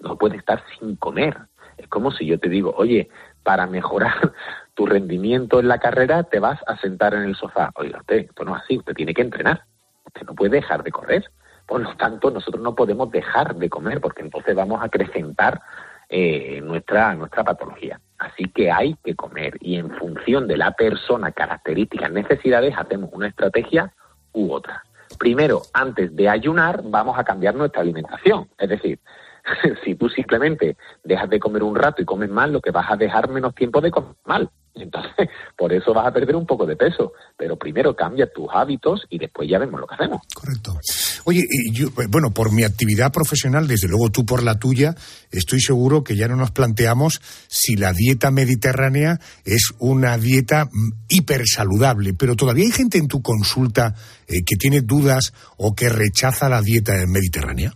No 0.00 0.16
puedes 0.16 0.38
estar 0.38 0.62
sin 0.78 0.96
comer. 0.96 1.36
Es 1.78 1.88
como 1.88 2.10
si 2.10 2.26
yo 2.26 2.38
te 2.38 2.50
digo, 2.50 2.74
oye, 2.76 3.08
para 3.42 3.66
mejorar 3.66 4.32
tu 4.74 4.84
rendimiento 4.84 5.60
en 5.60 5.68
la 5.68 5.78
carrera 5.78 6.24
te 6.24 6.40
vas 6.40 6.60
a 6.66 6.76
sentar 6.76 7.14
en 7.14 7.22
el 7.22 7.36
sofá. 7.36 7.70
Oiga, 7.76 7.98
usted, 8.00 8.26
esto 8.28 8.44
no 8.44 8.54
es 8.54 8.62
así, 8.62 8.78
usted 8.78 8.94
tiene 8.94 9.14
que 9.14 9.22
entrenar. 9.22 9.64
Usted 10.04 10.26
no 10.26 10.34
puede 10.34 10.56
dejar 10.56 10.82
de 10.82 10.92
correr. 10.92 11.24
Por 11.70 11.82
lo 11.82 11.94
tanto, 11.94 12.32
nosotros 12.32 12.60
no 12.60 12.74
podemos 12.74 13.12
dejar 13.12 13.54
de 13.54 13.70
comer 13.70 14.00
porque 14.00 14.22
entonces 14.22 14.56
vamos 14.56 14.82
a 14.82 14.86
acrecentar 14.86 15.62
eh, 16.08 16.60
nuestra, 16.64 17.14
nuestra 17.14 17.44
patología. 17.44 18.00
Así 18.18 18.46
que 18.46 18.72
hay 18.72 18.96
que 19.04 19.14
comer 19.14 19.56
y 19.60 19.76
en 19.76 19.88
función 19.92 20.48
de 20.48 20.56
la 20.56 20.72
persona, 20.72 21.30
características, 21.30 22.10
necesidades, 22.10 22.74
hacemos 22.76 23.10
una 23.12 23.28
estrategia 23.28 23.92
u 24.32 24.50
otra. 24.50 24.82
Primero, 25.16 25.62
antes 25.72 26.16
de 26.16 26.28
ayunar, 26.28 26.80
vamos 26.82 27.16
a 27.16 27.22
cambiar 27.22 27.54
nuestra 27.54 27.82
alimentación. 27.82 28.48
Es 28.58 28.68
decir, 28.68 28.98
si 29.84 29.94
tú 29.94 30.08
simplemente 30.08 30.76
dejas 31.04 31.28
de 31.28 31.40
comer 31.40 31.62
un 31.62 31.76
rato 31.76 32.02
y 32.02 32.04
comes 32.04 32.30
mal, 32.30 32.52
lo 32.52 32.60
que 32.60 32.70
vas 32.70 32.90
a 32.90 32.96
dejar 32.96 33.28
menos 33.30 33.54
tiempo 33.54 33.80
de 33.80 33.90
comer 33.90 34.14
mal. 34.24 34.50
Entonces, 34.74 35.28
por 35.58 35.72
eso 35.72 35.92
vas 35.92 36.06
a 36.06 36.12
perder 36.12 36.36
un 36.36 36.46
poco 36.46 36.66
de 36.66 36.76
peso. 36.76 37.12
Pero 37.36 37.56
primero 37.56 37.94
cambia 37.94 38.30
tus 38.32 38.46
hábitos 38.52 39.06
y 39.10 39.18
después 39.18 39.48
ya 39.48 39.58
vemos 39.58 39.80
lo 39.80 39.86
que 39.86 39.94
hacemos. 39.94 40.20
Correcto. 40.34 40.78
Oye, 41.24 41.44
yo, 41.72 41.88
eh, 41.88 42.06
bueno, 42.08 42.30
por 42.30 42.52
mi 42.52 42.64
actividad 42.64 43.12
profesional, 43.12 43.66
desde 43.66 43.88
luego 43.88 44.10
tú 44.10 44.24
por 44.24 44.42
la 44.42 44.58
tuya, 44.58 44.94
estoy 45.30 45.60
seguro 45.60 46.04
que 46.04 46.16
ya 46.16 46.28
no 46.28 46.36
nos 46.36 46.50
planteamos 46.50 47.20
si 47.48 47.76
la 47.76 47.92
dieta 47.92 48.30
mediterránea 48.30 49.18
es 49.44 49.72
una 49.78 50.16
dieta 50.18 50.66
mm, 50.66 50.92
hiper 51.08 51.42
saludable. 51.46 52.14
Pero 52.14 52.36
todavía 52.36 52.64
hay 52.64 52.72
gente 52.72 52.98
en 52.98 53.08
tu 53.08 53.22
consulta 53.22 53.94
eh, 54.26 54.42
que 54.46 54.56
tiene 54.56 54.80
dudas 54.80 55.32
o 55.56 55.74
que 55.74 55.88
rechaza 55.88 56.48
la 56.48 56.62
dieta 56.62 56.94
mediterránea. 57.06 57.74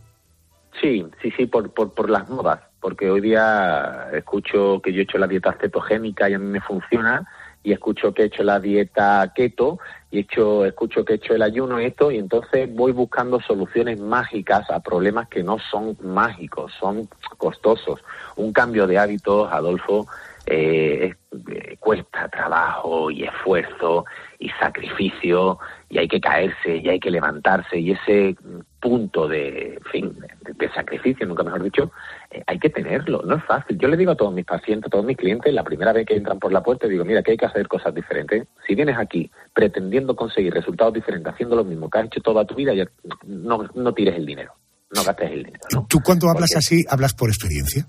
Sí, 0.84 1.06
sí, 1.22 1.30
sí, 1.30 1.46
por, 1.46 1.72
por, 1.72 1.94
por 1.94 2.10
las 2.10 2.28
modas 2.28 2.60
porque 2.84 3.10
hoy 3.10 3.22
día 3.22 4.10
escucho 4.12 4.82
que 4.84 4.92
yo 4.92 5.00
he 5.00 5.04
hecho 5.04 5.16
la 5.16 5.26
dieta 5.26 5.56
cetogénica 5.58 6.28
y 6.28 6.34
a 6.34 6.38
mí 6.38 6.44
me 6.44 6.60
funciona, 6.60 7.26
y 7.62 7.72
escucho 7.72 8.12
que 8.12 8.24
he 8.24 8.26
hecho 8.26 8.42
la 8.42 8.60
dieta 8.60 9.32
keto 9.34 9.78
y 10.10 10.18
hecho, 10.18 10.66
escucho 10.66 11.02
que 11.02 11.14
he 11.14 11.16
hecho 11.16 11.34
el 11.34 11.40
ayuno 11.40 11.80
y 11.80 11.86
esto, 11.86 12.10
y 12.10 12.18
entonces 12.18 12.68
voy 12.74 12.92
buscando 12.92 13.40
soluciones 13.40 13.98
mágicas 13.98 14.70
a 14.70 14.80
problemas 14.80 15.28
que 15.28 15.42
no 15.42 15.58
son 15.70 15.96
mágicos, 16.02 16.74
son 16.78 17.08
costosos. 17.38 18.04
Un 18.36 18.52
cambio 18.52 18.86
de 18.86 18.98
hábitos, 18.98 19.50
Adolfo, 19.50 20.06
eh, 20.44 21.14
eh, 21.48 21.76
cuesta 21.80 22.28
trabajo 22.28 23.10
y 23.10 23.24
esfuerzo 23.24 24.04
y 24.44 24.50
sacrificio 24.60 25.58
y 25.88 25.96
hay 25.98 26.06
que 26.06 26.20
caerse 26.20 26.76
y 26.76 26.86
hay 26.86 27.00
que 27.00 27.10
levantarse 27.10 27.78
y 27.78 27.92
ese 27.92 28.36
punto 28.78 29.26
de, 29.26 29.76
en 29.76 29.84
fin, 29.90 30.18
de, 30.18 30.52
de 30.52 30.72
sacrificio, 30.74 31.26
nunca 31.26 31.42
mejor 31.42 31.62
dicho, 31.62 31.90
eh, 32.30 32.42
hay 32.46 32.58
que 32.58 32.68
tenerlo, 32.68 33.22
no 33.24 33.36
es 33.36 33.44
fácil. 33.44 33.78
Yo 33.78 33.88
le 33.88 33.96
digo 33.96 34.12
a 34.12 34.16
todos 34.16 34.34
mis 34.34 34.44
pacientes, 34.44 34.88
a 34.88 34.90
todos 34.90 35.06
mis 35.06 35.16
clientes, 35.16 35.54
la 35.54 35.64
primera 35.64 35.94
vez 35.94 36.06
que 36.06 36.14
entran 36.14 36.38
por 36.38 36.52
la 36.52 36.62
puerta, 36.62 36.86
digo, 36.86 37.06
mira, 37.06 37.22
que 37.22 37.30
hay 37.30 37.36
que 37.38 37.46
hacer 37.46 37.66
cosas 37.68 37.94
diferentes. 37.94 38.46
Si 38.66 38.74
vienes 38.74 38.98
aquí 38.98 39.30
pretendiendo 39.54 40.14
conseguir 40.14 40.52
resultados 40.52 40.92
diferentes, 40.92 41.32
haciendo 41.32 41.56
lo 41.56 41.64
mismo 41.64 41.88
que 41.88 41.98
has 41.98 42.06
hecho 42.06 42.20
toda 42.20 42.44
tu 42.44 42.54
vida, 42.54 42.74
ya 42.74 42.84
no, 43.26 43.66
no 43.74 43.94
tires 43.94 44.14
el 44.16 44.26
dinero, 44.26 44.52
no 44.94 45.02
gastes 45.04 45.30
el 45.30 45.44
dinero. 45.44 45.64
¿no? 45.72 45.86
¿Tú 45.88 46.00
cuando 46.04 46.28
hablas 46.28 46.54
así, 46.54 46.84
hablas 46.90 47.14
por 47.14 47.30
experiencia? 47.30 47.86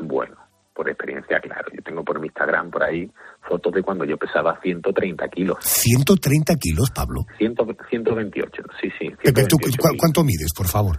Bueno, 0.00 0.34
por 0.74 0.88
experiencia, 0.88 1.38
claro. 1.38 1.70
Yo 1.72 1.82
tengo 1.82 2.02
por 2.02 2.18
mi 2.18 2.26
Instagram 2.26 2.70
por 2.72 2.82
ahí 2.82 3.08
fotos 3.52 3.72
de 3.74 3.82
cuando 3.82 4.04
yo 4.06 4.16
pesaba 4.16 4.58
130 4.62 5.28
kilos. 5.28 5.58
130 5.60 6.54
kilos, 6.56 6.90
Pablo. 6.90 7.20
100 7.38 7.54
128, 7.90 8.62
sí, 8.80 8.88
sí. 8.98 9.10
Pepe, 9.22 9.44
¿tú 9.44 9.56
128 9.56 9.60
cu- 9.60 9.88
kilos. 9.88 9.96
cuánto 10.00 10.24
mides, 10.24 10.52
por 10.56 10.66
favor? 10.66 10.98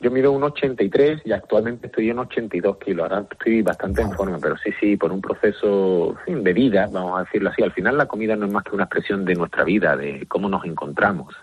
Yo 0.00 0.10
mido 0.10 0.32
un 0.32 0.42
83 0.42 1.22
y 1.24 1.32
actualmente 1.32 1.86
estoy 1.88 2.10
en 2.10 2.18
82 2.18 2.76
kilos. 2.78 3.02
Ahora 3.10 3.26
estoy 3.30 3.62
bastante 3.62 4.02
en 4.02 4.12
forma, 4.12 4.38
pero 4.38 4.56
sí, 4.58 4.70
sí, 4.80 4.96
por 4.96 5.10
un 5.12 5.20
proceso 5.22 6.10
en 6.10 6.24
fin, 6.24 6.44
de 6.44 6.52
vida, 6.52 6.88
vamos 6.92 7.18
a 7.18 7.24
decirlo 7.24 7.50
así. 7.50 7.62
Al 7.62 7.72
final 7.72 7.96
la 7.98 8.06
comida 8.06 8.36
no 8.36 8.46
es 8.46 8.52
más 8.52 8.64
que 8.64 8.74
una 8.74 8.84
expresión 8.84 9.24
de 9.24 9.34
nuestra 9.34 9.64
vida, 9.64 9.96
de 9.96 10.26
cómo 10.28 10.48
nos 10.48 10.64
encontramos. 10.66 11.34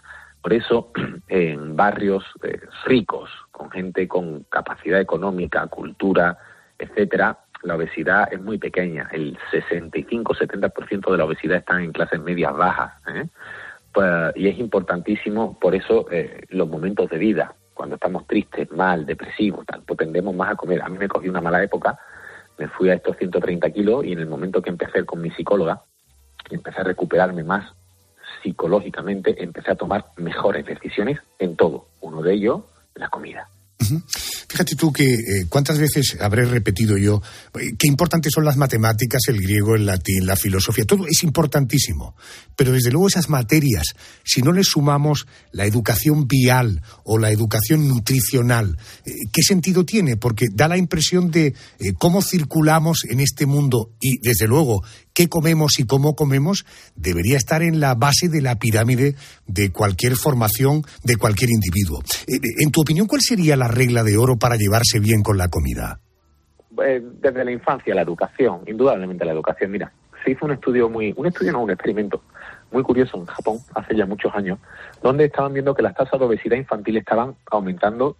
Por 0.41 0.53
eso, 0.53 0.91
en 1.27 1.75
barrios 1.75 2.23
eh, 2.43 2.59
ricos, 2.85 3.29
con 3.51 3.71
gente 3.71 4.07
con 4.07 4.43
capacidad 4.49 4.99
económica, 5.01 5.65
cultura, 5.67 6.37
etcétera, 6.77 7.39
la 7.63 7.75
obesidad 7.75 8.31
es 8.31 8.41
muy 8.41 8.57
pequeña. 8.57 9.09
El 9.11 9.37
65-70% 9.51 11.11
de 11.11 11.17
la 11.17 11.25
obesidad 11.25 11.57
está 11.57 11.81
en 11.81 11.91
clases 11.91 12.21
medias 12.21 12.55
bajas. 12.55 12.93
¿eh? 13.07 13.27
Pues, 13.91 14.33
y 14.35 14.47
es 14.47 14.59
importantísimo, 14.59 15.57
por 15.59 15.75
eso, 15.75 16.07
eh, 16.11 16.45
los 16.49 16.67
momentos 16.67 17.09
de 17.09 17.17
vida, 17.17 17.55
cuando 17.73 17.95
estamos 17.95 18.27
tristes, 18.27 18.71
mal, 18.71 19.05
depresivos, 19.05 19.65
pues 19.85 19.97
tendemos 19.97 20.35
más 20.35 20.51
a 20.51 20.55
comer. 20.55 20.81
A 20.81 20.89
mí 20.89 20.97
me 20.97 21.07
cogí 21.07 21.29
una 21.29 21.41
mala 21.41 21.63
época, 21.63 21.97
me 22.57 22.67
fui 22.67 22.89
a 22.89 22.95
estos 22.95 23.17
130 23.17 23.69
kilos 23.71 24.05
y 24.05 24.13
en 24.13 24.19
el 24.19 24.27
momento 24.27 24.61
que 24.61 24.69
empecé 24.69 25.05
con 25.05 25.21
mi 25.21 25.31
psicóloga, 25.31 25.81
empecé 26.49 26.81
a 26.81 26.83
recuperarme 26.83 27.43
más 27.43 27.73
psicológicamente, 28.41 29.41
empecé 29.41 29.71
a 29.71 29.75
tomar 29.75 30.05
mejores 30.17 30.65
decisiones 30.65 31.19
en 31.39 31.55
todo. 31.55 31.87
Uno 32.01 32.21
de 32.21 32.33
ellos, 32.33 32.61
la 32.95 33.09
comida. 33.09 33.47
Fíjate 34.47 34.75
tú 34.75 34.91
que 34.91 35.05
eh, 35.05 35.45
cuántas 35.49 35.79
veces 35.79 36.17
habré 36.19 36.45
repetido 36.45 36.97
yo 36.97 37.21
eh, 37.59 37.71
qué 37.77 37.87
importantes 37.87 38.31
son 38.33 38.45
las 38.45 38.57
matemáticas, 38.57 39.21
el 39.27 39.41
griego, 39.41 39.75
el 39.75 39.85
latín, 39.85 40.25
la 40.25 40.35
filosofía, 40.35 40.85
todo 40.85 41.05
es 41.07 41.23
importantísimo. 41.23 42.15
Pero 42.55 42.71
desde 42.71 42.91
luego 42.91 43.07
esas 43.07 43.29
materias, 43.29 43.87
si 44.23 44.41
no 44.41 44.51
les 44.51 44.67
sumamos 44.67 45.27
la 45.51 45.65
educación 45.65 46.27
vial 46.27 46.81
o 47.03 47.17
la 47.17 47.31
educación 47.31 47.87
nutricional, 47.87 48.77
eh, 49.05 49.11
¿qué 49.31 49.41
sentido 49.41 49.85
tiene? 49.85 50.17
Porque 50.17 50.47
da 50.51 50.67
la 50.67 50.77
impresión 50.77 51.31
de 51.31 51.55
cómo 51.97 52.21
circulamos 52.21 53.05
en 53.09 53.19
este 53.19 53.45
mundo 53.45 53.91
y 53.99 54.19
desde 54.19 54.47
luego 54.47 54.83
qué 55.13 55.29
comemos 55.29 55.79
y 55.79 55.85
cómo 55.85 56.15
comemos 56.15 56.65
debería 56.95 57.37
estar 57.37 57.61
en 57.61 57.79
la 57.79 57.95
base 57.95 58.29
de 58.29 58.41
la 58.41 58.55
pirámide 58.55 59.15
de 59.47 59.71
cualquier 59.71 60.15
formación 60.15 60.81
de 61.03 61.17
cualquier 61.17 61.49
individuo. 61.51 62.01
Eh, 62.27 62.39
En 62.63 62.71
tu 62.71 62.81
opinión, 62.81 63.07
¿cuál 63.07 63.21
sería 63.21 63.55
la 63.55 63.67
regla 63.67 64.03
de 64.03 64.17
oro 64.17 64.37
para 64.37 64.55
llevarse 64.55 64.99
bien 64.99 65.21
con 65.21 65.37
la 65.37 65.47
comida? 65.47 65.99
Eh, 66.83 67.01
desde 67.21 67.45
la 67.45 67.51
infancia, 67.51 67.93
la 67.93 68.01
educación, 68.01 68.61
indudablemente 68.65 69.25
la 69.25 69.33
educación. 69.33 69.71
Mira, 69.71 69.93
se 70.23 70.31
hizo 70.31 70.45
un 70.45 70.53
estudio 70.53 70.89
muy, 70.89 71.13
un 71.15 71.27
estudio 71.27 71.51
no, 71.51 71.61
un 71.61 71.71
experimento 71.71 72.23
muy 72.71 72.81
curioso 72.81 73.17
en 73.17 73.25
Japón 73.25 73.57
hace 73.75 73.95
ya 73.95 74.05
muchos 74.05 74.33
años, 74.33 74.57
donde 75.03 75.25
estaban 75.25 75.53
viendo 75.53 75.75
que 75.75 75.83
las 75.83 75.95
tasas 75.95 76.19
de 76.19 76.25
obesidad 76.25 76.57
infantil 76.57 76.97
estaban 76.97 77.35
aumentando 77.51 78.17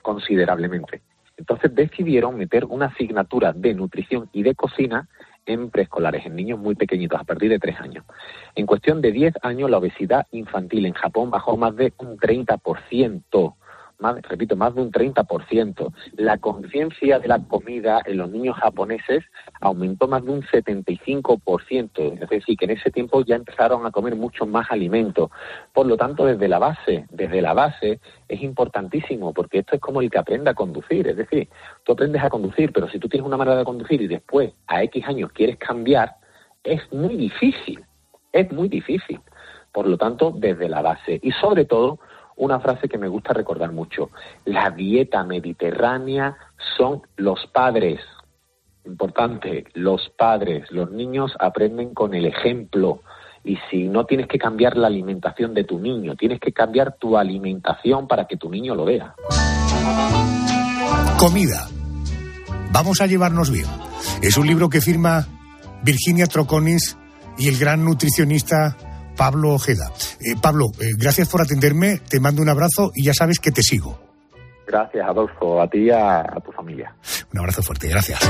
considerablemente. 0.00 1.02
Entonces 1.36 1.74
decidieron 1.74 2.36
meter 2.36 2.64
una 2.64 2.86
asignatura 2.86 3.52
de 3.52 3.74
nutrición 3.74 4.30
y 4.32 4.42
de 4.42 4.54
cocina 4.54 5.08
en 5.46 5.70
preescolares, 5.70 6.26
en 6.26 6.36
niños 6.36 6.58
muy 6.58 6.74
pequeñitos, 6.74 7.20
a 7.20 7.24
partir 7.24 7.50
de 7.50 7.58
tres 7.58 7.80
años. 7.80 8.04
En 8.54 8.66
cuestión 8.66 9.00
de 9.00 9.12
10 9.12 9.34
años, 9.42 9.70
la 9.70 9.78
obesidad 9.78 10.26
infantil 10.30 10.86
en 10.86 10.92
Japón 10.92 11.30
bajó 11.30 11.56
más 11.56 11.74
de 11.76 11.92
un 11.98 12.16
30%. 12.16 13.54
Más, 14.02 14.20
repito, 14.22 14.56
más 14.56 14.74
de 14.74 14.82
un 14.82 14.90
30%. 14.90 15.92
La 16.16 16.38
conciencia 16.38 17.20
de 17.20 17.28
la 17.28 17.38
comida 17.38 18.02
en 18.04 18.16
los 18.16 18.28
niños 18.28 18.56
japoneses 18.56 19.22
aumentó 19.60 20.08
más 20.08 20.24
de 20.24 20.32
un 20.32 20.42
75%. 20.42 22.20
Es 22.20 22.28
decir, 22.28 22.56
que 22.56 22.64
en 22.64 22.72
ese 22.72 22.90
tiempo 22.90 23.24
ya 23.24 23.36
empezaron 23.36 23.86
a 23.86 23.92
comer 23.92 24.16
mucho 24.16 24.44
más 24.44 24.66
alimentos. 24.72 25.30
Por 25.72 25.86
lo 25.86 25.96
tanto, 25.96 26.26
desde 26.26 26.48
la 26.48 26.58
base, 26.58 27.06
desde 27.10 27.40
la 27.40 27.54
base 27.54 28.00
es 28.26 28.42
importantísimo, 28.42 29.32
porque 29.32 29.60
esto 29.60 29.76
es 29.76 29.80
como 29.80 30.00
el 30.00 30.10
que 30.10 30.18
aprende 30.18 30.50
a 30.50 30.54
conducir. 30.54 31.06
Es 31.06 31.16
decir, 31.16 31.48
tú 31.84 31.92
aprendes 31.92 32.24
a 32.24 32.28
conducir, 32.30 32.72
pero 32.72 32.88
si 32.88 32.98
tú 32.98 33.08
tienes 33.08 33.24
una 33.24 33.36
manera 33.36 33.58
de 33.58 33.64
conducir 33.64 34.02
y 34.02 34.08
después, 34.08 34.52
a 34.66 34.82
X 34.82 35.06
años, 35.06 35.30
quieres 35.32 35.58
cambiar, 35.58 36.16
es 36.64 36.80
muy 36.92 37.14
difícil. 37.14 37.84
Es 38.32 38.50
muy 38.50 38.68
difícil. 38.68 39.20
Por 39.72 39.86
lo 39.86 39.96
tanto, 39.96 40.32
desde 40.36 40.68
la 40.68 40.82
base. 40.82 41.20
Y 41.22 41.30
sobre 41.30 41.66
todo, 41.66 42.00
una 42.42 42.58
frase 42.58 42.88
que 42.88 42.98
me 42.98 43.06
gusta 43.06 43.32
recordar 43.32 43.70
mucho. 43.70 44.10
La 44.44 44.70
dieta 44.70 45.22
mediterránea 45.22 46.36
son 46.76 47.02
los 47.16 47.46
padres. 47.52 48.00
Importante, 48.84 49.66
los 49.74 50.10
padres. 50.18 50.70
Los 50.72 50.90
niños 50.90 51.32
aprenden 51.38 51.94
con 51.94 52.14
el 52.14 52.26
ejemplo. 52.26 53.02
Y 53.44 53.58
si 53.70 53.84
no 53.84 54.06
tienes 54.06 54.26
que 54.26 54.38
cambiar 54.38 54.76
la 54.76 54.88
alimentación 54.88 55.54
de 55.54 55.62
tu 55.62 55.78
niño, 55.78 56.16
tienes 56.16 56.40
que 56.40 56.52
cambiar 56.52 56.96
tu 56.96 57.16
alimentación 57.16 58.08
para 58.08 58.26
que 58.26 58.36
tu 58.36 58.50
niño 58.50 58.74
lo 58.74 58.86
vea. 58.86 59.14
Comida. 61.18 61.68
Vamos 62.72 63.00
a 63.00 63.06
llevarnos 63.06 63.52
bien. 63.52 63.66
Es 64.20 64.36
un 64.36 64.48
libro 64.48 64.68
que 64.68 64.80
firma 64.80 65.28
Virginia 65.84 66.26
Troconis 66.26 66.98
y 67.38 67.46
el 67.46 67.56
gran 67.56 67.84
nutricionista 67.84 68.76
Pablo 69.16 69.54
Ojeda. 69.54 69.90
Eh, 70.20 70.34
Pablo, 70.40 70.72
eh, 70.80 70.90
gracias 70.96 71.28
por 71.28 71.42
atenderme, 71.42 71.98
te 72.08 72.20
mando 72.20 72.42
un 72.42 72.48
abrazo 72.48 72.92
y 72.94 73.04
ya 73.04 73.14
sabes 73.14 73.38
que 73.38 73.50
te 73.50 73.62
sigo. 73.62 74.00
Gracias, 74.66 75.06
Adolfo, 75.06 75.60
a 75.60 75.68
ti 75.68 75.78
y 75.78 75.90
a, 75.90 76.20
a 76.20 76.40
tu 76.40 76.52
familia. 76.52 76.94
Un 77.32 77.40
abrazo 77.40 77.62
fuerte, 77.62 77.88
gracias. 77.88 78.20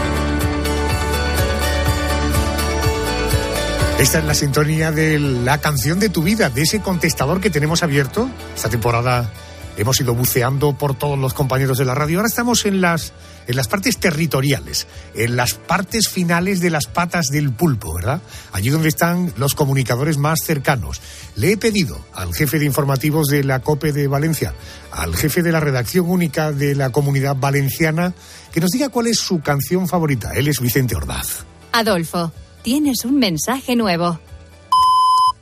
Esta 3.98 4.18
es 4.18 4.24
la 4.24 4.34
sintonía 4.34 4.90
de 4.90 5.20
la 5.20 5.58
canción 5.58 6.00
de 6.00 6.08
tu 6.08 6.22
vida, 6.22 6.50
de 6.50 6.62
ese 6.62 6.80
contestador 6.80 7.40
que 7.40 7.50
tenemos 7.50 7.84
abierto. 7.84 8.28
Esta 8.54 8.68
temporada 8.68 9.30
hemos 9.76 10.00
ido 10.00 10.14
buceando 10.14 10.76
por 10.76 10.94
todos 10.94 11.18
los 11.18 11.34
compañeros 11.34 11.78
de 11.78 11.84
la 11.84 11.94
radio. 11.94 12.18
Ahora 12.18 12.28
estamos 12.28 12.66
en 12.66 12.80
las, 12.80 13.12
en 13.46 13.56
las 13.56 13.68
partes 13.68 13.98
territoriales, 13.98 14.86
en 15.14 15.36
las 15.36 15.54
partes 15.54 16.08
finales 16.08 16.60
de 16.60 16.70
las 16.70 16.86
patas 16.86 17.26
del 17.28 17.52
pulpo, 17.52 17.94
¿verdad? 17.94 18.20
Allí 18.52 18.70
donde 18.70 18.88
están 18.88 19.32
los 19.36 19.54
comunicadores 19.54 20.18
más 20.18 20.40
cercanos. 20.42 21.00
Le 21.36 21.52
he 21.52 21.56
pedido 21.56 21.98
al 22.14 22.34
jefe 22.34 22.58
de 22.58 22.66
informativos 22.66 23.28
de 23.28 23.44
la 23.44 23.60
COPE 23.60 23.92
de 23.92 24.08
Valencia, 24.08 24.54
al 24.90 25.16
jefe 25.16 25.42
de 25.42 25.52
la 25.52 25.60
redacción 25.60 26.08
única 26.08 26.52
de 26.52 26.74
la 26.74 26.90
comunidad 26.90 27.36
valenciana, 27.36 28.14
que 28.52 28.60
nos 28.60 28.70
diga 28.70 28.90
cuál 28.90 29.06
es 29.06 29.18
su 29.18 29.40
canción 29.40 29.88
favorita. 29.88 30.32
Él 30.34 30.48
es 30.48 30.60
Vicente 30.60 30.94
Ordaz. 30.94 31.44
Adolfo, 31.72 32.32
tienes 32.62 33.04
un 33.04 33.18
mensaje 33.18 33.76
nuevo. 33.76 34.20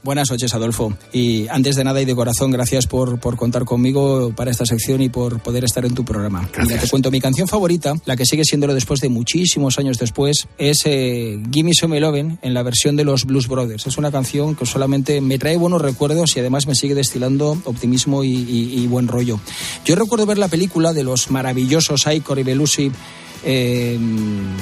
Buenas 0.03 0.31
noches, 0.31 0.55
Adolfo. 0.55 0.95
Y 1.13 1.47
antes 1.49 1.77
de 1.77 1.85
nada 1.85 2.01
y 2.01 2.07
de 2.07 2.15
corazón, 2.15 2.51
gracias 2.51 2.87
por, 2.87 3.21
por 3.21 3.37
contar 3.37 3.67
conmigo 3.67 4.33
para 4.35 4.51
esta 4.51 4.65
sección 4.65 5.03
y 5.03 5.11
por 5.11 5.41
poder 5.41 5.63
estar 5.65 5.85
en 5.85 5.95
tu 5.95 6.07
programa. 6.07 6.49
Mira, 6.67 6.81
te 6.81 6.89
cuento, 6.89 7.11
mi 7.11 7.21
canción 7.21 7.47
favorita, 7.49 7.93
la 8.07 8.17
que 8.17 8.25
sigue 8.25 8.43
siéndolo 8.45 8.73
después 8.73 9.01
de 9.01 9.11
muchísimos 9.11 9.79
años 9.79 9.99
después, 9.99 10.49
es 10.57 10.79
eh, 10.87 11.39
Gimme 11.53 11.75
Some 11.75 12.01
Lovin' 12.01 12.39
en 12.41 12.55
la 12.55 12.63
versión 12.63 12.97
de 12.97 13.05
los 13.05 13.27
Blues 13.27 13.47
Brothers. 13.47 13.87
Es 13.87 13.99
una 13.99 14.11
canción 14.11 14.55
que 14.57 14.65
solamente 14.65 15.21
me 15.21 15.39
trae 15.39 15.59
buenos 15.59 15.83
recuerdos 15.83 16.35
y 16.35 16.41
además 16.41 16.67
me 16.67 16.75
sigue 16.75 16.95
destilando 16.95 17.59
optimismo 17.65 18.25
y, 18.25 18.29
y- 18.33 18.81
y 18.83 18.87
buen 18.87 19.07
rollo. 19.07 19.39
Yo 19.85 19.97
recuerdo 19.97 20.25
ver 20.25 20.39
la 20.39 20.49
película 20.49 20.95
de 20.95 21.05
los 21.05 21.31
maravillosos 21.31 22.07
Icor 22.11 22.39
y 22.39 22.43
Belushi 22.43 22.91
eh, 23.45 23.99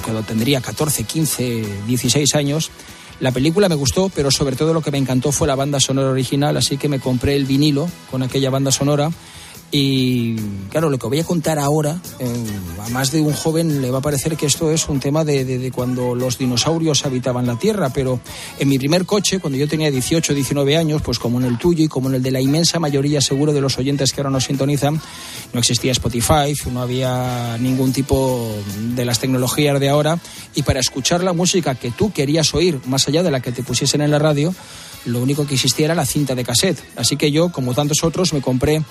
cuando 0.03 0.23
tendría 0.25 0.61
14, 0.61 1.05
15, 1.05 1.65
16 1.87 2.35
años. 2.35 2.71
La 3.21 3.33
película 3.33 3.69
me 3.69 3.75
gustó, 3.75 4.11
pero 4.15 4.31
sobre 4.31 4.55
todo 4.55 4.73
lo 4.73 4.81
que 4.81 4.93
me 4.93 4.99
encantó 4.99 5.33
fue 5.33 5.49
la 5.49 5.57
banda 5.57 5.81
sonora 5.81 6.11
original, 6.11 6.57
así 6.57 6.77
que 6.77 6.89
me 6.89 7.01
compré 7.01 7.35
el 7.35 7.47
vinilo 7.47 7.89
con 8.11 8.23
aquella 8.23 8.51
banda 8.51 8.71
sonora 8.71 9.11
Y 9.71 10.37
claro, 10.71 10.89
lo 10.89 10.99
que 10.99 11.07
voy 11.07 11.21
a 11.21 11.25
contar 11.25 11.59
ahora, 11.59 12.01
eh, 12.19 12.45
a 12.83 12.89
más 12.89 13.13
de 13.13 13.21
un 13.21 13.35
joven 13.35 13.83
le 13.83 13.91
va 13.91 13.99
a 13.99 14.03
parecer 14.03 14.35
que 14.37 14.47
esto 14.47 14.71
es 14.71 14.89
un 14.89 14.99
tema 14.99 15.25
de, 15.25 15.45
de, 15.45 15.71
cuando 15.71 16.15
los 16.15 16.39
dinosaurios 16.39 17.05
habitaban 17.05 17.47
la 17.47 17.59
Tierra, 17.59 17.91
pero 17.91 18.19
en 18.59 18.69
mi 18.69 18.79
primer 18.79 19.05
coche, 19.05 19.41
cuando 19.41 19.59
yo 19.59 19.69
tenía 19.69 19.91
18, 19.91 20.33
19 20.33 20.77
años, 20.77 21.03
pues 21.03 21.19
como 21.19 21.39
en 21.39 21.45
el 21.45 21.59
tuyo 21.59 21.85
y 21.85 21.89
como 21.89 22.09
en 22.09 22.15
el 22.15 22.23
de 22.23 22.31
la 22.31 22.41
inmensa 22.41 22.79
mayoría 22.79 23.21
seguro 23.21 23.53
de 23.53 23.61
los 23.61 23.77
oyentes 23.77 24.13
que 24.13 24.23
ahora 24.23 24.31
nos 24.31 24.45
sintonizan, 24.45 25.01
no 25.53 25.61
existía 25.61 25.93
Spotify, 25.93 26.55
no 26.73 26.81
había 26.81 27.59
ningún 27.59 27.93
tipo 27.93 28.51
de 28.95 29.05
las 29.05 29.19
tecnologías 29.19 29.79
de 29.79 29.91
ahora, 29.91 30.19
y 30.55 30.63
para 30.63 30.81
escuchar 30.81 31.23
la 31.23 31.35
música 31.35 31.75
que 31.75 31.91
tú 31.91 32.11
querías 32.11 32.55
oír, 32.55 32.81
más 32.87 33.07
allá 33.07 33.23
de 33.23 33.31
la 33.31 33.41
que 33.41 33.53
te 33.53 33.63
pusiesen 33.63 34.01
en 34.01 34.11
la 34.11 34.19
radio, 34.19 34.55
lo 35.05 35.21
único 35.21 35.47
que 35.47 35.55
existía 35.55 35.87
era 35.87 35.95
la 35.95 36.07
cinta 36.07 36.35
de 36.35 36.45
cassette. 36.45 36.83
Así 36.97 37.17
que 37.17 37.31
yo, 37.31 37.51
como 37.51 37.75
tantos 37.75 38.03
otros, 38.03 38.33
me 38.33 38.41
compré 38.41 38.83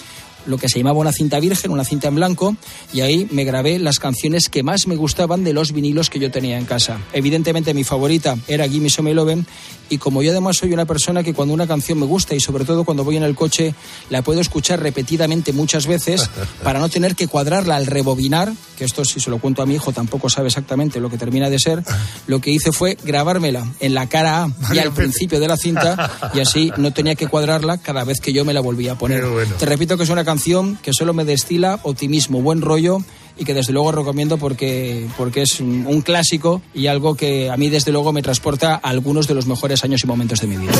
lo 0.47 0.57
que 0.57 0.69
se 0.69 0.79
llamaba 0.79 0.99
una 0.99 1.11
cinta 1.11 1.39
virgen, 1.39 1.71
una 1.71 1.83
cinta 1.83 2.07
en 2.07 2.15
blanco, 2.15 2.55
y 2.93 3.01
ahí 3.01 3.27
me 3.31 3.43
grabé 3.43 3.79
las 3.79 3.99
canciones 3.99 4.49
que 4.49 4.63
más 4.63 4.87
me 4.87 4.95
gustaban 4.95 5.43
de 5.43 5.53
los 5.53 5.71
vinilos 5.71 6.09
que 6.09 6.19
yo 6.19 6.31
tenía 6.31 6.57
en 6.57 6.65
casa. 6.65 6.99
Evidentemente 7.13 7.73
mi 7.73 7.83
favorita 7.83 8.37
era 8.47 8.67
Gimme 8.67 8.89
Some 8.89 9.13
Loven, 9.13 9.45
y 9.89 9.97
como 9.97 10.21
yo 10.21 10.31
además 10.31 10.57
soy 10.57 10.73
una 10.73 10.85
persona 10.85 11.23
que 11.23 11.33
cuando 11.33 11.53
una 11.53 11.67
canción 11.67 11.99
me 11.99 12.05
gusta 12.05 12.35
y 12.35 12.39
sobre 12.39 12.65
todo 12.65 12.83
cuando 12.83 13.03
voy 13.03 13.17
en 13.17 13.23
el 13.23 13.35
coche 13.35 13.73
la 14.09 14.21
puedo 14.21 14.41
escuchar 14.41 14.81
repetidamente 14.81 15.53
muchas 15.53 15.87
veces 15.87 16.29
para 16.63 16.79
no 16.79 16.89
tener 16.89 17.15
que 17.15 17.27
cuadrarla 17.27 17.75
al 17.75 17.85
rebobinar, 17.85 18.51
que 18.77 18.85
esto 18.85 19.05
si 19.05 19.19
se 19.19 19.29
lo 19.29 19.39
cuento 19.39 19.61
a 19.61 19.65
mi 19.65 19.75
hijo 19.75 19.91
tampoco 19.91 20.29
sabe 20.29 20.47
exactamente 20.47 20.99
lo 20.99 21.09
que 21.09 21.17
termina 21.17 21.49
de 21.49 21.59
ser, 21.59 21.83
lo 22.27 22.41
que 22.41 22.51
hice 22.51 22.71
fue 22.71 22.97
grabármela 23.03 23.65
en 23.79 23.93
la 23.93 24.07
cara 24.09 24.43
A 24.43 24.73
y 24.73 24.79
al 24.79 24.93
principio 24.93 25.39
de 25.39 25.47
la 25.47 25.57
cinta 25.57 26.31
y 26.33 26.39
así 26.39 26.71
no 26.77 26.91
tenía 26.91 27.15
que 27.15 27.27
cuadrarla 27.27 27.77
cada 27.77 28.03
vez 28.03 28.19
que 28.19 28.33
yo 28.33 28.43
me 28.45 28.53
la 28.53 28.61
volvía 28.61 28.93
a 28.93 28.97
poner. 28.97 29.25
Bueno. 29.25 29.55
Te 29.57 29.65
repito 29.65 29.97
que 29.97 30.03
es 30.03 30.09
una 30.09 30.23
canción 30.23 30.36
que 30.81 30.91
solo 30.93 31.13
me 31.13 31.25
destila 31.25 31.79
optimismo, 31.83 32.41
buen 32.41 32.61
rollo 32.61 32.99
y 33.37 33.45
que 33.45 33.53
desde 33.53 33.73
luego 33.73 33.91
recomiendo 33.91 34.37
porque, 34.37 35.07
porque 35.17 35.41
es 35.43 35.59
un, 35.59 35.85
un, 35.87 36.01
clásico 36.01 36.61
y 36.73 36.87
algo 36.87 37.15
que 37.15 37.49
a 37.49 37.57
mí 37.57 37.69
desde 37.69 37.91
luego 37.91 38.13
me 38.13 38.21
transporta 38.21 38.75
a 38.75 38.89
algunos 38.89 39.27
de 39.27 39.35
los 39.35 39.45
mejores 39.45 39.83
años 39.83 40.01
y 40.03 40.07
momentos 40.07 40.41
de 40.41 40.47
mi 40.47 40.57
vida. 40.57 40.73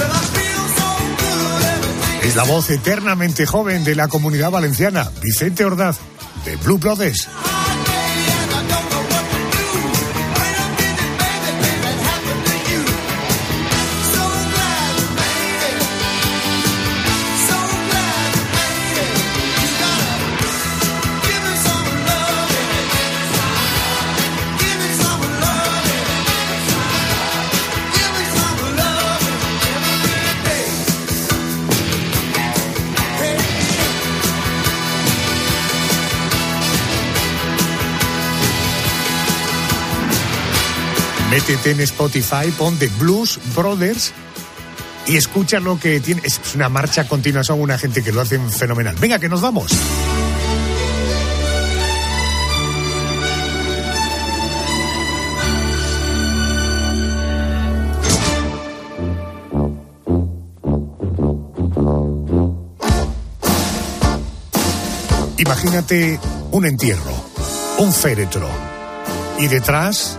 Es 2.23 2.35
la 2.35 2.43
voz 2.43 2.69
eternamente 2.69 3.45
joven 3.45 3.83
de 3.83 3.95
la 3.95 4.07
comunidad 4.07 4.51
valenciana, 4.51 5.09
Vicente 5.21 5.63
Ordaz, 5.63 5.97
de 6.45 6.55
Blue 6.57 6.77
Brothers. 6.77 7.27
Métete 41.37 41.69
en 41.69 41.81
Spotify, 41.81 42.49
pon 42.57 42.79
The 42.79 42.89
Blues 42.97 43.39
Brothers 43.55 44.11
y 45.05 45.17
escucha 45.17 45.59
lo 45.59 45.79
que 45.79 45.99
tiene. 45.99 46.23
Es 46.25 46.41
una 46.55 46.67
marcha 46.67 47.07
continua, 47.07 47.43
son 47.43 47.61
una 47.61 47.77
gente 47.77 48.03
que 48.03 48.11
lo 48.11 48.21
hacen 48.21 48.49
fenomenal. 48.49 48.95
Venga, 48.99 49.19
que 49.19 49.29
nos 49.29 49.39
vamos. 49.39 49.71
Imagínate 65.37 66.19
un 66.49 66.65
entierro, 66.65 67.13
un 67.77 67.93
féretro 67.93 68.49
y 69.37 69.47
detrás 69.47 70.17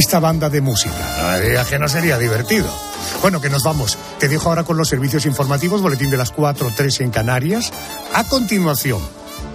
esta 0.00 0.18
banda 0.18 0.48
de 0.48 0.62
música. 0.62 0.94
No 1.54 1.66
que 1.66 1.78
no 1.78 1.86
sería 1.86 2.16
divertido. 2.16 2.66
Bueno, 3.20 3.38
que 3.38 3.50
nos 3.50 3.62
vamos. 3.62 3.98
Te 4.18 4.28
dejo 4.28 4.48
ahora 4.48 4.64
con 4.64 4.78
los 4.78 4.88
servicios 4.88 5.26
informativos, 5.26 5.82
boletín 5.82 6.10
de 6.10 6.16
las 6.16 6.30
4, 6.30 6.72
3 6.74 7.00
en 7.02 7.10
Canarias. 7.10 7.70
A 8.14 8.24
continuación, 8.24 9.00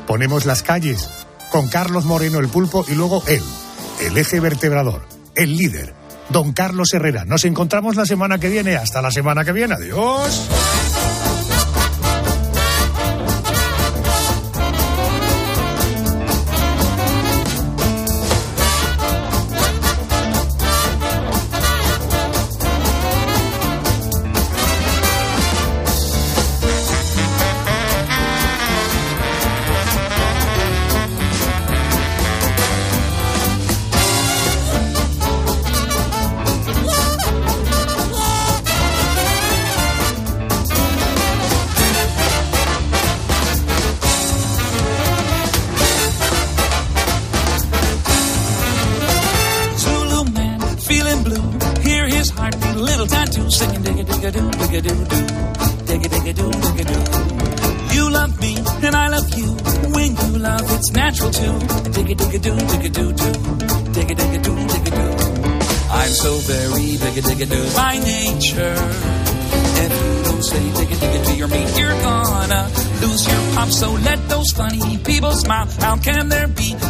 ponemos 0.05 0.45
las 0.45 0.61
calles 0.61 1.09
con 1.51 1.67
Carlos 1.67 2.05
Moreno 2.05 2.37
el 2.39 2.47
pulpo 2.47 2.85
y 2.87 2.93
luego 2.93 3.23
él, 3.27 3.41
el 4.01 4.15
eje 4.17 4.39
vertebrador, 4.39 5.01
el 5.33 5.57
líder, 5.57 5.95
don 6.29 6.53
Carlos 6.53 6.93
Herrera. 6.93 7.25
Nos 7.25 7.43
encontramos 7.45 7.95
la 7.95 8.05
semana 8.05 8.37
que 8.37 8.49
viene. 8.49 8.75
Hasta 8.75 9.01
la 9.01 9.09
semana 9.09 9.43
que 9.43 9.51
viene. 9.51 9.73
Adiós. 9.73 10.47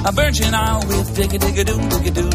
a 0.08 0.12
virgin 0.12 0.54
isle 0.54 0.86
with 0.88 1.10
digga 1.18 1.38
digga 1.46 1.64
doo 1.70 1.80
digga 1.94 2.12
doo 2.18 2.35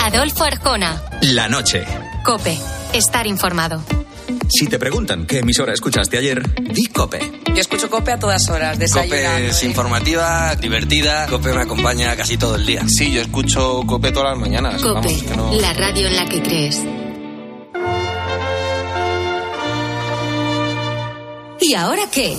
Adolfo 0.00 0.44
Arjona. 0.44 1.02
La 1.22 1.48
noche. 1.48 1.84
Cope. 2.24 2.58
Estar 2.92 3.26
informado. 3.26 3.82
Si 4.48 4.66
te 4.66 4.78
preguntan 4.78 5.26
qué 5.26 5.38
emisora 5.38 5.72
escuchaste 5.72 6.18
ayer, 6.18 6.42
di 6.60 6.86
Cope. 6.86 7.41
Yo 7.54 7.60
escucho 7.60 7.90
Cope 7.90 8.12
a 8.12 8.18
todas 8.18 8.48
horas, 8.48 8.78
desayunando. 8.78 9.30
Cope 9.30 9.48
es 9.48 9.62
informativa, 9.62 10.56
divertida. 10.56 11.26
Cope 11.26 11.52
me 11.52 11.62
acompaña 11.62 12.16
casi 12.16 12.38
todo 12.38 12.56
el 12.56 12.64
día. 12.64 12.84
Sí, 12.88 13.12
yo 13.12 13.20
escucho 13.20 13.82
Cope 13.86 14.10
todas 14.10 14.30
las 14.30 14.38
mañanas. 14.38 14.80
Cope. 14.80 15.08
Vamos, 15.08 15.22
que 15.22 15.36
no... 15.36 15.52
La 15.54 15.72
radio 15.74 16.08
en 16.08 16.16
la 16.16 16.26
que 16.26 16.42
crees. 16.42 16.80
¿Y 21.60 21.74
ahora 21.74 22.02
qué? 22.10 22.38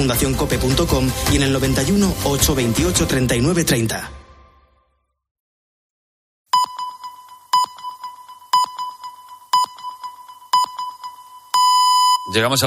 fundacioncope.com 0.01 1.07
y 1.31 1.35
en 1.35 1.43
el 1.43 1.53
91 1.53 2.13
828 2.23 3.07
39 3.07 3.63
30. 3.63 4.11
Llegamos 12.33 12.57
a 12.57 12.59